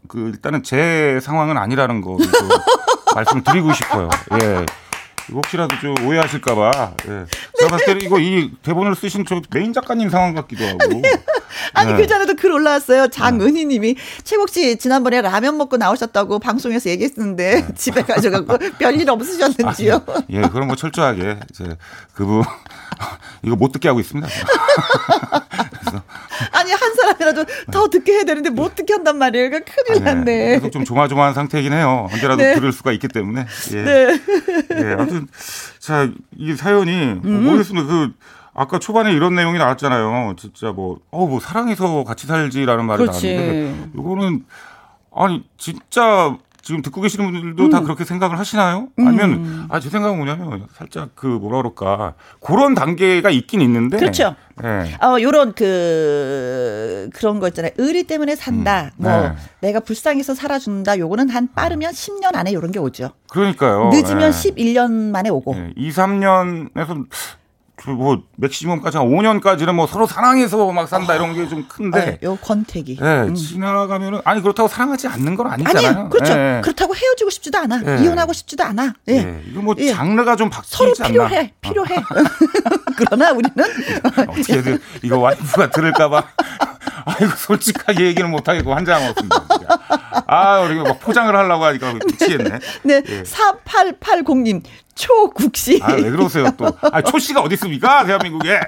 그 0.09 0.29
일단은 0.29 0.63
제 0.63 1.19
상황은 1.21 1.59
아니라는 1.59 2.01
거 2.01 2.17
말씀드리고 3.15 3.73
싶어요. 3.73 4.09
예. 4.43 4.65
혹시라도 5.33 5.79
좀 5.81 5.95
오해하실까봐. 6.07 6.95
예. 7.09 7.27
제가 7.59 7.71
봤을 7.71 7.87
때는 7.87 8.03
이거 8.03 8.19
이 8.19 8.51
대본을 8.63 8.95
쓰신 8.95 9.25
저 9.27 9.41
메인 9.51 9.73
작가님 9.73 10.09
상황 10.09 10.35
같기도 10.35 10.65
하고. 10.65 10.79
네. 10.89 11.03
아니 11.73 11.93
네. 11.93 11.99
그 11.99 12.07
전에도 12.07 12.35
글 12.35 12.53
올라왔어요. 12.53 13.09
장은희님이 13.09 13.97
최국 14.25 14.49
씨 14.49 14.77
지난번에 14.79 15.23
라면 15.23 15.57
먹고 15.59 15.77
나오셨다고 15.77 16.39
방송에서 16.39 16.91
얘기했는데 16.91 17.63
네. 17.63 17.67
집에 17.75 18.03
가져가고 18.03 18.59
별일 18.79 19.09
없으셨는지요? 19.11 20.03
아, 20.07 20.23
예, 20.31 20.43
그런 20.43 20.69
거 20.69 20.77
철저하게 20.77 21.39
이제 21.51 21.77
그분 22.15 22.43
이거 23.43 23.57
못 23.57 23.73
듣게 23.73 23.89
하고 23.89 24.01
있습니다. 24.01 24.29
아니 26.53 26.71
한 26.73 26.95
사람이라도 26.95 27.45
더 27.71 27.89
듣게 27.89 28.13
해야 28.13 28.25
되는데 28.25 28.51
못 28.51 28.75
듣게 28.75 28.93
한단 28.95 29.19
말이에요. 29.19 29.51
그러니까 29.51 29.73
큰일 29.73 30.05
났네. 30.05 30.55
계속 30.55 30.71
좀 30.71 30.85
조마조마한 30.85 31.35
상태이긴 31.35 31.73
해요. 31.73 32.09
언제라도 32.13 32.43
네. 32.43 32.55
들을 32.55 32.73
수가 32.73 32.93
있기 32.93 33.09
때문에. 33.09 33.47
예. 33.73 33.83
네. 33.83 34.21
예. 34.73 34.93
아무튼 34.93 35.16
자 35.81 36.09
이 36.37 36.55
사연이 36.55 36.93
음. 37.25 37.45
모르겠습니다. 37.45 37.87
그 37.87 38.13
아까 38.55 38.79
초반에 38.79 39.13
이런 39.13 39.35
내용이 39.35 39.59
나왔잖아요. 39.59 40.35
진짜 40.39 40.73
뭐, 40.73 40.99
어, 41.11 41.27
뭐, 41.27 41.41
사랑해서 41.41 42.05
같이 42.05 42.27
살지라는 42.27 42.87
말이 42.87 43.03
그렇지. 43.03 43.35
나왔는데, 43.37 43.91
이거는, 43.99 44.45
아니, 45.15 45.45
진짜 45.59 46.37
지금 46.67 46.83
듣고 46.83 47.01
계시는 47.01 47.31
분들도 47.31 47.63
음. 47.63 47.71
다 47.71 47.81
그렇게 47.81 48.05
생각을 48.05 48.41
하시나요? 48.41 48.89
아니면 48.99 49.33
음. 49.35 49.67
아제 49.71 49.89
생각은 49.89 50.17
뭐냐면 50.17 50.67
살짝 50.75 51.11
그 51.15 51.29
뭐라 51.29 51.59
그럴까 51.59 52.15
그런 52.41 52.75
단계가 52.75 53.31
있긴 53.31 53.61
있는데 53.61 53.97
그렇죠. 53.97 54.35
네. 54.61 54.97
어 55.01 55.23
요런 55.23 55.53
그 55.53 57.09
그런 57.15 57.39
거 57.39 57.47
있잖아요. 57.47 57.71
의리 57.79 58.03
때문에 58.03 58.35
산다. 58.35 58.91
음. 58.97 59.03
뭐 59.05 59.13
네. 59.13 59.37
내가 59.61 59.79
불쌍해서 59.79 60.35
살아준다. 60.35 60.99
요거는 60.99 61.29
한 61.29 61.47
빠르면 61.55 61.93
10년 61.93 62.35
안에 62.35 62.53
요런 62.53 62.73
게 62.73 62.81
오죠. 62.81 63.13
그러니까요. 63.31 63.91
늦으면 63.93 64.33
네. 64.33 64.51
11년 64.51 64.91
만에 64.91 65.29
오고. 65.29 65.55
네. 65.55 65.73
2, 65.77 65.91
3년에서 65.91 67.07
뭐 67.87 68.23
맥시멈까지 68.37 68.97
한 68.97 69.07
5년까지는 69.07 69.75
뭐 69.75 69.87
서로 69.87 70.07
사랑해서 70.07 70.73
막 70.73 70.89
산다 70.89 71.15
이런 71.15 71.35
게 71.35 71.47
좀 71.47 71.67
큰데 71.69 72.19
아, 72.23 72.27
요 72.27 72.37
권태기. 72.43 72.97
네, 73.01 73.23
음. 73.23 73.35
지나가면은 73.35 74.21
아니 74.25 74.41
그렇다고 74.43 74.69
사랑하지 74.69 75.07
않는 75.09 75.37
건 75.37 75.47
아니잖아요. 75.53 75.89
아니요, 75.89 76.09
그렇죠. 76.09 76.35
네. 76.35 76.61
그렇다고 76.65 76.95
헤어지고 76.97 77.31
싶지도 77.31 77.59
않아. 77.59 77.79
네. 77.79 78.03
이혼하고 78.03 78.33
싶지도 78.33 78.65
않아. 78.65 78.95
예. 79.09 79.23
네. 79.23 79.43
이거 79.51 79.61
뭐 79.63 79.75
예. 79.79 79.93
장르가 79.93 80.35
좀 80.37 80.49
바뀌지 80.51 80.75
서로 80.77 80.93
필요해, 80.95 81.37
않나. 81.39 81.49
필요해. 81.61 81.97
그러나 82.97 83.31
우리는 83.33 83.53
어떻게든 84.29 84.79
이거 85.03 85.19
와이프가 85.19 85.71
들을까봐. 85.71 86.23
아이고 87.09 87.31
솔직하게 87.37 88.07
얘기는 88.07 88.29
못 88.29 88.49
하겠고 88.49 88.75
환장하겠습니다. 88.75 89.47
아, 90.27 90.61
우리 90.61 90.75
막 90.77 90.99
포장을 90.99 91.35
하려고 91.37 91.65
하니까 91.67 91.93
미치겠네. 91.93 92.59
네, 92.85 93.03
예. 93.09 93.23
4880님 93.23 94.63
초국씨. 94.97 95.81
아, 95.83 95.93
왜 95.93 96.11
그러세요 96.11 96.51
또? 96.57 96.67
아, 96.91 97.01
초씨가 97.03 97.41
어디 97.43 97.55
있습니까? 97.55 98.05
대한민국에. 98.05 98.59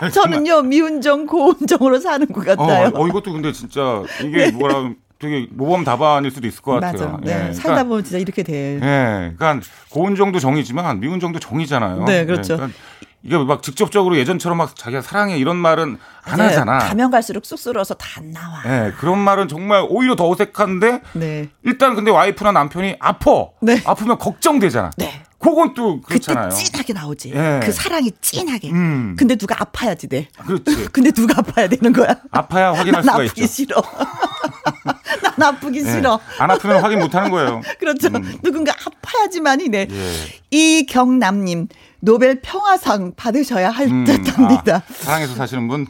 아, 0.00 0.08
저는요 0.10 0.62
미운정 0.62 1.26
고운정으로 1.26 2.00
사는 2.00 2.26
것 2.26 2.44
같아요. 2.44 2.88
어, 2.94 3.02
어 3.04 3.08
이것도 3.08 3.32
근데 3.32 3.52
진짜 3.52 4.02
이게 4.22 4.46
네. 4.46 4.50
뭐라 4.50 4.90
되게 5.18 5.46
모범 5.52 5.84
답안일 5.84 6.30
수도 6.30 6.46
있을 6.48 6.60
것 6.62 6.80
같아요. 6.80 7.12
맞아. 7.12 7.20
네. 7.22 7.30
예. 7.48 7.52
살다 7.52 7.62
그러니까, 7.62 7.84
보면 7.84 8.04
진짜 8.04 8.18
이렇게 8.18 8.42
돼. 8.42 8.74
예. 8.82 9.34
그러니까 9.36 9.60
고운정도 9.90 10.38
정이지만 10.40 10.98
미운정도 11.00 11.38
정이잖아요. 11.38 12.04
네, 12.04 12.24
그렇죠. 12.26 12.54
예. 12.54 12.56
그러니까 12.56 12.78
이게 13.22 13.36
막 13.36 13.62
직접적으로 13.62 14.16
예전처럼 14.16 14.56
막 14.56 14.74
자기가 14.74 15.02
사랑해 15.02 15.36
이런 15.36 15.56
말은 15.58 15.98
안 16.24 16.36
네, 16.38 16.44
하잖아. 16.44 16.78
가면 16.78 17.10
갈수록 17.10 17.44
쑥스러워서 17.44 17.94
다 17.94 18.08
안 18.20 18.30
나와. 18.32 18.62
네, 18.64 18.92
그런 18.98 19.18
말은 19.18 19.46
정말 19.48 19.86
오히려 19.88 20.16
더 20.16 20.28
어색한데 20.28 21.02
네. 21.12 21.48
일단 21.64 21.94
근데 21.94 22.10
와이프나 22.10 22.52
남편이 22.52 22.96
아파. 22.98 23.46
네. 23.60 23.80
아프면 23.84 24.18
걱정되잖아. 24.18 24.90
네. 24.96 25.22
그건 25.40 25.72
또 25.72 26.00
그렇잖아요. 26.02 26.50
그때 26.50 26.64
찐하게 26.64 26.92
나오지. 26.92 27.32
예. 27.34 27.60
그 27.62 27.72
사랑이 27.72 28.12
찐하게. 28.20 28.70
음. 28.70 29.16
근데 29.18 29.36
누가 29.36 29.56
아파야지 29.58 30.06
돼. 30.06 30.28
그렇지. 30.36 30.88
근데 30.92 31.10
누가 31.10 31.38
아파야 31.38 31.66
되는 31.66 31.92
거야? 31.94 32.14
아파야 32.30 32.72
확인할 32.76 33.02
수가 33.02 33.24
있죠. 33.24 33.46
싫어. 33.46 33.82
난 35.38 35.54
아프기 35.54 35.80
예. 35.80 35.90
싫어. 35.90 36.20
안 36.38 36.50
아프면 36.50 36.82
확인 36.82 36.98
못 36.98 37.14
하는 37.14 37.30
거예요. 37.30 37.62
그렇죠. 37.78 38.08
음. 38.08 38.38
누군가 38.42 38.72
아파야지만이 38.84 39.70
네. 39.70 39.88
예. 39.90 40.14
이경남님 40.50 41.68
노벨 42.00 42.42
평화상 42.42 43.14
받으셔야 43.16 43.70
할 43.70 43.86
음, 43.86 44.04
듯합니다. 44.04 44.76
아, 44.76 44.82
사랑해서 44.92 45.34
사시는 45.34 45.68
분. 45.68 45.86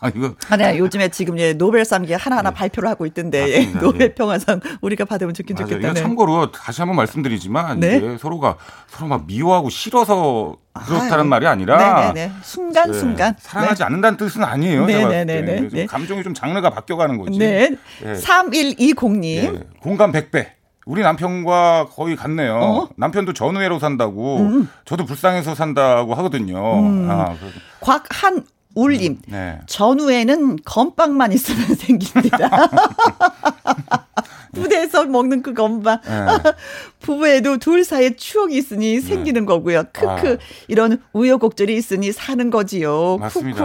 아, 0.00 0.08
이거. 0.14 0.34
아, 0.48 0.56
네, 0.56 0.78
요즘에 0.78 1.08
지금 1.08 1.38
예, 1.38 1.52
노벨상기 1.52 2.12
하나하나 2.14 2.50
네. 2.50 2.56
발표를 2.56 2.88
하고 2.88 3.04
있던데, 3.06 3.48
예, 3.48 3.66
노벨 3.78 4.14
평화상 4.14 4.60
우리가 4.80 5.04
받으면 5.04 5.34
좋긴 5.34 5.56
좋겠다. 5.56 5.92
네. 5.92 6.00
참고로 6.00 6.50
다시 6.50 6.80
한번 6.80 6.96
말씀드리지만, 6.96 7.80
네? 7.80 7.96
이게 7.96 8.16
서로가 8.18 8.56
서로 8.86 9.08
막 9.08 9.26
미워하고 9.26 9.68
싫어서 9.70 10.56
그렇다는 10.86 11.20
아, 11.20 11.24
말이 11.24 11.46
아니라 11.46 12.12
네네네. 12.12 12.32
순간순간 12.42 13.34
네, 13.34 13.40
사랑하지 13.40 13.80
네. 13.80 13.84
않는다는 13.84 14.16
뜻은 14.16 14.44
아니에요. 14.44 14.86
네네네. 14.86 15.68
네. 15.72 15.86
감정이 15.86 16.22
좀 16.22 16.34
장르가 16.34 16.70
바뀌어가는 16.70 17.18
거지. 17.18 17.38
네. 17.38 17.70
네. 18.02 18.14
3120님. 18.14 19.52
네. 19.52 19.60
공감 19.80 20.12
100배. 20.12 20.58
우리 20.86 21.02
남편과 21.02 21.88
거의 21.92 22.16
같네요. 22.16 22.54
어? 22.54 22.88
남편도 22.96 23.34
전우회로 23.34 23.78
산다고, 23.78 24.38
음. 24.38 24.70
저도 24.86 25.04
불쌍해서 25.04 25.54
산다고 25.54 26.14
하거든요. 26.14 26.80
음. 26.80 27.10
아, 27.10 27.34
곽한 27.80 28.46
울림. 28.74 29.12
음, 29.12 29.18
네. 29.26 29.60
전후에는 29.66 30.58
건빵만 30.64 31.32
있으면 31.32 31.74
생깁니다. 31.76 32.48
부대에서 34.54 35.04
먹는 35.04 35.42
그 35.42 35.54
건빵. 35.54 36.00
네. 36.04 36.26
부부에도 37.00 37.58
둘 37.58 37.84
사이에 37.84 38.16
추억이 38.16 38.56
있으니 38.56 39.00
생기는 39.00 39.42
네. 39.42 39.46
거고요. 39.46 39.84
크크. 39.92 40.08
아. 40.08 40.36
이런 40.68 41.00
우여곡절이 41.12 41.76
있으니 41.76 42.12
사는 42.12 42.50
거지요. 42.50 43.18
맞습니다. 43.18 43.64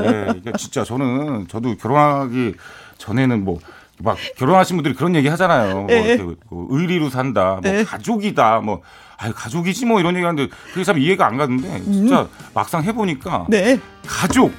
예, 0.00 0.34
이게 0.36 0.52
진짜 0.56 0.84
저는 0.84 1.48
저도 1.48 1.76
결혼하기 1.76 2.54
전에는 2.98 3.44
뭐. 3.44 3.58
막 4.02 4.16
결혼하신 4.38 4.78
분들이 4.78 4.94
그런 4.94 5.14
얘기 5.14 5.28
하잖아요. 5.28 5.74
뭐 5.74 5.86
네. 5.88 6.16
뭐 6.48 6.66
의리로 6.70 7.10
산다, 7.10 7.60
뭐 7.62 7.70
네. 7.70 7.84
가족이다, 7.84 8.60
뭐 8.60 8.80
아유 9.22 9.32
가족이지 9.34 9.84
뭐 9.84 10.00
이런 10.00 10.14
얘기하는데 10.14 10.48
그게 10.72 10.82
참 10.82 10.98
이해가 10.98 11.26
안 11.26 11.36
가는데 11.36 11.82
진짜 11.84 12.22
음. 12.22 12.28
막상 12.54 12.82
해보니까 12.82 13.46
네. 13.50 13.78
가족 14.06 14.50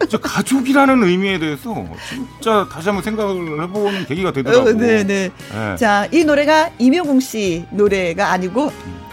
진짜 0.00 0.18
가족이라는 0.18 1.02
의미에 1.02 1.38
대해서 1.40 1.84
진짜 2.08 2.68
다시 2.70 2.88
한번 2.88 3.02
생각을 3.02 3.60
해보는 3.64 4.06
계기가 4.06 4.32
되더라고요. 4.32 4.70
어, 4.70 4.72
네, 4.72 5.04
네. 5.04 5.30
네. 5.52 5.76
자, 5.76 6.06
이 6.12 6.24
노래가 6.24 6.70
임효공 6.78 7.18
씨 7.18 7.66
노래가 7.72 8.30
아니고 8.30 8.70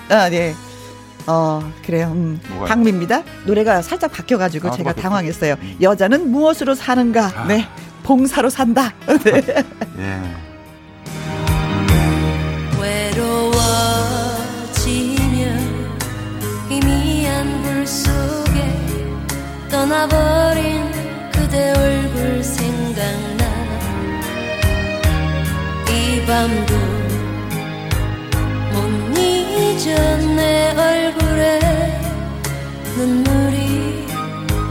아, 0.09 0.29
네. 0.29 0.53
어, 1.25 1.71
그래요. 1.83 2.11
음. 2.13 2.39
박미입니다. 2.67 3.23
노래가 3.45 3.81
살짝 3.81 4.11
바뀌어가지고 4.11 4.67
아, 4.67 4.71
제가 4.71 4.89
바뀌었어. 4.91 5.01
당황했어요. 5.01 5.55
음. 5.59 5.77
여자는 5.81 6.31
무엇으로 6.31 6.75
사는가? 6.75 7.31
아. 7.35 7.45
네. 7.47 7.67
봉사로 8.03 8.51
산다. 8.51 8.93
네. 9.25 9.41
예. 9.97 10.45
떠나버린 19.85 20.91
그대 21.31 21.71
얼굴 21.77 22.43
생각나. 22.43 23.45
이 25.91 26.25
밤도 26.25 26.75
못 28.73 29.15
잊어 29.15 29.93
내 30.35 30.73
얼굴에 30.75 31.59
눈물이 32.97 34.07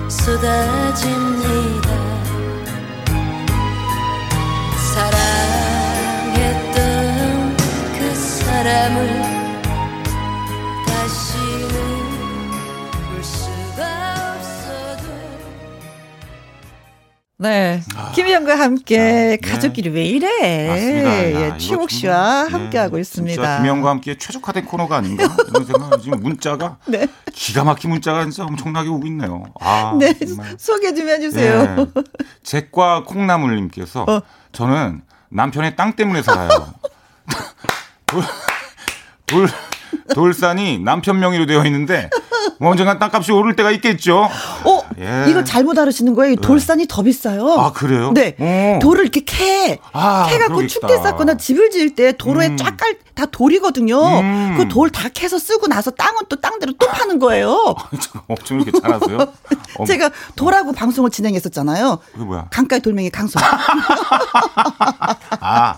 쏟아집니다. 0.09 1.89
사랑했던 6.25 7.57
그 7.99 8.15
사람을 8.17 9.34
네. 17.37 17.83
아, 17.97 18.13
김희영과 18.13 18.57
함께 18.59 19.39
아, 19.43 19.49
가족끼리 19.49 19.91
네. 19.91 19.97
왜 19.97 20.05
이래? 20.07 20.69
맞습니다. 20.69 21.11
야, 21.11 21.55
예, 21.55 21.59
최욱 21.59 21.91
씨와 21.91 22.45
네, 22.45 22.51
함께하고 22.53 22.99
있습니다. 22.99 23.57
김희영과 23.57 23.91
함께 23.91 24.17
최적화된 24.17 24.65
코너가 24.67 24.99
아닌가? 24.99 25.25
이런 25.49 25.65
생각 25.65 26.01
지금 26.01 26.21
문자가 26.21 26.77
네. 26.87 27.09
기가 27.33 27.65
막힌 27.65 27.91
문자가 27.91 28.23
진짜 28.23 28.45
엄청나게 28.45 28.89
오고 28.89 29.07
있네요. 29.09 29.43
아, 29.61 29.97
네. 29.99 30.15
정말. 30.15 30.55
소개 30.59 30.95
좀 30.95 31.09
해주세요. 31.09 31.75
네. 31.75 31.87
잭과 32.45 33.03
콩나물님께서 33.05 34.05
어. 34.09 34.23
저는 34.53 35.03
남편의 35.31 35.75
땅 35.75 35.95
때문에 35.95 36.23
살아요. 36.23 36.73
돌, 38.07 38.23
돌, 39.27 39.49
돌산이 40.15 40.79
남편 40.79 41.19
명의로 41.19 41.47
되어 41.47 41.65
있는데 41.65 42.09
뭐 42.13 42.21
언젠간 42.61 42.99
땅값이 42.99 43.33
오를 43.33 43.57
때가 43.57 43.71
있겠죠. 43.73 44.29
어, 44.65 44.81
예. 44.99 45.25
이거 45.29 45.45
잘못 45.45 45.79
알으시는 45.79 46.15
거예요. 46.15 46.37
돌산이 46.37 46.87
더 46.89 47.03
비싸요. 47.03 47.49
아 47.53 47.73
그래요? 47.73 48.13
네, 48.13 48.37
오. 48.39 48.79
돌을 48.81 49.03
이렇게 49.03 49.23
캐, 49.25 49.79
아, 49.93 50.27
캐갖고 50.29 50.67
춥게 50.67 50.97
쌓거나 50.99 51.37
집을 51.37 51.71
지을 51.71 51.95
때 51.95 52.13
도로에 52.13 52.49
음. 52.49 52.57
쫙깔 52.57 52.97
다 53.15 53.27
돌이거든요. 53.27 54.21
음. 54.21 54.55
그돌 54.59 54.91
다 54.91 55.09
캐서 55.09 55.39
쓰고 55.39 55.69
나서 55.69 55.91
땅은 55.91 56.23
또 56.29 56.41
땅대로 56.41 56.73
또 56.79 56.87
파는 56.87 57.19
거예요. 57.19 57.75
엄청 58.29 58.61
이렇게 58.61 58.79
잘하세요? 58.81 59.19
제가 59.87 60.11
돌하고 60.37 60.73
방송을 60.73 61.11
진행했었잖아요. 61.11 61.99
그게 62.13 62.25
뭐야? 62.25 62.47
강가의 62.51 62.83
돌멩이 62.83 63.11
강소. 63.11 63.39
아. 65.41 65.77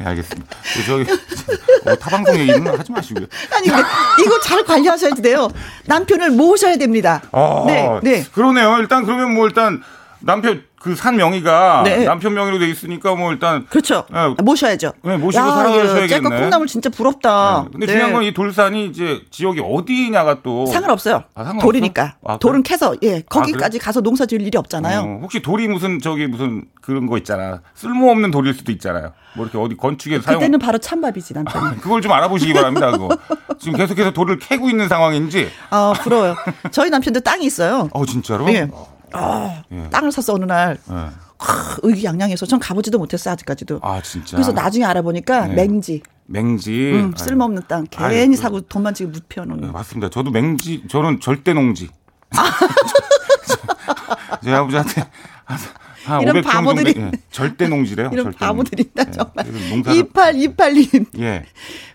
네, 0.00 0.06
알겠습니다. 0.06 0.56
저기 0.86 1.04
어, 1.84 1.94
타방송 1.94 2.34
얘기는 2.38 2.66
하지 2.66 2.90
마시고요. 2.90 3.26
아니 3.54 3.66
이거 3.68 4.40
잘 4.40 4.64
관리하셔야 4.64 5.12
돼요. 5.14 5.50
남편을 5.84 6.30
모셔야 6.30 6.76
됩니다. 6.78 7.20
아, 7.32 7.64
네, 7.66 8.00
네. 8.02 8.24
그러네요. 8.32 8.78
일단 8.78 9.04
그러면 9.04 9.34
뭐 9.34 9.46
일단 9.46 9.82
남편 10.20 10.62
그 10.80 10.96
산 10.96 11.16
명의가 11.16 11.82
네. 11.84 12.04
남편 12.04 12.32
명의로 12.34 12.58
돼 12.58 12.66
있으니까 12.68 13.14
뭐 13.14 13.32
일단 13.32 13.66
그렇죠. 13.68 14.04
네. 14.10 14.34
모셔야죠. 14.42 14.92
네, 15.04 15.16
모시고 15.18 15.44
살아가셔야겠네. 15.44 16.06
짤까 16.08 16.28
콩나물 16.40 16.66
진짜 16.66 16.88
부럽다. 16.90 17.64
네. 17.64 17.68
근데 17.72 17.86
네. 17.86 17.92
중요한 17.92 18.12
건 18.14 18.22
이 18.24 18.32
돌산이 18.34 18.86
이제 18.86 19.20
지역이 19.30 19.60
어디냐가 19.62 20.42
또 20.42 20.64
상관없어요. 20.66 21.16
아, 21.34 21.44
상관없어? 21.44 21.66
돌이니까. 21.66 22.14
아, 22.26 22.38
돌은 22.38 22.62
캐서 22.62 22.96
예 23.02 23.20
거기까지 23.22 23.78
아, 23.80 23.84
가서 23.84 24.00
농사 24.00 24.24
지을 24.26 24.40
일이 24.42 24.56
없잖아요. 24.58 25.00
어, 25.00 25.18
혹시 25.22 25.40
돌이 25.42 25.68
무슨 25.68 26.00
저기 26.00 26.26
무슨 26.26 26.64
그런 26.80 27.06
거 27.06 27.16
있잖아. 27.18 27.60
쓸모없는 27.74 28.30
돌일 28.30 28.54
수도 28.54 28.72
있잖아요. 28.72 29.12
뭐 29.36 29.44
이렇게 29.44 29.58
어디 29.58 29.76
건축에 29.76 30.18
사용. 30.20 30.38
그때는 30.40 30.58
바로 30.58 30.78
찬밥이지 30.78 31.34
남편이. 31.34 31.64
아, 31.66 31.74
그걸 31.80 32.00
좀 32.02 32.10
알아보시기 32.12 32.52
바랍니다. 32.54 32.90
그거 32.90 33.08
지금 33.60 33.76
계속해서 33.76 34.12
돌을 34.12 34.38
캐고 34.38 34.68
있는 34.70 34.88
상황인지. 34.88 35.50
아 35.70 35.92
부러워요. 36.02 36.36
저희 36.70 36.88
남편도 36.90 37.20
땅이 37.20 37.44
있어요. 37.44 37.88
어 37.92 38.06
진짜로? 38.06 38.46
네. 38.46 38.66
아, 39.12 39.62
예. 39.72 39.88
땅을 39.90 40.12
샀어 40.12 40.34
어느 40.34 40.44
날. 40.44 40.78
예. 40.90 41.10
의기양양해서 41.82 42.46
전 42.46 42.60
가보지도 42.60 42.98
못했어 42.98 43.30
아직까지도. 43.30 43.80
아 43.82 44.00
진짜. 44.02 44.36
그래서 44.36 44.52
나중에 44.52 44.84
알아보니까 44.84 45.46
네. 45.46 45.54
맹지. 45.54 46.02
맹지. 46.26 46.92
음, 46.92 47.14
쓸모없는 47.16 47.62
땅. 47.66 47.86
괜히 47.90 48.16
아유, 48.16 48.36
사고 48.36 48.60
돈만 48.60 48.92
지금 48.94 49.12
묻혀놓는. 49.12 49.68
네, 49.68 49.72
맞습니다. 49.72 50.10
저도 50.10 50.30
맹지. 50.30 50.84
저는 50.88 51.20
절대 51.20 51.54
농지. 51.54 51.88
제 54.44 54.52
아버지한테 54.52 55.04
한 55.44 55.58
이런 56.22 56.42
바보들이 56.42 56.94
정도, 56.94 57.16
예, 57.16 57.20
절대 57.30 57.68
농지래요. 57.68 58.10
이런 58.12 58.32
바보들이다 58.32 59.04
예, 59.06 59.10
정말. 59.10 59.46
예, 59.46 60.02
2828님. 60.02 61.20
예. 61.20 61.44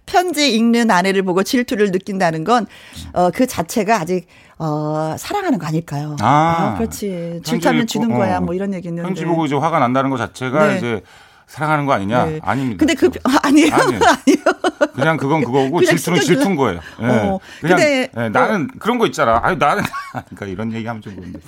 편지 0.05 0.55
읽는 0.55 0.91
아내를 0.91 1.23
보고 1.23 1.43
질투를 1.43 1.91
느낀다는 1.91 2.43
건 2.43 2.67
어, 3.13 3.31
그 3.31 3.47
자체가 3.47 3.99
아직 3.99 4.27
어, 4.57 5.15
사랑하는 5.17 5.59
거 5.59 5.65
아닐까요? 5.65 6.15
아, 6.21 6.73
아 6.73 6.77
그렇지. 6.77 7.41
질투하면 7.43 7.87
주는 7.87 8.11
어, 8.11 8.15
거야. 8.17 8.39
뭐 8.39 8.53
이런 8.53 8.73
얘기 8.73 8.87
있는데. 8.87 9.07
편지 9.07 9.25
보고 9.25 9.45
이제 9.45 9.55
화가 9.55 9.79
난다는 9.79 10.09
것 10.09 10.17
자체가 10.17 10.67
네. 10.67 10.77
이제 10.77 11.01
사랑하는 11.47 11.85
거 11.85 11.93
아니냐? 11.93 12.25
네. 12.25 12.39
아닙니다. 12.41 12.79
근데 12.79 12.93
그 12.93 13.09
아, 13.23 13.39
아니에요. 13.43 13.73
아니에요. 13.73 13.99
아니에요. 14.01 14.93
그냥 14.93 15.17
그건 15.17 15.43
그거고 15.43 15.81
질투는 15.83 16.21
질투인 16.21 16.55
거예요. 16.55 16.79
예. 17.01 17.05
어, 17.05 17.39
그냥 17.61 17.77
근데, 17.77 18.11
예, 18.17 18.29
나는 18.29 18.63
어. 18.63 18.77
그런 18.79 18.97
거 18.97 19.05
있잖아. 19.05 19.39
아니 19.43 19.57
나는 19.57 19.83
그러니까 20.11 20.45
이런 20.45 20.73
얘기 20.73 20.87
하면 20.87 21.01
좀 21.01 21.15
그런데. 21.15 21.39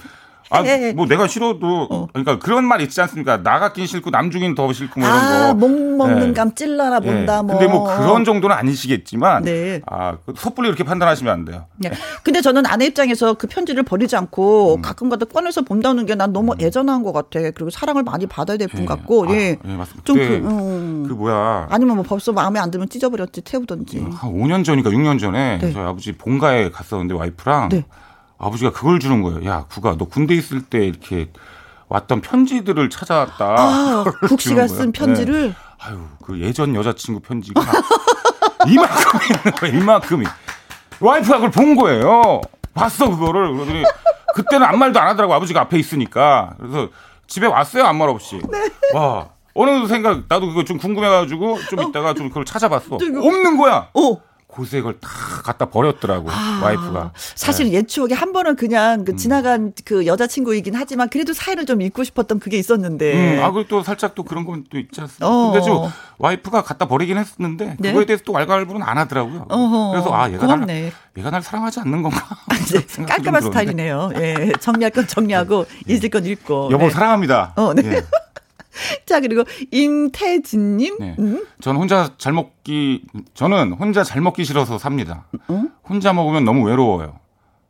아, 0.49 0.63
예. 0.65 0.93
뭐 0.93 1.05
내가 1.07 1.27
싫어도 1.27 1.87
어. 1.89 2.07
그러니까 2.11 2.39
그런 2.39 2.65
말 2.65 2.81
있지 2.81 2.99
않습니까? 3.01 3.41
나 3.43 3.59
같긴 3.59 3.87
싫고 3.87 4.09
남 4.11 4.29
주긴 4.31 4.53
더 4.55 4.71
싫고 4.73 4.99
뭐 4.99 5.07
이런 5.09 5.19
아, 5.19 5.47
거. 5.47 5.53
목 5.55 5.95
먹는 5.97 6.29
예. 6.29 6.33
감 6.33 6.53
찔러라 6.53 6.99
본다 6.99 7.41
뭐. 7.43 7.57
근데 7.57 7.71
뭐 7.71 7.83
그런 7.97 8.25
정도는 8.25 8.55
아니시겠지만 8.55 9.43
네. 9.43 9.81
아, 9.85 10.17
그 10.25 10.33
섣불리 10.37 10.67
이렇게 10.67 10.83
판단하시면 10.83 11.33
안 11.33 11.45
돼요. 11.45 11.65
네. 11.77 11.91
근데 12.23 12.41
저는 12.41 12.65
아내 12.65 12.85
입장에서 12.85 13.33
그 13.35 13.47
편지를 13.47 13.83
버리지 13.83 14.15
않고 14.15 14.75
음. 14.75 14.81
가끔가다 14.81 15.25
꺼내서 15.25 15.61
본다는 15.61 16.05
게 16.05 16.17
난 16.17 16.33
너무 16.33 16.53
음. 16.53 16.57
애전한 16.59 17.03
것 17.03 17.13
같아. 17.13 17.39
그리고 17.51 17.69
사랑을 17.69 18.01
많이 18.01 18.25
받아야 18.25 18.57
될분 18.57 18.81
예. 18.81 18.85
같고. 18.85 19.25
아, 19.29 19.33
예. 19.33 19.57
예, 19.63 19.75
맞습니다. 19.75 20.03
좀 20.03 20.17
그, 20.17 20.23
음. 20.23 21.05
그 21.07 21.13
뭐야. 21.13 21.67
아니면 21.69 21.95
뭐 21.97 22.03
벌써 22.03 22.31
마음에 22.31 22.59
안 22.59 22.71
들면 22.71 22.89
찢어버렸지 22.89 23.41
태우든지. 23.41 23.99
한 23.99 24.31
5년 24.33 24.65
전이니까 24.65 24.89
6년 24.89 25.19
전에 25.19 25.59
네. 25.61 25.71
저희 25.71 25.83
아버지 25.85 26.13
본가에 26.13 26.71
갔었는데 26.71 27.13
와이프랑 27.13 27.69
네. 27.69 27.85
아버지가 28.37 28.71
그걸 28.71 28.99
주는 28.99 29.21
거예요. 29.21 29.45
야, 29.45 29.65
구가 29.69 29.95
너 29.97 30.05
군대 30.05 30.33
있을 30.35 30.61
때 30.61 30.85
이렇게 30.85 31.29
왔던 31.89 32.21
편지들을 32.21 32.89
찾아왔다. 32.89 33.45
아, 33.57 34.03
국 34.27 34.39
씨가 34.41 34.67
쓴 34.67 34.91
편지를. 34.91 35.49
네. 35.49 35.55
아유, 35.79 35.99
그 36.23 36.39
예전 36.41 36.75
여자친구 36.75 37.21
편지가 37.21 37.61
이만큼이 38.67 39.77
이만큼이. 39.77 40.25
와이프가 40.99 41.35
그걸 41.35 41.51
본 41.51 41.75
거예요. 41.75 42.41
봤어 42.73 43.09
그거를 43.09 43.53
그러더니 43.53 43.83
그때는 44.35 44.65
아무 44.67 44.77
말도 44.77 44.99
안 44.99 45.07
하더라고 45.09 45.33
아버지가 45.33 45.61
앞에 45.61 45.77
있으니까. 45.79 46.55
그래서 46.59 46.89
집에 47.27 47.47
왔어요 47.47 47.85
아무 47.85 47.99
말 47.99 48.09
없이. 48.09 48.39
네. 48.51 48.69
와 48.93 49.29
어느 49.53 49.87
생각 49.87 50.23
나도 50.27 50.47
그거 50.47 50.63
좀 50.63 50.77
궁금해가지고 50.77 51.59
좀 51.69 51.79
어. 51.79 51.81
이따가 51.83 52.13
좀 52.13 52.29
그걸 52.29 52.45
찾아봤어. 52.45 52.95
없는 52.95 53.57
거야. 53.57 53.89
어. 53.93 54.17
고색을 54.47 54.99
다 54.99 55.09
갖다 55.43 55.69
버렸더라고 55.69 56.29
아, 56.31 56.61
와이프가. 56.63 57.11
사실 57.35 57.67
네. 57.67 57.73
옛 57.73 57.87
추억에 57.87 58.13
한 58.13 58.31
번은 58.33 58.55
그냥 58.55 59.05
그 59.05 59.11
음. 59.11 59.17
지나간 59.17 59.73
그 59.85 60.05
여자친구이긴 60.05 60.73
하지만 60.75 61.09
그래도 61.09 61.33
사이를 61.33 61.65
좀 61.65 61.81
잊고 61.81 62.03
싶었던 62.03 62.39
그게 62.39 62.57
있었는데. 62.57 63.37
음, 63.39 63.43
아 63.43 63.51
그리고 63.51 63.67
또 63.67 63.83
살짝 63.83 64.15
또 64.15 64.23
그런 64.23 64.45
건 64.45 64.57
또 64.69 64.77
있지 64.79 64.99
않습니까? 65.01 65.27
어. 65.27 65.51
근데 65.51 65.65
좀 65.65 65.89
와이프가 66.17 66.63
갖다 66.63 66.87
버리긴 66.87 67.17
했는데 67.17 67.75
네? 67.79 67.89
그거에 67.91 68.05
대해서 68.05 68.23
또 68.25 68.33
왈가왈부는 68.33 68.81
안 68.83 68.97
하더라고요. 68.97 69.45
어허. 69.49 69.91
그래서 69.91 70.13
아 70.13 70.29
얘가 70.31 70.55
날 70.55 70.91
얘가 71.17 71.29
날 71.29 71.41
사랑하지 71.41 71.79
않는 71.81 72.01
건가? 72.01 72.25
아, 72.47 72.55
네. 72.55 73.05
깔끔한 73.05 73.41
스타일이네요. 73.43 74.11
예, 74.15 74.51
정리할 74.59 74.91
건 74.91 75.07
정리하고 75.07 75.65
네. 75.85 75.93
잊을 75.93 76.09
건 76.09 76.25
잊고. 76.25 76.69
여보 76.71 76.85
네. 76.85 76.89
사랑합니다. 76.89 77.53
어, 77.55 77.73
네. 77.73 78.01
예. 78.77 79.03
자, 79.05 79.19
그리고 79.19 79.43
임태진님. 79.71 80.97
네. 80.99 81.15
음? 81.19 81.45
저는 81.61 81.79
혼자 81.79 82.11
잘 82.17 82.33
먹기, 82.33 83.03
저는 83.33 83.73
혼자 83.73 84.03
잘 84.03 84.21
먹기 84.21 84.43
싫어서 84.43 84.77
삽니다. 84.77 85.25
음? 85.49 85.69
혼자 85.87 86.13
먹으면 86.13 86.45
너무 86.45 86.65
외로워요. 86.67 87.19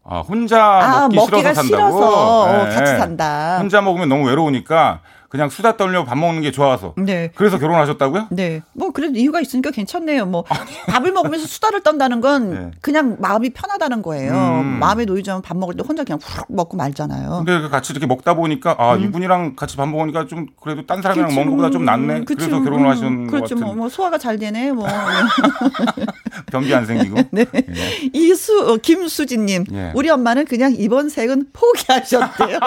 아, 0.10 0.20
혼자 0.20 0.64
아, 0.64 1.10
먹기 1.10 1.20
싫어서 1.26 1.53
산다고? 1.53 1.97
싫어서 1.97 2.47
네. 2.70 2.76
같이 2.76 2.97
산다. 2.97 3.58
혼자 3.60 3.82
먹으면 3.82 4.08
너무 4.08 4.26
외로우니까 4.28 5.01
그냥 5.30 5.50
수다 5.50 5.76
떨려 5.76 6.06
밥 6.06 6.18
먹는 6.18 6.42
게 6.42 6.52
좋아서. 6.52 6.94
네. 6.98 7.32
그래서 7.36 7.60
결혼하셨다고요? 7.60 8.28
네. 8.32 8.62
뭐 8.74 8.92
그래도 8.92 9.18
이유가 9.18 9.42
있으니까 9.42 9.72
괜찮네요. 9.72 10.26
뭐 10.26 10.46
아니. 10.50 10.72
밥을 10.88 11.12
먹으면서 11.12 11.48
수다를 11.48 11.82
떤다는 11.84 12.22
건 12.22 12.50
네. 12.52 12.72
그냥 12.82 13.18
마음이 13.20 13.50
편하다는 13.50 14.02
거예요. 14.04 14.32
음. 14.34 14.80
마음에 14.80 15.04
놓이자면 15.06 15.42
밥 15.42 15.58
먹을 15.58 15.76
때 15.76 15.84
혼자 15.86 16.04
그냥 16.06 16.20
훅 16.22 16.46
먹고 16.50 16.78
말잖아요. 16.78 17.44
근데 17.46 17.60
그 17.62 17.70
같이 17.70 17.92
이렇게 17.92 18.06
먹다 18.06 18.36
보니까 18.36 18.76
아 18.80 18.96
음. 18.96 19.04
이분이랑 19.04 19.56
같이 19.58 19.76
밥 19.76 19.88
먹으니까 19.90 20.28
좀 20.28 20.48
그래도 20.62 20.86
딴 20.86 21.02
사람이랑. 21.02 21.36
먹는 21.36 21.52
것보다 21.52 21.70
좀 21.72 21.84
낫네. 21.84 22.24
그치. 22.24 22.48
그래서 22.48 22.64
결혼을 22.64 22.86
음. 22.86 22.92
하신 22.92 23.28
그렇죠. 23.28 23.56
뭐, 23.56 23.74
뭐, 23.76 23.90
소화가 23.90 24.18
잘 24.18 24.40
되네. 24.40 24.72
뭐 24.72 24.88
변비 26.52 26.74
안 26.74 26.86
생기고. 26.86 27.18
네. 27.32 27.46
네. 27.46 27.66
이수 28.14 28.72
어, 28.72 28.78
김수진님 28.78 29.66
예. 29.74 29.92
우리 29.94 30.10
엄마는 30.10 30.46
그냥 30.46 30.74
이번 30.78 31.10
생은 31.10 31.48
포기하셨대요. 31.52 32.60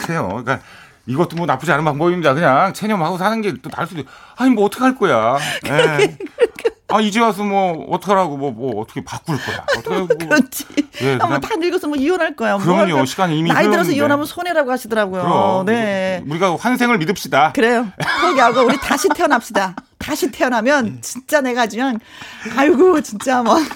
그래요. 0.00 0.28
그러니까 0.28 0.60
이것도 1.06 1.36
뭐 1.36 1.46
나쁘지 1.46 1.72
않은 1.72 1.84
방법입니다. 1.84 2.34
그냥 2.34 2.72
체념하고 2.72 3.18
사는 3.18 3.40
게 3.42 3.52
또 3.62 3.68
다를 3.70 3.88
수도. 3.88 4.02
아니 4.36 4.50
뭐 4.50 4.64
어떻게 4.66 4.84
할 4.84 4.94
거야. 4.96 5.38
네. 5.64 6.16
아 6.92 7.00
이제 7.00 7.20
와서 7.20 7.44
뭐 7.44 7.86
어떡하라고 7.90 8.36
뭐, 8.36 8.50
뭐 8.50 8.80
어떻게 8.82 9.02
바꿀 9.04 9.36
거야. 9.38 9.64
어떻게 9.78 9.94
하고. 9.94 10.08
그렇지. 10.08 10.66
예, 11.02 11.18
아, 11.20 11.26
뭐다 11.26 11.54
늙어서 11.56 11.86
뭐 11.86 11.96
이혼할 11.96 12.34
거야. 12.34 12.56
뭐 12.56 12.64
그럼요. 12.64 12.96
뭐 12.96 13.04
시간이 13.06 13.38
이미 13.38 13.52
나이 13.52 13.70
들어서 13.70 13.92
이혼하면 13.92 14.26
손해라고 14.26 14.70
하시더라고요. 14.72 15.22
그럼, 15.22 15.66
네. 15.66 16.22
우리가 16.26 16.56
환생을 16.56 16.98
믿읍시다. 16.98 17.52
그래요. 17.52 17.86
포기하고 18.22 18.62
우리 18.62 18.76
다시 18.78 19.08
태어납시다. 19.08 19.74
다시 20.00 20.30
태어나면 20.30 20.98
진짜 21.02 21.40
내가 21.40 21.66
그냥 21.66 21.98
아이고 22.56 23.00
진짜 23.02 23.42
뭐. 23.42 23.56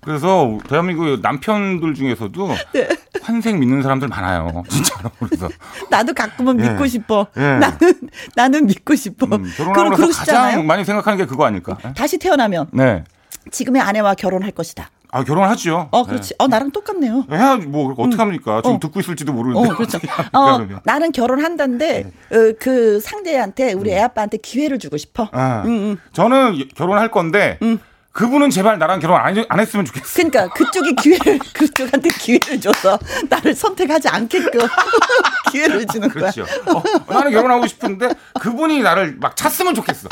그래서 0.00 0.58
대한민국 0.68 1.20
남편들 1.20 1.94
중에서도 1.94 2.48
네. 2.72 2.88
환생 3.22 3.60
믿는 3.60 3.82
사람들 3.82 4.08
많아요. 4.08 4.64
진짜로. 4.68 5.10
그래서 5.20 5.48
나도 5.90 6.14
가끔은 6.14 6.58
예. 6.60 6.70
믿고 6.70 6.86
싶어. 6.86 7.26
예. 7.36 7.58
나는 7.58 8.00
나는 8.34 8.66
믿고 8.66 8.94
싶어. 8.96 9.26
음, 9.26 9.52
결혼하고 9.56 10.10
가장 10.10 10.66
많이 10.66 10.84
생각하는 10.84 11.18
게 11.18 11.26
그거 11.26 11.44
아닐까? 11.44 11.76
다시 11.94 12.18
태어나면 12.18 12.68
네. 12.72 13.04
지금의 13.50 13.82
아내와 13.82 14.14
결혼할 14.14 14.52
것이다. 14.52 14.90
아 15.14 15.22
결혼하죠. 15.22 15.90
어 15.92 16.04
그렇지. 16.04 16.30
네. 16.30 16.34
어 16.40 16.48
나랑 16.48 16.72
똑같네요. 16.72 17.24
해야 17.30 17.54
뭐 17.54 17.94
어떻게 17.96 18.16
음. 18.16 18.20
합니까? 18.20 18.60
지금 18.64 18.76
어. 18.76 18.80
듣고 18.80 18.98
있을지도 18.98 19.32
모르는데. 19.32 19.70
어 19.70 19.76
그렇죠. 19.76 19.98
어 20.34 20.58
나는 20.82 21.12
결혼한다는데 21.12 22.10
네. 22.28 22.36
어, 22.36 22.54
그 22.58 22.98
상대한테 22.98 23.74
우리 23.74 23.92
음. 23.92 23.96
애 23.96 24.00
아빠한테 24.00 24.38
기회를 24.38 24.80
주고 24.80 24.96
싶어. 24.96 25.28
아, 25.30 25.62
음, 25.66 25.70
음. 25.70 25.96
저는 26.12 26.68
결혼할 26.74 27.12
건데. 27.12 27.58
음. 27.62 27.78
그분은 28.10 28.50
제발 28.50 28.78
나랑 28.78 29.00
결혼 29.00 29.20
안, 29.20 29.44
안 29.48 29.58
했으면 29.58 29.84
좋겠어. 29.84 30.06
그러니까 30.14 30.48
그쪽이 30.54 30.94
기회를 31.02 31.36
그쪽한테 31.52 32.10
기회를 32.10 32.60
줘서 32.60 32.96
나를 33.28 33.56
선택하지 33.56 34.06
않게끔 34.08 34.60
기회를 35.50 35.84
주는 35.86 36.08
거야. 36.08 36.30
그렇죠. 36.30 36.42
어, 36.42 36.80
나는 37.12 37.32
결혼하고 37.32 37.66
싶은데 37.66 38.10
그분이 38.40 38.82
나를 38.82 39.16
막 39.18 39.34
찾으면 39.34 39.74
좋겠어. 39.74 40.08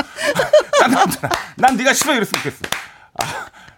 난, 0.80 1.06
난 1.56 1.76
네가 1.76 1.92
싫어 1.92 2.14
이랬으면 2.14 2.42
좋겠어. 2.42 2.58
아, 3.20 3.24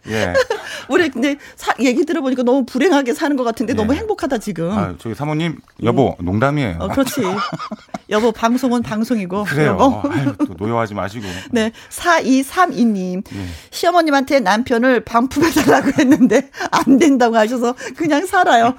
예. 0.08 0.32
우리 0.88 1.08
근데 1.08 1.36
사, 1.56 1.72
얘기 1.80 2.04
들어보니까 2.04 2.42
너무 2.42 2.64
불행하게 2.66 3.14
사는 3.14 3.36
것 3.36 3.44
같은데 3.44 3.72
예. 3.72 3.76
너무 3.76 3.94
행복하다 3.94 4.38
지금. 4.38 4.70
아, 4.70 4.94
저기 4.98 5.14
사모님 5.14 5.58
여보 5.82 6.16
음. 6.20 6.24
농담이에요. 6.24 6.76
어, 6.80 6.88
그렇지. 6.88 7.22
여보 8.10 8.32
방송은 8.32 8.82
방송이고. 8.82 9.44
그래요. 9.44 9.76
어. 9.80 10.02
아유, 10.10 10.34
또 10.38 10.54
노여하지 10.58 10.94
마시고. 10.94 11.26
네. 11.52 11.72
4232님. 11.90 13.22
예. 13.34 13.46
시어머님한테 13.70 14.40
남편을 14.40 15.04
반품해달라고 15.04 15.92
했는데 15.98 16.50
안 16.70 16.98
된다고 16.98 17.36
하셔서 17.36 17.74
그냥 17.96 18.26
살아요. 18.26 18.74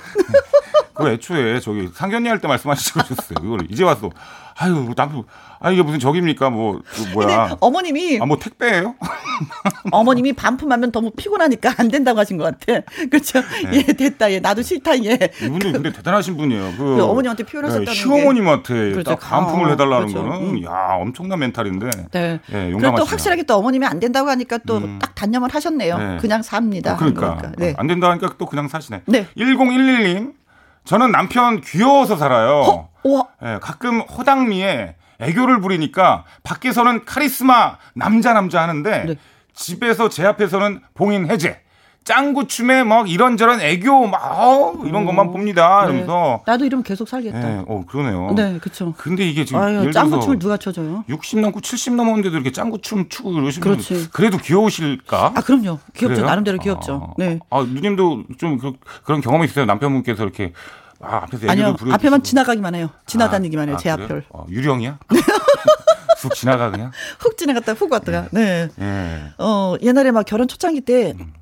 그 0.94 1.10
애초에 1.10 1.60
저기 1.60 1.90
상견례 1.94 2.30
할 2.30 2.40
때 2.40 2.48
말씀하시고 2.48 3.00
오셨어요. 3.00 3.38
이걸 3.44 3.60
이제 3.70 3.84
와서 3.84 4.10
아유 4.58 4.94
남편 4.96 5.24
아 5.60 5.70
이게 5.72 5.82
무슨 5.82 6.00
적입니까? 6.00 6.50
뭐그 6.50 7.10
뭐야? 7.14 7.58
어머님이 7.60 8.20
아 8.22 8.26
뭐 8.26 8.38
택배예요? 8.40 8.96
어머님이 9.92 10.34
반품하면 10.34 10.92
너무 10.92 11.12
피곤하니까 11.12 11.74
안 11.78 11.90
된다고 11.90 12.20
하신 12.20 12.38
것 12.38 12.46
같아. 12.46 12.82
그렇죠? 13.12 13.42
네. 13.42 13.84
예 13.88 13.94
됐다. 13.94 14.32
예 14.32 14.40
나도 14.40 14.62
싫다. 14.62 15.04
예. 15.04 15.18
이분이 15.44 15.72
근데 15.74 15.92
대단하신 15.92 16.38
분이에요. 16.38 16.72
그, 16.78 16.96
그 16.96 17.04
어머님한테 17.04 17.44
표현하셨다는 17.44 17.86
네, 17.86 17.94
시어머님한테 17.94 18.74
그렇죠. 18.92 19.12
딱 19.12 19.20
반품을 19.20 19.66
어, 19.68 19.70
해달라는 19.72 20.08
그렇죠. 20.08 20.28
거는 20.28 20.50
음. 20.58 20.64
야 20.64 20.96
엄청난 21.00 21.40
멘탈인데. 21.40 21.90
네. 22.12 22.40
예, 22.52 22.72
그리고 22.72 22.96
또 22.96 23.04
확실하게 23.04 23.44
또 23.44 23.56
어머님이 23.56 23.86
안 23.86 24.00
된다고 24.00 24.30
하니까 24.30 24.58
또딱 24.60 24.84
음. 24.86 25.00
단념을 25.16 25.54
하셨네요. 25.54 25.98
네. 25.98 26.18
그냥 26.22 26.42
삽니다. 26.42 26.94
어, 26.94 26.98
그러니까 26.98 27.52
네. 27.58 27.74
안 27.78 27.88
된다 27.88 28.10
하니까 28.10 28.36
또 28.38 28.46
그냥 28.46 28.68
사시네. 28.68 29.02
네. 29.06 29.28
1011님 29.38 30.34
저는 30.86 31.12
남편 31.12 31.62
귀여워서 31.62 32.16
살아요. 32.16 32.90
어? 33.04 33.28
네, 33.42 33.60
가끔 33.62 34.02
허당미에 34.02 34.96
애교를 35.20 35.62
부리니까 35.62 36.26
밖에서는 36.44 37.06
카리스마 37.06 37.78
남자 37.94 38.34
남자 38.34 38.62
하는데 38.62 39.06
네. 39.06 39.16
집에서 39.54 40.10
제 40.10 40.26
앞에서는 40.26 40.82
봉인 40.94 41.30
해제. 41.30 41.62
짱구춤에 42.06 42.84
막 42.84 43.10
이런저런 43.10 43.60
애교 43.60 44.08
막 44.08 44.22
어, 44.40 44.84
이런 44.86 45.06
것만 45.06 45.32
봅니다. 45.32 45.86
네. 45.88 45.94
그래서 45.94 46.42
나도 46.46 46.64
이러면 46.66 46.84
계속 46.84 47.08
살겠다. 47.10 47.40
네, 47.40 47.64
어 47.68 47.84
그러네요. 47.88 48.32
네, 48.36 48.60
그렇죠. 48.60 48.94
근데 48.96 49.28
이게 49.28 49.44
지금 49.44 49.60
아유, 49.60 49.92
짱구춤을 49.92 50.38
누가 50.38 50.56
춰줘요? 50.56 51.04
60 51.10 51.40
넘고 51.40 51.62
70 51.62 51.96
넘었는데도 51.96 52.36
이렇게 52.36 52.52
짱구춤 52.52 53.10
추고 53.10 53.34
그렇지. 53.60 54.12
그래도 54.12 54.38
귀여우실까? 54.38 55.34
아 55.36 55.42
그럼요. 55.42 55.80
귀엽죠. 55.96 56.08
그래요? 56.08 56.26
나름대로 56.26 56.60
귀엽죠. 56.60 57.10
아, 57.10 57.14
네. 57.18 57.40
아 57.50 57.62
누님도 57.62 58.24
좀 58.38 58.60
그, 58.60 58.74
런 59.08 59.22
경험이 59.22 59.46
있어요. 59.46 59.66
남편분께서 59.66 60.24
이렇게 60.24 60.54
아, 61.02 61.24
앞에서 61.24 61.50
아니요. 61.50 61.76
앞에만 61.92 62.22
지나가기만 62.22 62.76
해요. 62.76 62.90
지나다니기만 63.08 63.70
해요. 63.70 63.78
아, 63.78 63.80
제 63.80 63.90
앞을. 63.90 64.26
어, 64.30 64.46
유령이야? 64.48 65.00
훅 66.20 66.36
지나가 66.36 66.70
그냥? 66.70 66.92
훅 67.20 67.36
지나갔다 67.36 67.74
훅 67.74 67.92
왔다가. 67.92 68.28
네. 68.32 68.70
네. 68.76 69.24
어, 69.40 69.76
옛날에 69.82 70.12
막 70.12 70.24
결혼 70.26 70.48
초창기 70.48 70.82
때 70.82 71.14
음. 71.20 71.34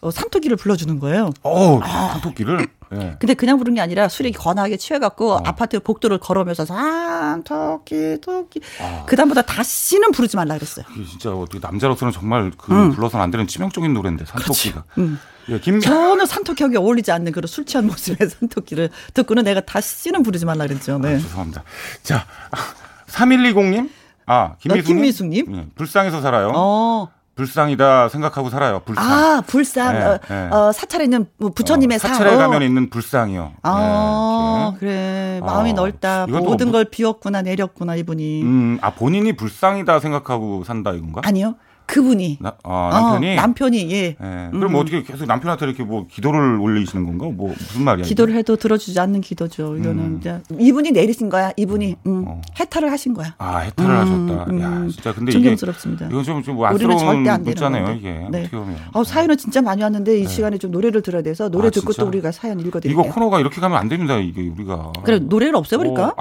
어, 0.00 0.10
산토끼를 0.10 0.56
불러주는 0.56 0.98
거예요. 1.00 1.32
어, 1.42 1.80
아. 1.82 2.10
산토끼를? 2.12 2.68
네. 2.90 3.16
근데 3.20 3.34
그냥 3.34 3.58
부른 3.58 3.74
게 3.74 3.80
아니라 3.80 4.08
술이 4.08 4.32
거나하게 4.32 4.76
취해갖고 4.76 5.32
어. 5.32 5.42
아파트 5.44 5.80
복도를 5.80 6.18
걸어오면서 6.18 6.64
산토끼, 6.64 8.18
토끼. 8.20 8.60
아. 8.80 9.04
그다음부터 9.06 9.42
다시는 9.42 10.12
부르지 10.12 10.36
말라 10.36 10.54
그랬어요. 10.54 10.86
진짜 11.08 11.34
어떻게 11.34 11.58
남자로서는 11.58 12.12
정말 12.12 12.52
그 12.56 12.72
음. 12.72 12.92
불러서는 12.92 13.22
안 13.22 13.30
되는 13.30 13.46
치명적인 13.46 13.92
노래인데, 13.92 14.24
산토끼가. 14.24 14.84
음. 14.98 15.18
예, 15.50 15.58
김... 15.60 15.80
전혀 15.80 16.26
산토끼하게 16.26 16.78
어울리지 16.78 17.10
않는 17.10 17.32
그런 17.32 17.46
술 17.46 17.64
취한 17.64 17.86
모습의 17.86 18.28
산토끼를 18.28 18.90
듣고는 19.14 19.44
내가 19.44 19.60
다시는 19.60 20.22
부르지 20.22 20.44
말라 20.46 20.66
그랬죠. 20.66 20.98
네. 20.98 21.16
아, 21.16 21.18
죄송합니다. 21.18 21.64
자, 22.02 22.26
3120님? 23.08 23.90
아, 24.26 24.56
김미숙님? 24.58 24.78
어, 24.78 24.86
김미숙님? 24.86 25.56
예, 25.56 25.66
불쌍해서 25.74 26.20
살아요. 26.20 26.52
어. 26.54 27.08
불쌍이다 27.38 28.08
생각하고 28.08 28.50
살아요. 28.50 28.80
불쌍. 28.84 29.04
아, 29.04 29.40
불쌍. 29.46 29.92
네, 29.92 30.04
어, 30.04 30.18
네. 30.28 30.48
어, 30.50 30.72
사찰에 30.72 31.04
있는 31.04 31.26
뭐 31.36 31.50
부처님의 31.50 31.94
어, 31.94 31.98
사찰에 31.98 32.30
사. 32.30 32.36
가면 32.36 32.62
있는 32.62 32.90
불쌍이요. 32.90 33.52
아, 33.62 34.72
네, 34.72 34.78
그래. 34.80 35.40
마음이 35.44 35.70
어, 35.70 35.74
넓다. 35.74 36.26
모든 36.26 36.66
뭐, 36.66 36.72
걸 36.72 36.84
비웠구나, 36.86 37.42
내렸구나, 37.42 37.94
이분이. 37.94 38.42
음, 38.42 38.78
아, 38.80 38.90
본인이 38.90 39.34
불쌍이다 39.34 40.00
생각하고 40.00 40.64
산다, 40.64 40.90
이건가? 40.92 41.20
아니요. 41.24 41.54
그분이. 41.88 42.36
나, 42.40 42.54
아, 42.64 42.90
남편이? 42.92 43.32
어, 43.32 43.34
남편이, 43.36 43.90
예. 43.92 43.96
예. 43.96 44.16
그럼 44.18 44.62
음. 44.62 44.72
뭐 44.72 44.82
어떻게 44.82 45.02
계속 45.02 45.24
남편한테 45.24 45.64
이렇게 45.64 45.82
뭐 45.82 46.06
기도를 46.06 46.58
올리시는 46.60 47.06
건가? 47.06 47.26
뭐 47.34 47.48
무슨 47.48 47.82
말이야? 47.82 48.04
기도를 48.04 48.32
이게? 48.32 48.40
해도 48.40 48.56
들어주지 48.56 49.00
않는 49.00 49.22
기도죠. 49.22 49.74
이거는 49.78 49.98
음. 49.98 50.16
이제 50.20 50.38
이분이 50.58 50.92
내리신 50.92 51.30
거야. 51.30 51.50
이분이 51.56 51.96
음. 52.06 52.24
어. 52.28 52.42
해탈을 52.60 52.92
하신 52.92 53.14
거야. 53.14 53.34
아, 53.38 53.60
해탈을 53.60 53.90
음, 53.90 54.28
하셨다. 54.28 54.60
야, 54.60 54.68
음. 54.68 54.88
진짜 54.90 55.14
근데 55.14 55.32
존경스럽습니다. 55.32 56.06
이게 56.06 56.12
이건 56.12 56.24
좀, 56.24 56.42
좀 56.42 56.62
안쓰러운 56.62 57.22
문자네요, 57.42 57.94
이게. 57.94 58.26
네. 58.30 58.40
어떻게 58.40 58.56
보면. 58.58 58.76
어, 58.92 59.02
사연은 59.02 59.38
진짜 59.38 59.62
많이 59.62 59.82
왔는데 59.82 60.18
이 60.18 60.22
네. 60.24 60.28
시간에 60.28 60.58
좀 60.58 60.70
노래를 60.70 61.00
들어야 61.00 61.22
돼서 61.22 61.48
노래 61.48 61.68
아, 61.68 61.70
듣고 61.70 61.92
진짜? 61.92 62.02
또 62.02 62.08
우리가 62.08 62.32
사연 62.32 62.60
읽어드릴게요. 62.60 63.02
이거 63.02 63.14
코너가 63.14 63.40
이렇게 63.40 63.62
가면 63.62 63.78
안 63.78 63.88
됩니다, 63.88 64.18
이게 64.18 64.42
우리가. 64.42 64.92
그래, 65.04 65.20
노래를 65.20 65.56
없애버릴까? 65.56 66.14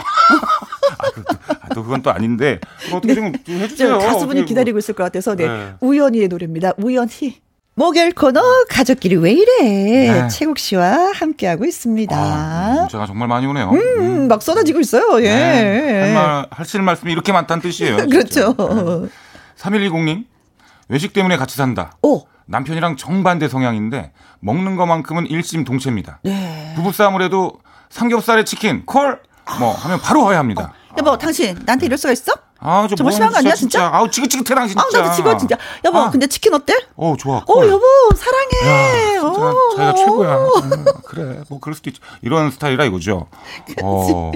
아, 0.98 1.12
그, 1.14 1.24
아, 1.30 1.57
또 1.74 1.84
그건 1.84 2.02
또 2.02 2.12
아닌데 2.12 2.60
어떻게 2.94 3.16
좀, 3.16 3.32
좀 3.44 3.56
해주세요. 3.56 4.00
가수분이 4.00 4.46
기다리고 4.46 4.78
있을 4.78 4.94
것 4.94 5.04
같아서 5.04 5.36
네. 5.36 5.48
네. 5.48 5.74
우연히의 5.80 6.28
노래입니다. 6.28 6.74
우연히. 6.78 7.40
목요일 7.76 8.12
코너 8.14 8.42
가족끼리 8.70 9.18
왜 9.18 9.34
이래 9.34 9.62
네. 9.62 10.28
최국 10.30 10.58
씨와 10.58 11.12
함께하고 11.14 11.64
있습니다. 11.64 12.16
아, 12.18 12.76
문자가 12.80 13.06
정말 13.06 13.28
많이 13.28 13.46
오네요. 13.46 13.70
음, 13.70 13.80
음. 14.00 14.28
막 14.28 14.42
쏟아지고 14.42 14.80
있어요. 14.80 15.22
예. 15.22 15.30
네. 15.30 16.02
할말 16.02 16.48
하실 16.50 16.82
말씀이 16.82 17.12
이렇게 17.12 17.32
많다는 17.32 17.62
뜻이에요. 17.62 17.98
그렇죠. 18.10 18.56
네. 18.58 19.10
3120님 19.60 20.26
외식 20.90 21.14
때문에 21.14 21.38
같이 21.38 21.56
산다. 21.56 21.92
오. 22.02 22.24
남편이랑 22.48 22.96
정반대 22.96 23.48
성향인데 23.48 24.12
먹는 24.40 24.76
것만큼은 24.76 25.28
일심동체입니다. 25.28 26.20
네. 26.24 26.74
부부싸움을 26.78 27.22
해도 27.22 27.60
삼겹살에 27.90 28.44
치킨 28.44 28.86
콜 28.88 29.20
뭐 29.60 29.72
하면 29.74 30.00
바로 30.02 30.26
화해합니다. 30.26 30.62
어. 30.64 30.87
여보, 30.98 31.18
당신 31.18 31.58
나한테 31.66 31.86
이럴 31.86 31.98
수가 31.98 32.12
있어? 32.14 32.34
아, 32.60 32.88
정말 32.96 33.14
심한 33.14 33.32
거 33.32 33.38
아니야, 33.38 33.54
진짜? 33.54 33.80
진짜? 33.80 33.90
아우, 33.96 34.10
지긋지긋해, 34.10 34.56
당신 34.56 34.78
진짜. 34.78 34.98
아, 35.00 35.02
나도 35.02 35.16
지긋, 35.16 35.40
진짜. 35.40 35.58
여보, 35.86 36.00
아. 36.00 36.10
근데 36.10 36.26
치킨 36.28 36.54
어때? 36.56 36.74
어, 36.96 37.16
좋아. 37.18 37.38
어, 37.38 37.66
여보, 37.68 37.84
사랑해. 38.16 39.16
야, 39.16 39.22
진짜 39.22 39.28
오. 39.30 39.76
자기가 39.76 39.94
최고야. 39.94 40.36
음, 40.38 40.86
그래, 41.06 41.44
뭐, 41.50 41.60
그럴 41.60 41.76
수도 41.76 41.90
있죠. 41.92 42.02
이런 42.24 42.50
스타일이라 42.50 42.86
이거죠. 42.86 43.28
어. 43.84 44.32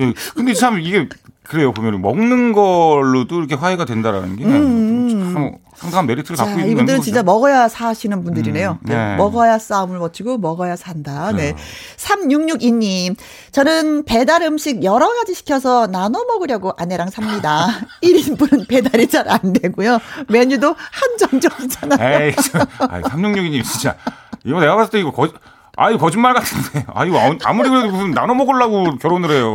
예, 0.00 0.12
근데 0.34 0.52
참, 0.54 0.80
이게, 0.80 1.08
그래요. 1.44 1.72
보면 1.72 2.00
먹는 2.00 2.52
걸로도 2.52 3.38
이렇게 3.38 3.54
화해가 3.54 3.84
된다라는 3.84 4.36
게 4.36 4.44
음. 4.44 5.32
참 5.34 5.52
상당한 5.76 6.06
메리트를 6.06 6.36
자, 6.36 6.44
갖고 6.44 6.58
있는 6.60 6.72
이분들은 6.72 7.00
진짜 7.02 7.22
먹어야 7.22 7.68
사시는 7.68 8.24
분들이네요. 8.24 8.78
음, 8.80 8.86
네. 8.88 8.94
네. 8.94 9.16
먹어야 9.16 9.58
싸움을 9.58 9.98
거치고 9.98 10.38
먹어야 10.38 10.76
산다. 10.76 11.32
네. 11.32 11.54
3662님. 11.96 13.16
저는 13.52 14.04
배달 14.04 14.42
음식 14.42 14.82
여러 14.84 15.06
가지 15.14 15.34
시켜서 15.34 15.86
나눠 15.86 16.24
먹으려고 16.24 16.72
아내랑 16.78 17.10
삽니다. 17.10 17.68
1인분은 18.02 18.68
배달이 18.68 19.08
잘 19.08 19.24
안 19.28 19.52
되고요. 19.54 19.98
메뉴도 20.28 20.74
한정적이잖아요. 20.78 22.24
에이, 22.26 22.32
3662님 22.32 23.64
진짜. 23.64 23.96
이거 24.44 24.60
내가 24.60 24.76
봤을 24.76 24.90
때 24.92 25.00
이거 25.00 25.10
거짓 25.10 25.34
아유 25.76 25.98
거짓말 25.98 26.34
같은데. 26.34 26.84
아유 26.94 27.12
아무리 27.44 27.68
그래도 27.68 27.90
무슨 27.90 28.12
나눠 28.12 28.34
먹으려고 28.34 28.96
결혼을 28.96 29.30
해요. 29.30 29.54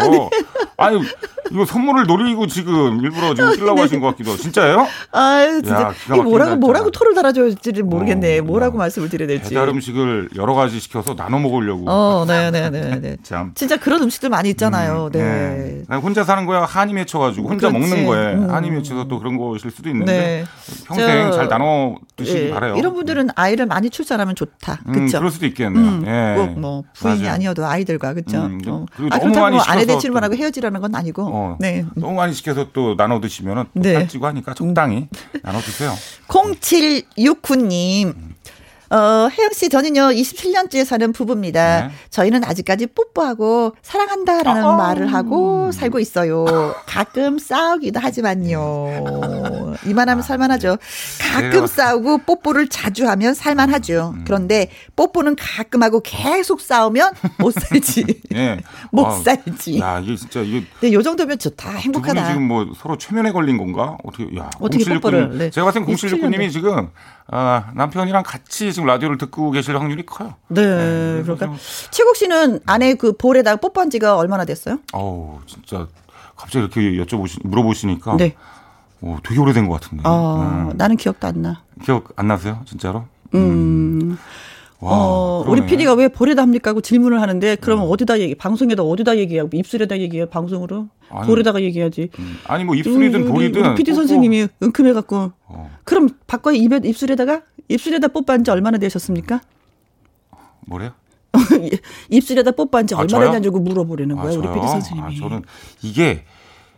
아유 0.78 1.02
이거 1.52 1.66
선물을 1.66 2.06
노리고 2.06 2.48
지금 2.48 3.00
일부러 3.02 3.34
지금 3.34 3.52
끼려고 3.54 3.76
네. 3.76 3.82
하신 3.84 4.00
것 4.00 4.08
같기도. 4.08 4.36
진짜예요? 4.38 4.88
아유 5.12 5.62
진짜. 5.62 5.82
야, 5.82 6.16
이 6.16 6.20
뭐라고 6.20 6.56
뭐라고 6.58 6.91
토를 6.91 7.16
달아줘야지를 7.16 7.84
모르겠네. 7.84 8.40
어, 8.40 8.44
뭐라고 8.44 8.76
어. 8.76 8.80
말씀을 8.80 9.10
드려야 9.10 9.28
될지. 9.28 9.50
배달 9.50 9.70
음식을 9.70 10.30
여러 10.36 10.54
가지 10.54 10.80
시켜서 10.80 11.16
나눠 11.16 11.40
먹으려고. 11.40 11.86
어, 11.90 12.26
네네네. 12.28 12.70
네, 12.70 12.82
네, 12.82 13.00
네. 13.00 13.18
참. 13.24 13.52
진짜 13.56 13.78
그런 13.78 14.04
음식들 14.04 14.30
많이 14.30 14.50
있잖아요. 14.50 15.06
음, 15.06 15.12
네. 15.12 15.84
네. 15.88 15.96
혼자 15.98 16.24
사는 16.24 16.46
거야 16.46 16.66
한이 16.66 16.94
맺혀가지고 16.94 17.50
혼자 17.50 17.70
그렇지. 17.72 17.90
먹는 17.90 18.06
거에 18.06 18.34
음. 18.36 18.50
한이 18.52 18.70
맺혀서 18.70 19.08
또 19.08 19.20
그런 19.20 19.38
거실 19.38 19.72
수도 19.72 19.90
있는데 19.90 20.12
네. 20.12 20.46
평생 20.86 21.32
저, 21.32 21.38
잘 21.38 21.48
나눠 21.48 21.96
드시기 22.16 22.46
예. 22.46 22.50
바래요. 22.52 22.76
이런 22.78 22.94
분들은 22.94 23.30
아이를 23.36 23.66
많이 23.66 23.90
출산하면 23.90 24.36
좋다. 24.36 24.82
그렇죠. 24.86 25.18
음, 25.18 25.20
그럴 25.20 25.32
수도 25.32 25.46
있겠네요. 25.48 26.02
음, 26.10 26.36
예. 26.49 26.53
꼭뭐 26.56 26.84
부인이 26.94 27.19
맞아. 27.22 27.34
아니어도 27.34 27.65
아이들과 27.65 28.14
그렇죠. 28.14 28.38
음, 28.38 28.60
어. 28.68 28.86
아, 29.11 29.19
그렇다고 29.19 29.49
뭐 29.52 29.61
아내 29.61 29.86
대치만 29.86 30.23
하고 30.23 30.36
헤어지라는 30.36 30.81
건 30.81 30.95
아니고. 30.95 31.30
어, 31.31 31.57
네. 31.60 31.86
너무 31.95 32.14
많이 32.15 32.34
시켜서 32.34 32.72
또 32.73 32.95
나눠 32.95 33.19
드시면은 33.19 33.65
네. 33.73 33.94
살찌고 33.94 34.26
하니까 34.26 34.53
적당히 34.53 35.07
나눠 35.44 35.61
드세요. 35.61 35.94
0769님. 36.27 38.14
어, 38.91 39.30
혜영 39.32 39.52
씨, 39.53 39.70
저는요, 39.70 40.02
27년째 40.10 40.84
사는 40.84 41.11
부부입니다. 41.14 41.88
네. 41.88 41.94
저희는 42.10 42.44
아직까지 42.44 42.88
뽀뽀하고 42.88 43.74
사랑한다라는 43.84 44.64
아, 44.64 44.76
말을 44.76 45.14
하고 45.14 45.72
살고 45.72 45.99
있어요. 45.99 46.45
가끔 46.88 47.38
싸우기도 47.38 47.99
하지만요. 47.99 49.76
이만하면 49.86 50.20
아, 50.24 50.26
살만하죠. 50.26 50.78
가끔 51.32 51.61
네. 51.61 51.68
싸우고 51.68 52.20
뽀뽀를 52.20 52.68
자주 52.68 53.07
하면 53.07 53.34
살만하죠. 53.36 54.14
음. 54.16 54.24
그런데 54.26 54.70
뽀뽀는 54.95 55.36
가끔 55.36 55.84
하고 55.84 56.02
계속 56.02 56.60
싸우면 56.61 57.14
못 57.38 57.53
살지. 57.60 58.22
네. 58.32 58.60
못 58.91 59.06
아, 59.06 59.11
살지. 59.11 59.80
야, 59.80 59.99
이게 59.99 60.16
진짜 60.16 60.41
이게. 60.41 60.66
네, 60.82 60.91
요 60.94 61.03
정도면 61.03 61.38
좋다. 61.38 61.70
행복하다. 61.72 62.28
지금 62.30 62.48
뭐 62.48 62.66
서로 62.76 62.98
최면에 62.98 63.32
걸린 63.32 63.57
건가? 63.57 63.98
어떻게, 64.03 64.36
야. 64.36 64.49
어떻게 64.60 64.84
뽀뽀를. 64.95 65.38
네. 65.38 65.49
제가 65.52 65.66
봤을 65.66 65.86
땐 65.86 65.95
0769님이 65.95 66.52
지금 66.52 66.90
아, 67.32 67.72
남편이랑 67.76 68.24
같이 68.24 68.74
지금 68.80 68.88
라디오를 68.88 69.18
듣고 69.18 69.51
계실 69.51 69.77
확률이 69.77 70.06
커요. 70.06 70.35
네. 70.47 70.61
네 70.61 71.23
그러니까 71.23 71.53
최국 71.91 72.15
씨는 72.15 72.61
아내 72.65 72.93
그 72.93 73.11
볼에다가 73.11 73.57
뽀뽀한 73.57 73.89
지가 73.89 74.15
얼마나 74.15 74.45
됐어요? 74.45 74.80
어우, 74.93 75.39
진짜 75.45 75.85
갑자기 76.38 76.65
이렇게 76.65 77.03
여쭤보시 77.03 77.45
물어보시니까 77.45 78.15
네. 78.15 78.35
어, 79.01 79.18
되게 79.23 79.39
오래된 79.39 79.68
것 79.68 79.81
같은데. 79.81 80.03
아, 80.06 80.68
네. 80.69 80.73
나는 80.77 80.95
기억도 80.95 81.27
안 81.27 81.41
나. 81.41 81.61
기억 81.84 82.14
안 82.15 82.27
나세요? 82.27 82.61
진짜로? 82.65 83.06
음. 83.35 83.39
음. 83.39 84.18
와, 84.81 84.91
어, 84.93 85.43
우리 85.45 85.65
PD가 85.65 85.93
왜 85.93 86.07
볼에다 86.07 86.41
합니까? 86.41 86.69
하고 86.69 86.80
질문을 86.80 87.22
하는데, 87.22 87.57
그러면 87.57 87.85
음. 87.85 87.91
어디다 87.91 88.19
얘기, 88.19 88.34
방송에다 88.35 88.84
어디다 88.84 89.18
얘기하고, 89.18 89.49
입술에다 89.53 89.99
얘기해요, 89.99 90.27
방송으로? 90.27 90.88
아니, 91.10 91.27
볼에다가 91.27 91.61
얘기하지. 91.61 92.10
음. 92.18 92.38
아니, 92.47 92.64
뭐 92.64 92.76
입술이든 92.76 93.27
볼이든. 93.27 93.65
우리 93.65 93.76
PD 93.76 93.93
선생님이 93.93 94.47
은큼해 94.64 94.93
갖고. 94.93 95.34
어. 95.47 95.69
그럼 95.84 96.10
바꿔 96.27 96.53
입에, 96.53 96.80
입술에다가? 96.84 97.41
입술에다 97.68 98.07
뽀뽀한 98.07 98.45
지 98.45 98.51
얼마나 98.51 98.77
되셨습니까? 98.77 99.41
뭐래요? 100.65 100.91
입술에다 102.10 102.51
뽀뽀한 102.51 102.88
지 102.88 102.95
아, 102.95 102.99
얼마나 102.99 103.31
되냐고 103.31 103.60
물어보려는 103.60 104.18
아, 104.18 104.22
거예요, 104.22 104.39
아, 104.39 104.43
우리 104.43 104.53
PD 104.53 104.65
선생님이. 104.68 105.18
아, 105.18 105.19
저는 105.19 105.43
이게 105.81 106.23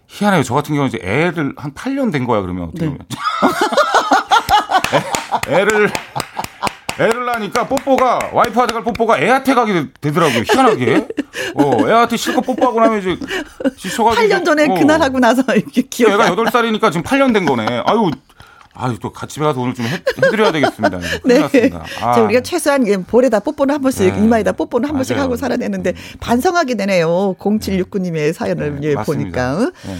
희한해요. 0.07 0.41
저 0.41 0.56
같은 0.56 0.73
경우는 0.73 0.90
이제 0.90 0.98
애를 1.03 1.53
한 1.56 1.72
8년 1.73 2.11
된 2.11 2.26
거야, 2.26 2.41
그러면 2.41 2.64
어떻게 2.64 2.86
네. 2.86 2.91
보면. 2.91 3.06
애, 5.48 5.61
애를 5.61 5.91
애를 7.02 7.26
낳으니까 7.26 7.68
뽀뽀가 7.68 8.32
와이프한테 8.34 8.73
갈 8.73 8.84
뽀뽀가 8.84 9.19
애한테 9.19 9.53
가게 9.53 9.88
되 9.99 10.11
더라고요. 10.11 10.44
희한하게. 10.45 11.07
어, 11.56 11.90
애한테 11.90 12.18
실컷 12.18 12.41
뽀뽀하고 12.41 12.80
나면 12.80 12.99
이제 12.99 13.18
지쳐가지고 13.78 14.28
8년 14.28 14.45
전에 14.45 14.65
어. 14.69 14.73
그날 14.76 15.02
하고 15.02 15.19
나서 15.19 15.41
이렇게 15.56 15.82
기억. 15.84 16.11
애가 16.11 16.36
8살이니까 16.36 16.91
지금 16.91 17.03
8년 17.03 17.34
된 17.34 17.45
거네. 17.45 17.84
아유. 17.86 18.11
아유, 18.73 18.98
또 19.02 19.11
같이 19.11 19.40
가서 19.40 19.60
오늘 19.60 19.73
좀 19.73 19.86
해, 19.86 20.02
드려야 20.32 20.52
되겠습니다. 20.53 20.99
네. 21.26 21.41
아. 22.02 22.14
자, 22.14 22.22
우리가 22.22 22.40
최소한 22.40 22.86
볼에다 23.06 23.40
뽀뽀는 23.41 23.76
한 23.76 23.82
번씩, 23.82 24.14
네. 24.14 24.23
이마에다 24.23 24.53
뽀뽀는 24.53 24.88
한 24.88 24.95
번씩 24.95 25.18
하고 25.18 25.36
살아야 25.36 25.57
되는데, 25.57 25.94
반성하게 26.22 26.76
되네요. 26.76 27.36
0769님의 27.38 28.32
사연을 28.32 28.80
네, 28.80 28.90
예, 28.90 28.95
보니까. 28.95 29.72
네. 29.86 29.95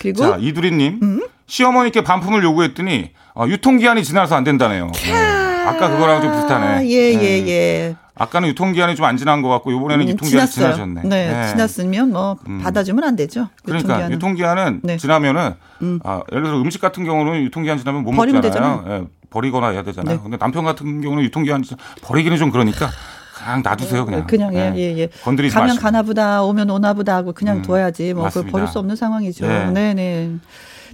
그리고. 0.00 0.28
자, 0.28 0.36
이두리님. 0.40 0.98
음? 1.02 1.26
시어머니께 1.46 2.02
반품을 2.02 2.42
요구했더니, 2.42 3.12
어, 3.34 3.46
유통기한이 3.46 4.02
지나서 4.02 4.34
안 4.34 4.42
된다네요. 4.42 4.90
네. 4.92 5.35
아까 5.66 5.88
그거랑 5.90 6.22
좀 6.22 6.32
비슷하네. 6.32 6.88
예, 6.88 7.12
예, 7.14 7.16
네. 7.18 7.48
예. 7.48 7.96
아까는 8.18 8.48
유통기한이 8.48 8.96
좀 8.96 9.04
안 9.06 9.16
지난 9.18 9.42
것 9.42 9.48
같고 9.50 9.70
이번에는 9.72 10.06
음, 10.06 10.08
유통기한이 10.10 10.50
지났어요. 10.50 10.74
지나셨네. 10.74 11.02
네, 11.04 11.32
네, 11.32 11.48
지났으면 11.48 12.12
뭐 12.12 12.36
음. 12.48 12.60
받아주면 12.62 13.04
안 13.04 13.14
되죠. 13.14 13.48
그러니까 13.64 14.10
유통기한은, 14.10 14.80
네. 14.82 14.96
지나면은 14.96 15.52
음. 15.82 16.00
아, 16.02 16.22
예를 16.32 16.44
들어 16.44 16.58
음식 16.60 16.80
같은 16.80 17.04
경우는 17.04 17.42
유통기한 17.42 17.78
지나면 17.78 18.02
못 18.04 18.12
먹잖아요. 18.12 18.84
예, 18.88 19.04
버리거나 19.28 19.68
해야 19.68 19.82
되잖아요. 19.82 20.16
네. 20.16 20.22
근데 20.22 20.38
남편 20.38 20.64
같은 20.64 21.02
경우는 21.02 21.24
유통기한 21.24 21.62
버리기는 22.02 22.38
좀 22.38 22.50
그러니까 22.50 22.88
그냥 23.36 23.62
놔두세요 23.62 24.06
그냥. 24.06 24.26
그냥 24.26 24.54
예, 24.54 24.72
예, 24.74 24.96
예. 24.98 25.08
건드리지 25.22 25.54
가면 25.54 25.68
마시고. 25.68 25.82
가나보다 25.82 26.42
오면 26.42 26.70
오나보다 26.70 27.16
하고 27.16 27.32
그냥 27.32 27.58
음, 27.58 27.62
둬야지 27.62 28.14
뭐 28.14 28.28
그걸 28.28 28.46
버릴 28.46 28.66
수 28.66 28.78
없는 28.78 28.96
상황이죠. 28.96 29.46
네, 29.46 29.92
네. 29.94 30.30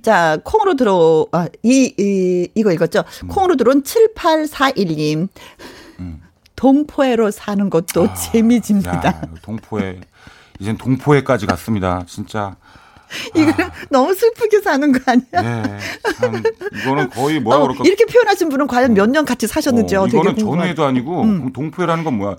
네. 0.03 0.11
자, 0.11 0.39
콩으로 0.43 0.75
들어, 0.75 1.27
아, 1.33 1.47
이, 1.63 1.95
이, 1.99 2.49
이거 2.55 2.73
읽었죠? 2.73 3.05
음. 3.25 3.29
콩으로 3.29 3.57
들어온 3.57 3.83
7841님. 3.83 5.29
음. 6.01 6.21
동포회로 6.57 7.31
사는 7.31 7.71
것도 7.71 8.05
아, 8.11 8.15
재미집니다. 8.15 9.05
야, 9.07 9.23
동포회. 9.43 10.01
이젠 10.61 10.77
동포회까지 10.77 11.47
갔습니다. 11.47 12.05
진짜. 12.07 12.57
이거 13.37 13.51
아. 13.63 13.71
너무 13.91 14.15
슬프게 14.15 14.61
사는 14.61 14.91
거 14.93 14.99
아니야? 15.07 15.43
네. 15.63 15.79
참, 16.19 16.43
이거는 16.83 17.11
거의 17.11 17.41
뭐라 17.41 17.59
어, 17.59 17.63
그럴까. 17.65 17.85
이렇게 17.85 18.07
표현하신 18.07 18.49
분은 18.49 18.67
과연 18.69 18.95
몇 18.95 19.07
년 19.11 19.25
같이 19.25 19.47
사셨는지 19.47 19.97
어, 19.97 20.07
이거는 20.07 20.37
전회도 20.39 20.85
아니고 20.85 21.23
음. 21.23 21.53
동포회라는 21.53 22.05
건 22.05 22.17
뭐야? 22.17 22.37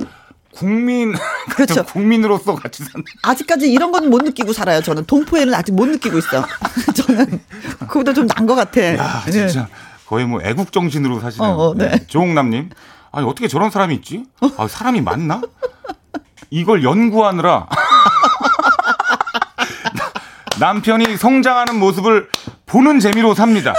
국민 0.56 1.14
그렇죠. 1.56 1.84
국민으로서 1.86 2.56
같이 2.56 2.84
사는 2.84 3.04
아직까지 3.24 3.72
이런 3.72 3.92
건 3.92 4.04
못 4.10 4.22
느끼고 4.24 4.54
살아요. 4.54 4.82
저는 4.82 5.06
동포에는 5.06 5.54
아직 5.54 5.72
못 5.74 5.86
느끼고 5.88 6.18
있어. 6.20 6.46
저는 6.96 7.40
그보다 7.88 8.14
좀 8.14 8.28
난 8.28 8.46
것 8.46 8.56
같아. 8.56 8.82
야 8.98 9.24
진짜. 9.30 9.62
네. 9.62 9.68
거의 10.06 10.26
뭐 10.26 10.42
애국 10.44 10.72
정신으로 10.72 11.20
사시는 11.20 11.48
어, 11.50 11.54
어, 11.70 11.74
네. 11.76 11.90
네. 11.90 12.08
조홍남님. 12.08 12.70
아니 13.12 13.26
어떻게 13.28 13.48
저런 13.48 13.70
사람이 13.72 13.96
있지? 13.96 14.26
아, 14.58 14.68
사람이 14.68 15.02
맞나? 15.02 15.42
이걸 16.50 16.84
연구하느라 16.84 17.68
남편이 20.60 21.18
성장하는 21.18 21.80
모습을 21.80 22.30
보는 22.66 23.00
재미로 23.00 23.34
삽니다. 23.34 23.74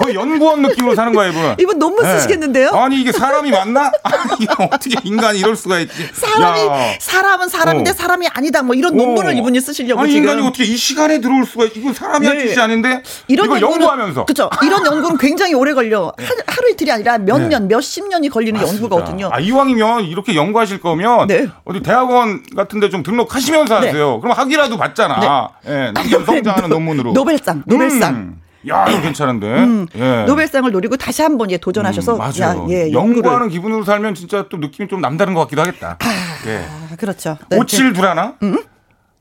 거의 0.00 0.14
연구원 0.14 0.62
느낌으로 0.62 0.94
사는 0.94 1.12
거야, 1.12 1.28
이분. 1.28 1.54
이분 1.58 1.78
논문 1.78 2.02
네. 2.04 2.16
쓰시겠는데요? 2.16 2.70
아니, 2.70 3.00
이게 3.00 3.12
사람이 3.12 3.50
맞나? 3.50 3.92
아니, 4.02 4.46
어떻게 4.72 4.96
인간이 5.04 5.38
이럴 5.40 5.54
수가 5.56 5.78
있지? 5.80 6.08
사람이, 6.12 6.60
야. 6.66 6.94
사람은 6.98 7.48
사람인데 7.48 7.90
어. 7.90 7.94
사람이 7.94 8.26
아니다. 8.32 8.62
뭐 8.62 8.74
이런 8.74 8.96
논문을 8.96 9.30
어. 9.30 9.32
이분이 9.34 9.60
쓰시려고 9.60 10.00
아니, 10.00 10.12
지금. 10.12 10.22
인간이 10.28 10.46
어떻게 10.46 10.64
이 10.64 10.76
시간에 10.76 11.20
들어올 11.20 11.44
수가 11.44 11.64
있지? 11.66 11.80
이건 11.80 11.92
사람이 11.92 12.26
네. 12.26 12.32
할 12.34 12.48
짓이 12.48 12.58
아닌데? 12.60 13.02
이런 13.28 13.46
이걸 13.46 13.60
연구하면서. 13.60 14.24
그죠. 14.24 14.48
이런 14.62 14.84
연구는 14.86 15.18
굉장히 15.18 15.54
오래 15.54 15.74
걸려. 15.74 16.12
네. 16.18 16.24
하루 16.46 16.70
이틀이 16.70 16.90
아니라 16.90 17.18
몇 17.18 17.38
네. 17.38 17.48
년, 17.48 17.68
몇십 17.68 18.08
년이 18.08 18.28
걸리는 18.30 18.58
맞습니다. 18.60 18.82
연구거든요. 18.84 19.30
아, 19.32 19.38
이왕이면 19.40 20.04
이렇게 20.06 20.34
연구하실 20.34 20.80
거면 20.80 21.26
네. 21.28 21.48
어디 21.64 21.80
대학원 21.82 22.42
같은 22.56 22.78
데 22.80 22.90
좀 22.90 23.04
등록하시면서 23.04 23.78
네. 23.80 23.86
하세요. 23.86 24.18
그럼 24.20 24.36
학위라도 24.36 24.76
받잖아. 24.76 25.50
예, 25.68 25.92
남편 25.94 26.24
성장하는 26.26 26.70
논문으로. 26.70 27.12
노벨상, 27.12 27.62
노벨상. 27.66 28.14
음. 28.14 28.40
야, 28.68 28.86
이거 28.88 29.00
괜찮은데. 29.00 29.46
음, 29.46 29.86
예. 29.94 30.24
노벨상을 30.26 30.70
노리고 30.70 30.96
다시 30.96 31.22
한번 31.22 31.50
예, 31.50 31.56
도전하셔서. 31.56 32.14
음, 32.14 32.18
맞아요. 32.18 32.62
야, 32.64 32.66
예, 32.68 32.92
연구하는 32.92 33.48
기분으로 33.48 33.84
살면 33.84 34.14
진짜 34.14 34.44
또 34.50 34.58
느낌이 34.58 34.88
좀 34.88 35.00
남다른 35.00 35.32
것 35.34 35.40
같기도 35.42 35.62
하겠다. 35.62 35.96
아, 35.98 36.06
예. 36.46 36.66
그렇죠. 36.96 37.38
네, 37.48 37.56
오칠 37.58 37.92
두라나? 37.94 38.34
음? 38.42 38.62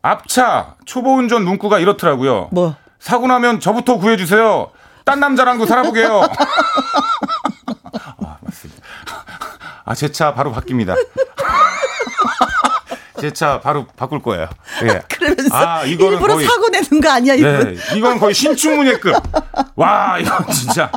앞차 0.01 0.75
초보 0.85 1.15
운전 1.15 1.43
문구가 1.45 1.79
이렇더라고요. 1.79 2.49
뭐? 2.51 2.75
사고 2.99 3.27
나면 3.27 3.59
저부터 3.61 3.97
구해 3.97 4.17
주세요. 4.17 4.71
딴 5.05 5.19
남자랑도 5.21 5.65
살아보게요. 5.65 6.21
아, 8.21 8.37
맞습니다. 8.41 8.81
아, 9.85 9.95
제 9.95 10.09
차 10.09 10.33
바로 10.33 10.51
바뀝니다. 10.53 10.95
제 13.19 13.31
차 13.31 13.59
바로 13.59 13.85
바꿀 13.95 14.21
거예요. 14.21 14.47
예. 14.83 15.01
그러면서 15.09 15.55
아, 15.55 15.83
이거는 15.85 16.13
일부러 16.13 16.33
거의, 16.35 16.45
사고 16.47 16.69
내는 16.69 17.01
거 17.01 17.09
아니야, 17.09 17.33
이거? 17.35 17.47
네, 17.63 17.75
이건 17.95 18.19
거의 18.19 18.33
신춘문예급. 18.33 19.15
와, 19.75 20.17
이거 20.19 20.45
진짜 20.51 20.91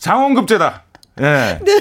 장원급제다. 0.00 0.84
예. 1.20 1.58
네. 1.62 1.72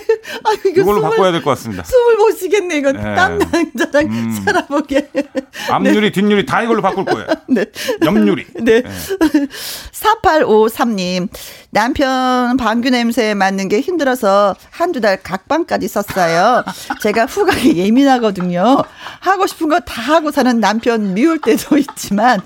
아, 0.44 0.52
이거 0.54 0.70
이걸로 0.82 0.98
숨을, 0.98 1.10
바꿔야 1.10 1.32
될 1.32 1.42
것 1.42 1.52
같습니다. 1.52 1.84
숨을 1.84 2.18
못 2.18 2.32
쉬겠네, 2.38 2.78
이거. 2.78 2.92
네. 2.92 3.02
딴 3.16 3.38
남자랑 3.40 4.06
음. 4.08 4.42
살아보게. 4.44 5.10
앞유리, 5.72 6.02
네. 6.02 6.12
뒷유리 6.12 6.46
다 6.46 6.62
이걸로 6.64 6.82
바꿀 6.82 7.06
거예요. 7.06 7.28
네. 7.48 7.66
옆유리. 8.04 8.46
네. 8.62 8.82
네. 8.82 9.48
4853님. 9.94 11.30
남편 11.74 12.58
방귀 12.58 12.92
냄새에 12.92 13.34
맞는 13.34 13.70
게 13.70 13.80
힘들어서 13.80 14.56
한두 14.72 15.00
달 15.00 15.22
각방까지 15.24 15.88
썼어요. 15.88 16.64
제가 17.02 17.26
후각이 17.26 17.78
예민하거든요. 17.78 18.84
하고 19.22 19.48
싶은 19.48 19.70
거 19.70 19.80
다 19.82 20.02
하고 20.02 20.32
사는 20.32 20.60
남편 20.60 21.14
미울 21.14 21.40
때도 21.40 21.78
있지만 21.78 22.40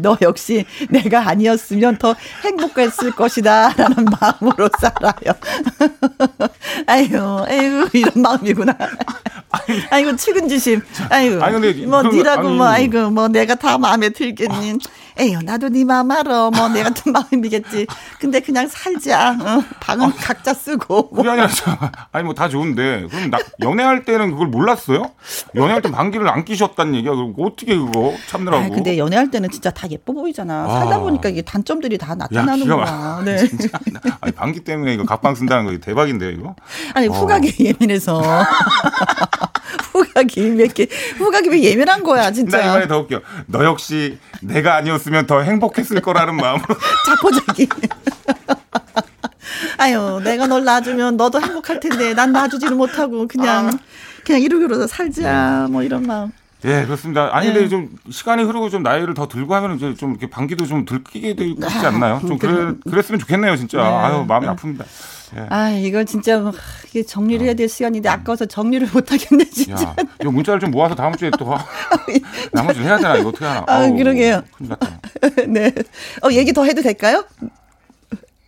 너 0.00 0.16
역시 0.20 0.66
내가 0.90 1.26
아니었으면 1.28 1.96
더 1.98 2.14
행복했을 2.44 3.12
것이다 3.12 3.72
라는 3.76 4.04
마음으로 4.04 4.68
살아요. 4.80 5.32
아유, 6.86 7.08
아이고 7.48 7.88
이런 7.92 8.12
마음이구나. 8.16 8.76
아이고 9.90 10.16
측은지심. 10.16 10.82
아이고. 11.08 11.42
아니, 11.42 11.52
근데 11.60 11.86
뭐 11.86 12.02
니라고 12.02 12.48
뭐 12.50 12.66
아이고 12.66 13.10
뭐 13.10 13.28
내가 13.28 13.54
다 13.54 13.78
마음에 13.78 14.08
들겠니. 14.10 14.78
에휴 15.18 15.40
나도 15.42 15.68
네 15.68 15.84
마음 15.84 16.10
알아. 16.10 16.50
뭐 16.50 16.68
내 16.72 16.82
같은 16.82 17.12
마음이겠지. 17.12 17.86
근데 18.18 18.40
그냥 18.40 18.68
살자. 18.72 19.30
어, 19.40 19.62
방은 19.80 20.06
아, 20.08 20.12
각자 20.16 20.52
쓰고. 20.54 21.10
그게 21.10 21.28
아니라 21.28 21.48
아니 22.12 22.24
뭐 22.24 22.32
다 22.34 22.48
좋은데 22.48 23.06
그럼 23.10 23.30
나, 23.30 23.38
연애할 23.60 24.04
때는 24.04 24.30
그걸 24.32 24.48
몰랐어요? 24.48 25.10
연애할 25.54 25.82
때 25.82 25.90
방귀를 25.90 26.26
안 26.28 26.44
끼셨다는 26.44 26.94
얘기야. 26.96 27.12
그럼 27.12 27.34
어떻게 27.38 27.76
그거 27.76 28.14
참느라고? 28.28 28.64
아, 28.64 28.68
근데 28.68 28.96
연애할 28.98 29.30
때는 29.30 29.50
진짜 29.50 29.70
다 29.70 29.86
예뻐 29.90 30.12
보이잖아. 30.12 30.64
아. 30.64 30.80
살다 30.80 30.98
보니까 31.00 31.28
이게 31.28 31.42
단점들이 31.42 31.98
다 31.98 32.14
나타나는구나. 32.14 33.22
네. 33.24 33.36
진짜 33.46 33.68
아니 34.20 34.32
방귀 34.32 34.60
때문에 34.60 34.94
이거 34.94 35.04
각방 35.04 35.34
쓴다는 35.34 35.66
거 35.66 35.78
대박인데요, 35.78 36.30
이거? 36.30 36.56
아니 36.94 37.08
어. 37.08 37.12
후각이 37.22 37.54
예민해서. 37.64 38.22
후각이 39.92 40.40
몇 40.50 40.72
개, 40.74 40.86
후각이 41.18 41.48
왜 41.50 41.62
예민한 41.62 42.02
거야, 42.02 42.30
진짜. 42.30 42.58
나 42.58 42.64
이번에 42.70 42.88
더 42.88 42.98
웃겨. 43.00 43.20
너 43.46 43.64
역시 43.64 44.18
내가 44.40 44.76
아니었으면 44.76 45.26
더 45.26 45.40
행복했을 45.42 46.00
거라는 46.00 46.36
마음으로. 46.36 46.74
자포자기. 47.06 47.68
아유, 49.78 50.20
내가 50.22 50.46
널 50.46 50.64
놔주면 50.64 51.16
너도 51.16 51.40
행복할 51.40 51.80
텐데, 51.80 52.14
난 52.14 52.32
놔주지를 52.32 52.76
못하고, 52.76 53.26
그냥, 53.26 53.68
아. 53.68 53.70
그냥 54.24 54.40
이러기로 54.40 54.86
살자, 54.86 55.66
뭐 55.70 55.82
이런 55.82 56.02
마음. 56.04 56.30
예, 56.64 56.84
그렇습니다. 56.84 57.30
아니, 57.32 57.48
네. 57.48 57.54
근데 57.54 57.68
좀 57.68 57.88
시간이 58.08 58.44
흐르고 58.44 58.70
좀 58.70 58.84
나이를 58.84 59.14
더 59.14 59.26
들고 59.26 59.52
하면 59.56 59.76
이제 59.76 59.94
좀 59.94 60.10
이렇게 60.10 60.30
방귀도 60.30 60.66
좀 60.66 60.84
들키게 60.84 61.34
되고 61.34 61.50
있지 61.50 61.86
않나요? 61.86 62.20
좀 62.20 62.38
그래, 62.38 62.74
그랬으면 62.88 63.18
좋겠네요, 63.18 63.56
진짜. 63.56 63.78
네. 63.78 63.84
아유, 63.84 64.24
마음이 64.26 64.46
네. 64.46 64.52
아픕니다. 64.52 64.84
예. 65.36 65.46
아, 65.48 65.70
이거 65.70 66.04
진짜 66.04 66.38
뭐, 66.38 66.52
이게 66.88 67.02
정리를 67.02 67.44
해야 67.44 67.54
될 67.54 67.68
시간인데 67.68 68.08
아까워서 68.08 68.46
정리를 68.46 68.86
못 68.92 69.10
하겠네, 69.10 69.44
진짜. 69.46 69.82
야, 69.82 69.96
이 70.22 70.26
문자를 70.26 70.60
좀 70.60 70.70
모아서 70.70 70.94
다음 70.94 71.16
주에 71.16 71.30
또 71.36 71.52
나머지 72.52 72.80
해야 72.80 72.96
되나? 72.98 73.16
이거 73.16 73.30
어떻게 73.30 73.44
하나? 73.44 73.64
아, 73.66 73.78
아우, 73.78 73.96
그러게요. 73.96 74.42
큰일 74.56 74.68
났다. 74.70 75.00
네. 75.48 75.72
어, 76.22 76.30
얘기 76.30 76.52
더 76.52 76.64
해도 76.64 76.80
될까요? 76.80 77.24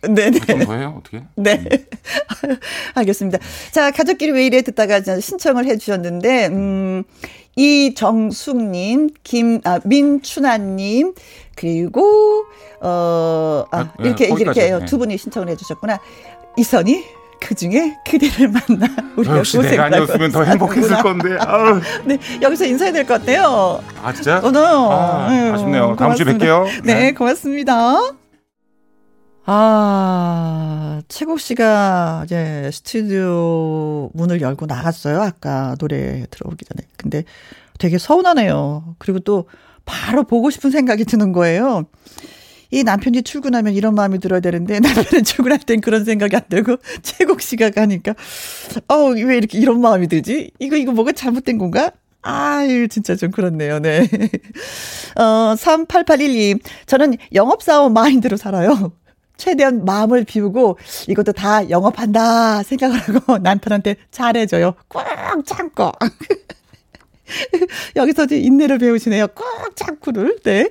네네. 0.07 0.39
좀더 0.39 0.73
해요? 0.75 0.95
어떻게? 0.99 1.23
네. 1.35 1.63
음. 2.45 2.55
알겠습니다. 2.95 3.39
자, 3.71 3.91
가족끼리 3.91 4.31
왜 4.31 4.45
이래 4.45 4.61
듣다가 4.61 5.01
신청을 5.01 5.65
해 5.65 5.77
주셨는데, 5.77 6.47
음, 6.47 7.03
이정숙님, 7.55 9.09
김, 9.23 9.61
아, 9.63 9.79
민춘아님, 9.83 11.13
그리고, 11.55 12.45
어, 12.81 13.65
아, 13.71 13.79
아 13.79 13.93
이렇게, 13.99 14.27
네, 14.27 14.35
이렇게 14.39 14.69
네. 14.71 14.85
두 14.85 14.97
분이 14.97 15.17
신청을 15.17 15.49
해 15.49 15.55
주셨구나. 15.55 15.99
이선희 16.57 17.03
그 17.39 17.53
중에 17.53 17.95
그대를 18.09 18.47
만나 18.49 18.87
우리가 19.15 19.37
역시 19.37 19.59
내가 19.59 19.85
아니었으면 19.85 20.31
더 20.31 20.43
행복했을 20.43 20.97
건데. 21.03 21.37
네 22.05 22.17
여기서 22.41 22.65
인사해야 22.65 22.93
될 22.93 23.05
것 23.05 23.19
같아요. 23.19 23.81
아 24.01 24.13
진짜? 24.13 24.39
어, 24.39 24.51
아, 24.91 25.51
아쉽네요. 25.53 25.95
다음 25.97 26.15
주에 26.15 26.25
뵐게요. 26.25 26.83
네, 26.83 26.93
네 26.93 27.13
고맙습니다. 27.13 28.24
아, 29.47 31.01
최국 31.07 31.39
씨가 31.39 32.23
이제 32.25 32.69
스튜디오 32.73 34.09
문을 34.13 34.41
열고 34.41 34.65
나갔어요. 34.65 35.21
아까 35.21 35.75
노래 35.77 36.25
들어오기 36.31 36.65
전에. 36.65 36.87
근데 36.97 37.23
되게 37.77 37.99
서운하네요. 37.99 38.95
그리고 38.97 39.19
또 39.19 39.47
바로 39.85 40.23
보고 40.23 40.49
싶은 40.49 40.71
생각이 40.71 41.05
드는 41.05 41.31
거예요. 41.31 41.83
이 42.71 42.83
남편이 42.83 43.21
출근하면 43.21 43.73
이런 43.73 43.93
마음이 43.93 44.17
들어야 44.19 44.39
되는데 44.39 44.79
남편이 44.79 45.21
출근할 45.23 45.59
땐 45.59 45.79
그런 45.79 46.03
생각이 46.03 46.35
안 46.35 46.41
들고 46.49 46.77
최국 47.03 47.41
씨가 47.41 47.69
가니까 47.69 48.15
어우 48.87 49.13
왜 49.13 49.37
이렇게 49.37 49.59
이런 49.59 49.79
마음이 49.79 50.07
들지? 50.07 50.51
이거 50.59 50.75
이거 50.75 50.91
뭐가 50.91 51.11
잘못된 51.11 51.59
건가? 51.59 51.91
아유, 52.23 52.87
진짜 52.87 53.15
좀 53.15 53.29
그렇네요. 53.29 53.77
네. 53.79 54.09
어, 55.15 55.53
3881님. 55.55 56.59
저는 56.87 57.17
영업사원 57.35 57.93
마인드로 57.93 58.35
살아요. 58.35 58.93
최대한 59.37 59.85
마음을 59.85 60.23
비우고 60.23 60.77
이것도 61.07 61.33
다 61.33 61.69
영업한다 61.69 62.63
생각을 62.63 62.99
하고 62.99 63.37
남편한테 63.43 63.95
잘해줘요. 64.11 64.73
꽉 64.89 65.05
참고. 65.45 65.91
여기서 67.95 68.25
이제 68.25 68.37
인내를 68.37 68.77
배우시네요. 68.77 69.27
꽉 69.27 69.75
참고를. 69.75 70.39
네. 70.43 70.69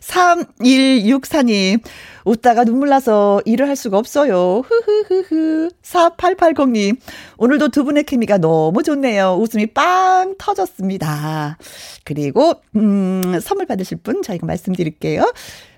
3164님. 0.00 1.80
웃다가 2.24 2.64
눈물 2.64 2.88
나서 2.88 3.42
일을 3.44 3.68
할 3.68 3.76
수가 3.76 3.98
없어요. 3.98 4.62
흐흐흐흐. 4.66 5.70
4880님. 5.82 6.96
오늘도 7.36 7.68
두 7.68 7.84
분의 7.84 8.04
케미가 8.04 8.38
너무 8.38 8.82
좋네요. 8.82 9.36
웃음이 9.40 9.66
빵 9.68 10.34
터졌습니다. 10.38 11.58
그리고, 12.04 12.54
음, 12.76 13.38
선물 13.42 13.66
받으실 13.66 13.98
분 13.98 14.22
저희가 14.22 14.46
말씀드릴게요. 14.46 15.22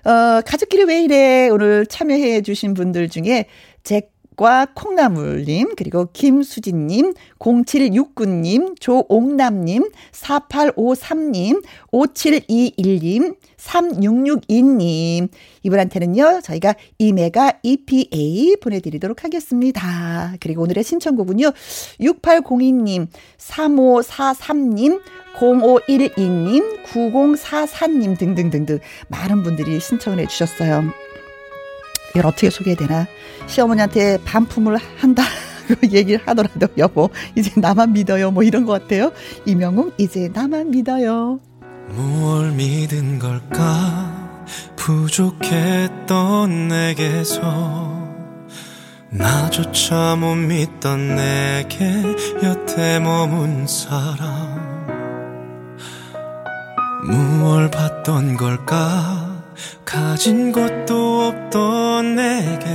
어, 0.05 0.41
가족끼리 0.45 0.83
왜 0.83 1.03
이래? 1.03 1.49
오늘 1.49 1.85
참여해 1.85 2.41
주신 2.41 2.73
분들 2.73 3.09
중에 3.09 3.45
제 3.83 4.09
과 4.37 4.67
콩나물님, 4.75 5.73
그리고 5.75 6.09
김수진님, 6.13 7.15
0769님, 7.39 8.79
조옥남님, 8.79 9.89
4853님, 10.11 11.63
5721님, 11.91 13.35
3662님. 13.57 15.29
이분한테는요, 15.63 16.41
저희가 16.43 16.75
이메가 16.99 17.53
EPA 17.63 18.57
보내드리도록 18.61 19.23
하겠습니다. 19.23 20.35
그리고 20.39 20.61
오늘의 20.61 20.83
신청곡은요, 20.83 21.51
6802님, 21.99 23.07
3543님, 23.39 25.01
0512님, 25.39 26.83
9044님 26.83 28.19
등등등등 28.19 28.79
많은 29.07 29.41
분들이 29.41 29.79
신청을 29.79 30.19
해주셨어요. 30.19 31.06
이걸 32.17 32.25
어떻게 32.25 32.49
소개해야 32.49 32.75
되나? 32.75 33.05
시어머니한테 33.45 34.17
반품을 34.25 34.77
한다. 34.97 35.23
얘기를 35.91 36.19
하더라도 36.25 36.67
여보 36.77 37.09
이제 37.35 37.51
나만 37.55 37.93
믿어요. 37.93 38.31
뭐 38.31 38.41
이런 38.43 38.65
것 38.65 38.81
같아요. 38.81 39.11
이명웅 39.45 39.91
이제 39.97 40.29
나만 40.33 40.71
믿어요. 40.71 41.39
무얼 41.89 42.51
믿은 42.51 43.19
걸까? 43.19 44.43
부족했던 44.75 46.67
내게서. 46.69 48.07
나조차 49.09 50.15
못 50.15 50.35
믿던 50.35 51.15
내게 51.15 52.03
여태 52.43 52.99
머문 52.99 53.67
사람. 53.67 54.57
무얼 57.05 57.69
봤던 57.69 58.37
걸까 58.37 59.26
가진 59.85 60.51
것도 60.51 61.27
없던 61.27 62.15
내게 62.15 62.67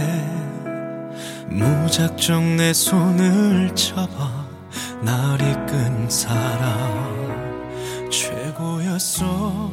무작정 1.49 2.57
내 2.57 2.73
손을 2.73 3.75
잡아 3.75 4.47
날 5.03 5.41
이끈 5.41 6.09
사람 6.09 7.31
최고였어 8.11 9.71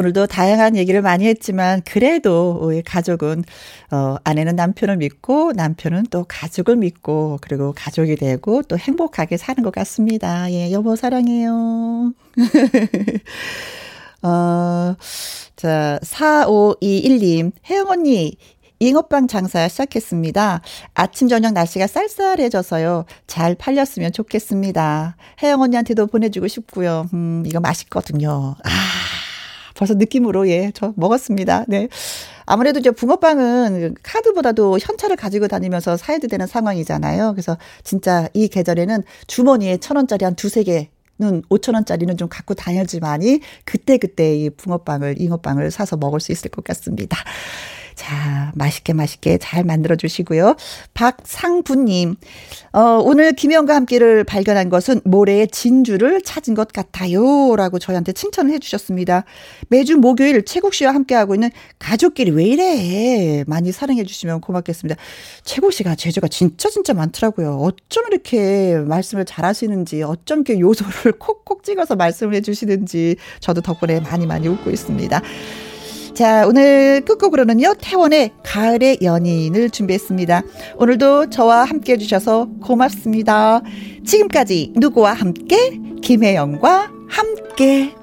오늘도 0.00 0.28
다양한 0.28 0.76
얘기를 0.76 1.02
많이 1.02 1.26
했지만 1.26 1.82
그래도 1.84 2.58
우리 2.62 2.80
가족은 2.80 3.44
어 3.90 4.16
아내는 4.24 4.56
남편을 4.56 4.96
믿고 4.96 5.52
남편은 5.52 6.06
또 6.10 6.24
가족을 6.26 6.76
믿고 6.76 7.36
그리고 7.42 7.74
가족이 7.76 8.16
되고 8.16 8.62
또 8.62 8.78
행복하게 8.78 9.36
사는 9.36 9.62
것 9.62 9.74
같습니다. 9.74 10.50
예, 10.52 10.72
여보 10.72 10.96
사랑해요. 10.96 12.14
어 14.22 14.96
자, 15.56 15.98
4521님, 16.02 17.52
혜영 17.68 17.90
언니, 17.90 18.38
잉어빵 18.78 19.26
장사 19.26 19.68
시작했습니다. 19.68 20.62
아침, 20.94 21.28
저녁 21.28 21.52
날씨가 21.52 21.86
쌀쌀해져서요. 21.86 23.04
잘 23.26 23.54
팔렸으면 23.54 24.12
좋겠습니다. 24.12 25.16
혜영 25.42 25.60
언니한테도 25.60 26.06
보내주고 26.06 26.48
싶고요. 26.48 27.06
음, 27.12 27.42
이거 27.44 27.60
맛있거든요. 27.60 28.56
아, 28.64 28.70
벌써 29.80 29.94
느낌으로, 29.94 30.46
예, 30.50 30.72
저 30.74 30.92
먹었습니다. 30.96 31.64
네. 31.66 31.88
아무래도 32.44 32.80
이제 32.80 32.90
붕어빵은 32.90 33.94
카드보다도 34.02 34.78
현찰을 34.78 35.16
가지고 35.16 35.48
다니면서 35.48 35.96
사야 35.96 36.18
되는 36.18 36.46
상황이잖아요. 36.46 37.32
그래서 37.32 37.56
진짜 37.82 38.28
이 38.34 38.48
계절에는 38.48 39.02
주머니에 39.26 39.78
천 39.78 39.96
원짜리 39.96 40.26
한 40.26 40.34
두세 40.34 40.64
개는 40.64 41.42
5천 41.48 41.72
원짜리는 41.72 42.14
좀 42.18 42.28
갖고 42.28 42.52
다녀지만이 42.52 43.40
그때 43.64 43.96
그때 43.96 44.36
이 44.36 44.50
붕어빵을 44.50 45.18
잉어빵을 45.18 45.70
사서 45.70 45.96
먹을 45.96 46.20
수 46.20 46.30
있을 46.30 46.50
것 46.50 46.62
같습니다. 46.62 47.16
자, 48.00 48.50
맛있게 48.54 48.94
맛있게 48.94 49.36
잘 49.36 49.62
만들어 49.62 49.94
주시고요. 49.94 50.56
박상부님, 50.94 52.16
어, 52.72 52.80
오늘 53.04 53.34
김혜영과 53.34 53.74
함께를 53.74 54.24
발견한 54.24 54.70
것은 54.70 55.02
모래의 55.04 55.48
진주를 55.48 56.22
찾은 56.22 56.54
것 56.54 56.72
같아요. 56.72 57.54
라고 57.56 57.78
저희한테 57.78 58.12
칭찬을 58.12 58.54
해주셨습니다. 58.54 59.24
매주 59.68 59.98
목요일 59.98 60.42
최국 60.46 60.72
씨와 60.72 60.94
함께하고 60.94 61.34
있는 61.34 61.50
가족끼리 61.78 62.30
왜 62.30 62.44
이래? 62.44 63.44
많이 63.46 63.70
사랑해 63.70 64.02
주시면 64.04 64.40
고맙겠습니다. 64.40 64.98
최국 65.44 65.70
씨가 65.70 65.94
제주가 65.94 66.26
진짜 66.28 66.70
진짜 66.70 66.94
많더라고요. 66.94 67.58
어쩜 67.58 68.06
이렇게 68.10 68.78
말씀을 68.78 69.26
잘 69.26 69.44
하시는지, 69.44 70.02
어쩜 70.02 70.38
이렇게 70.38 70.58
요소를 70.58 71.12
콕콕 71.20 71.64
찍어서 71.64 71.96
말씀을 71.96 72.34
해 72.34 72.40
주시는지 72.40 73.16
저도 73.40 73.60
덕분에 73.60 74.00
많이 74.00 74.26
많이 74.26 74.48
웃고 74.48 74.70
있습니다. 74.70 75.20
자, 76.20 76.46
오늘 76.46 77.00
끝곡으로는요, 77.06 77.76
태원의 77.80 78.32
가을의 78.44 78.98
연인을 79.00 79.70
준비했습니다. 79.70 80.42
오늘도 80.76 81.30
저와 81.30 81.64
함께 81.64 81.94
해주셔서 81.94 82.46
고맙습니다. 82.62 83.62
지금까지 84.04 84.74
누구와 84.76 85.14
함께? 85.14 85.80
김혜영과 86.02 86.90
함께. 87.08 87.94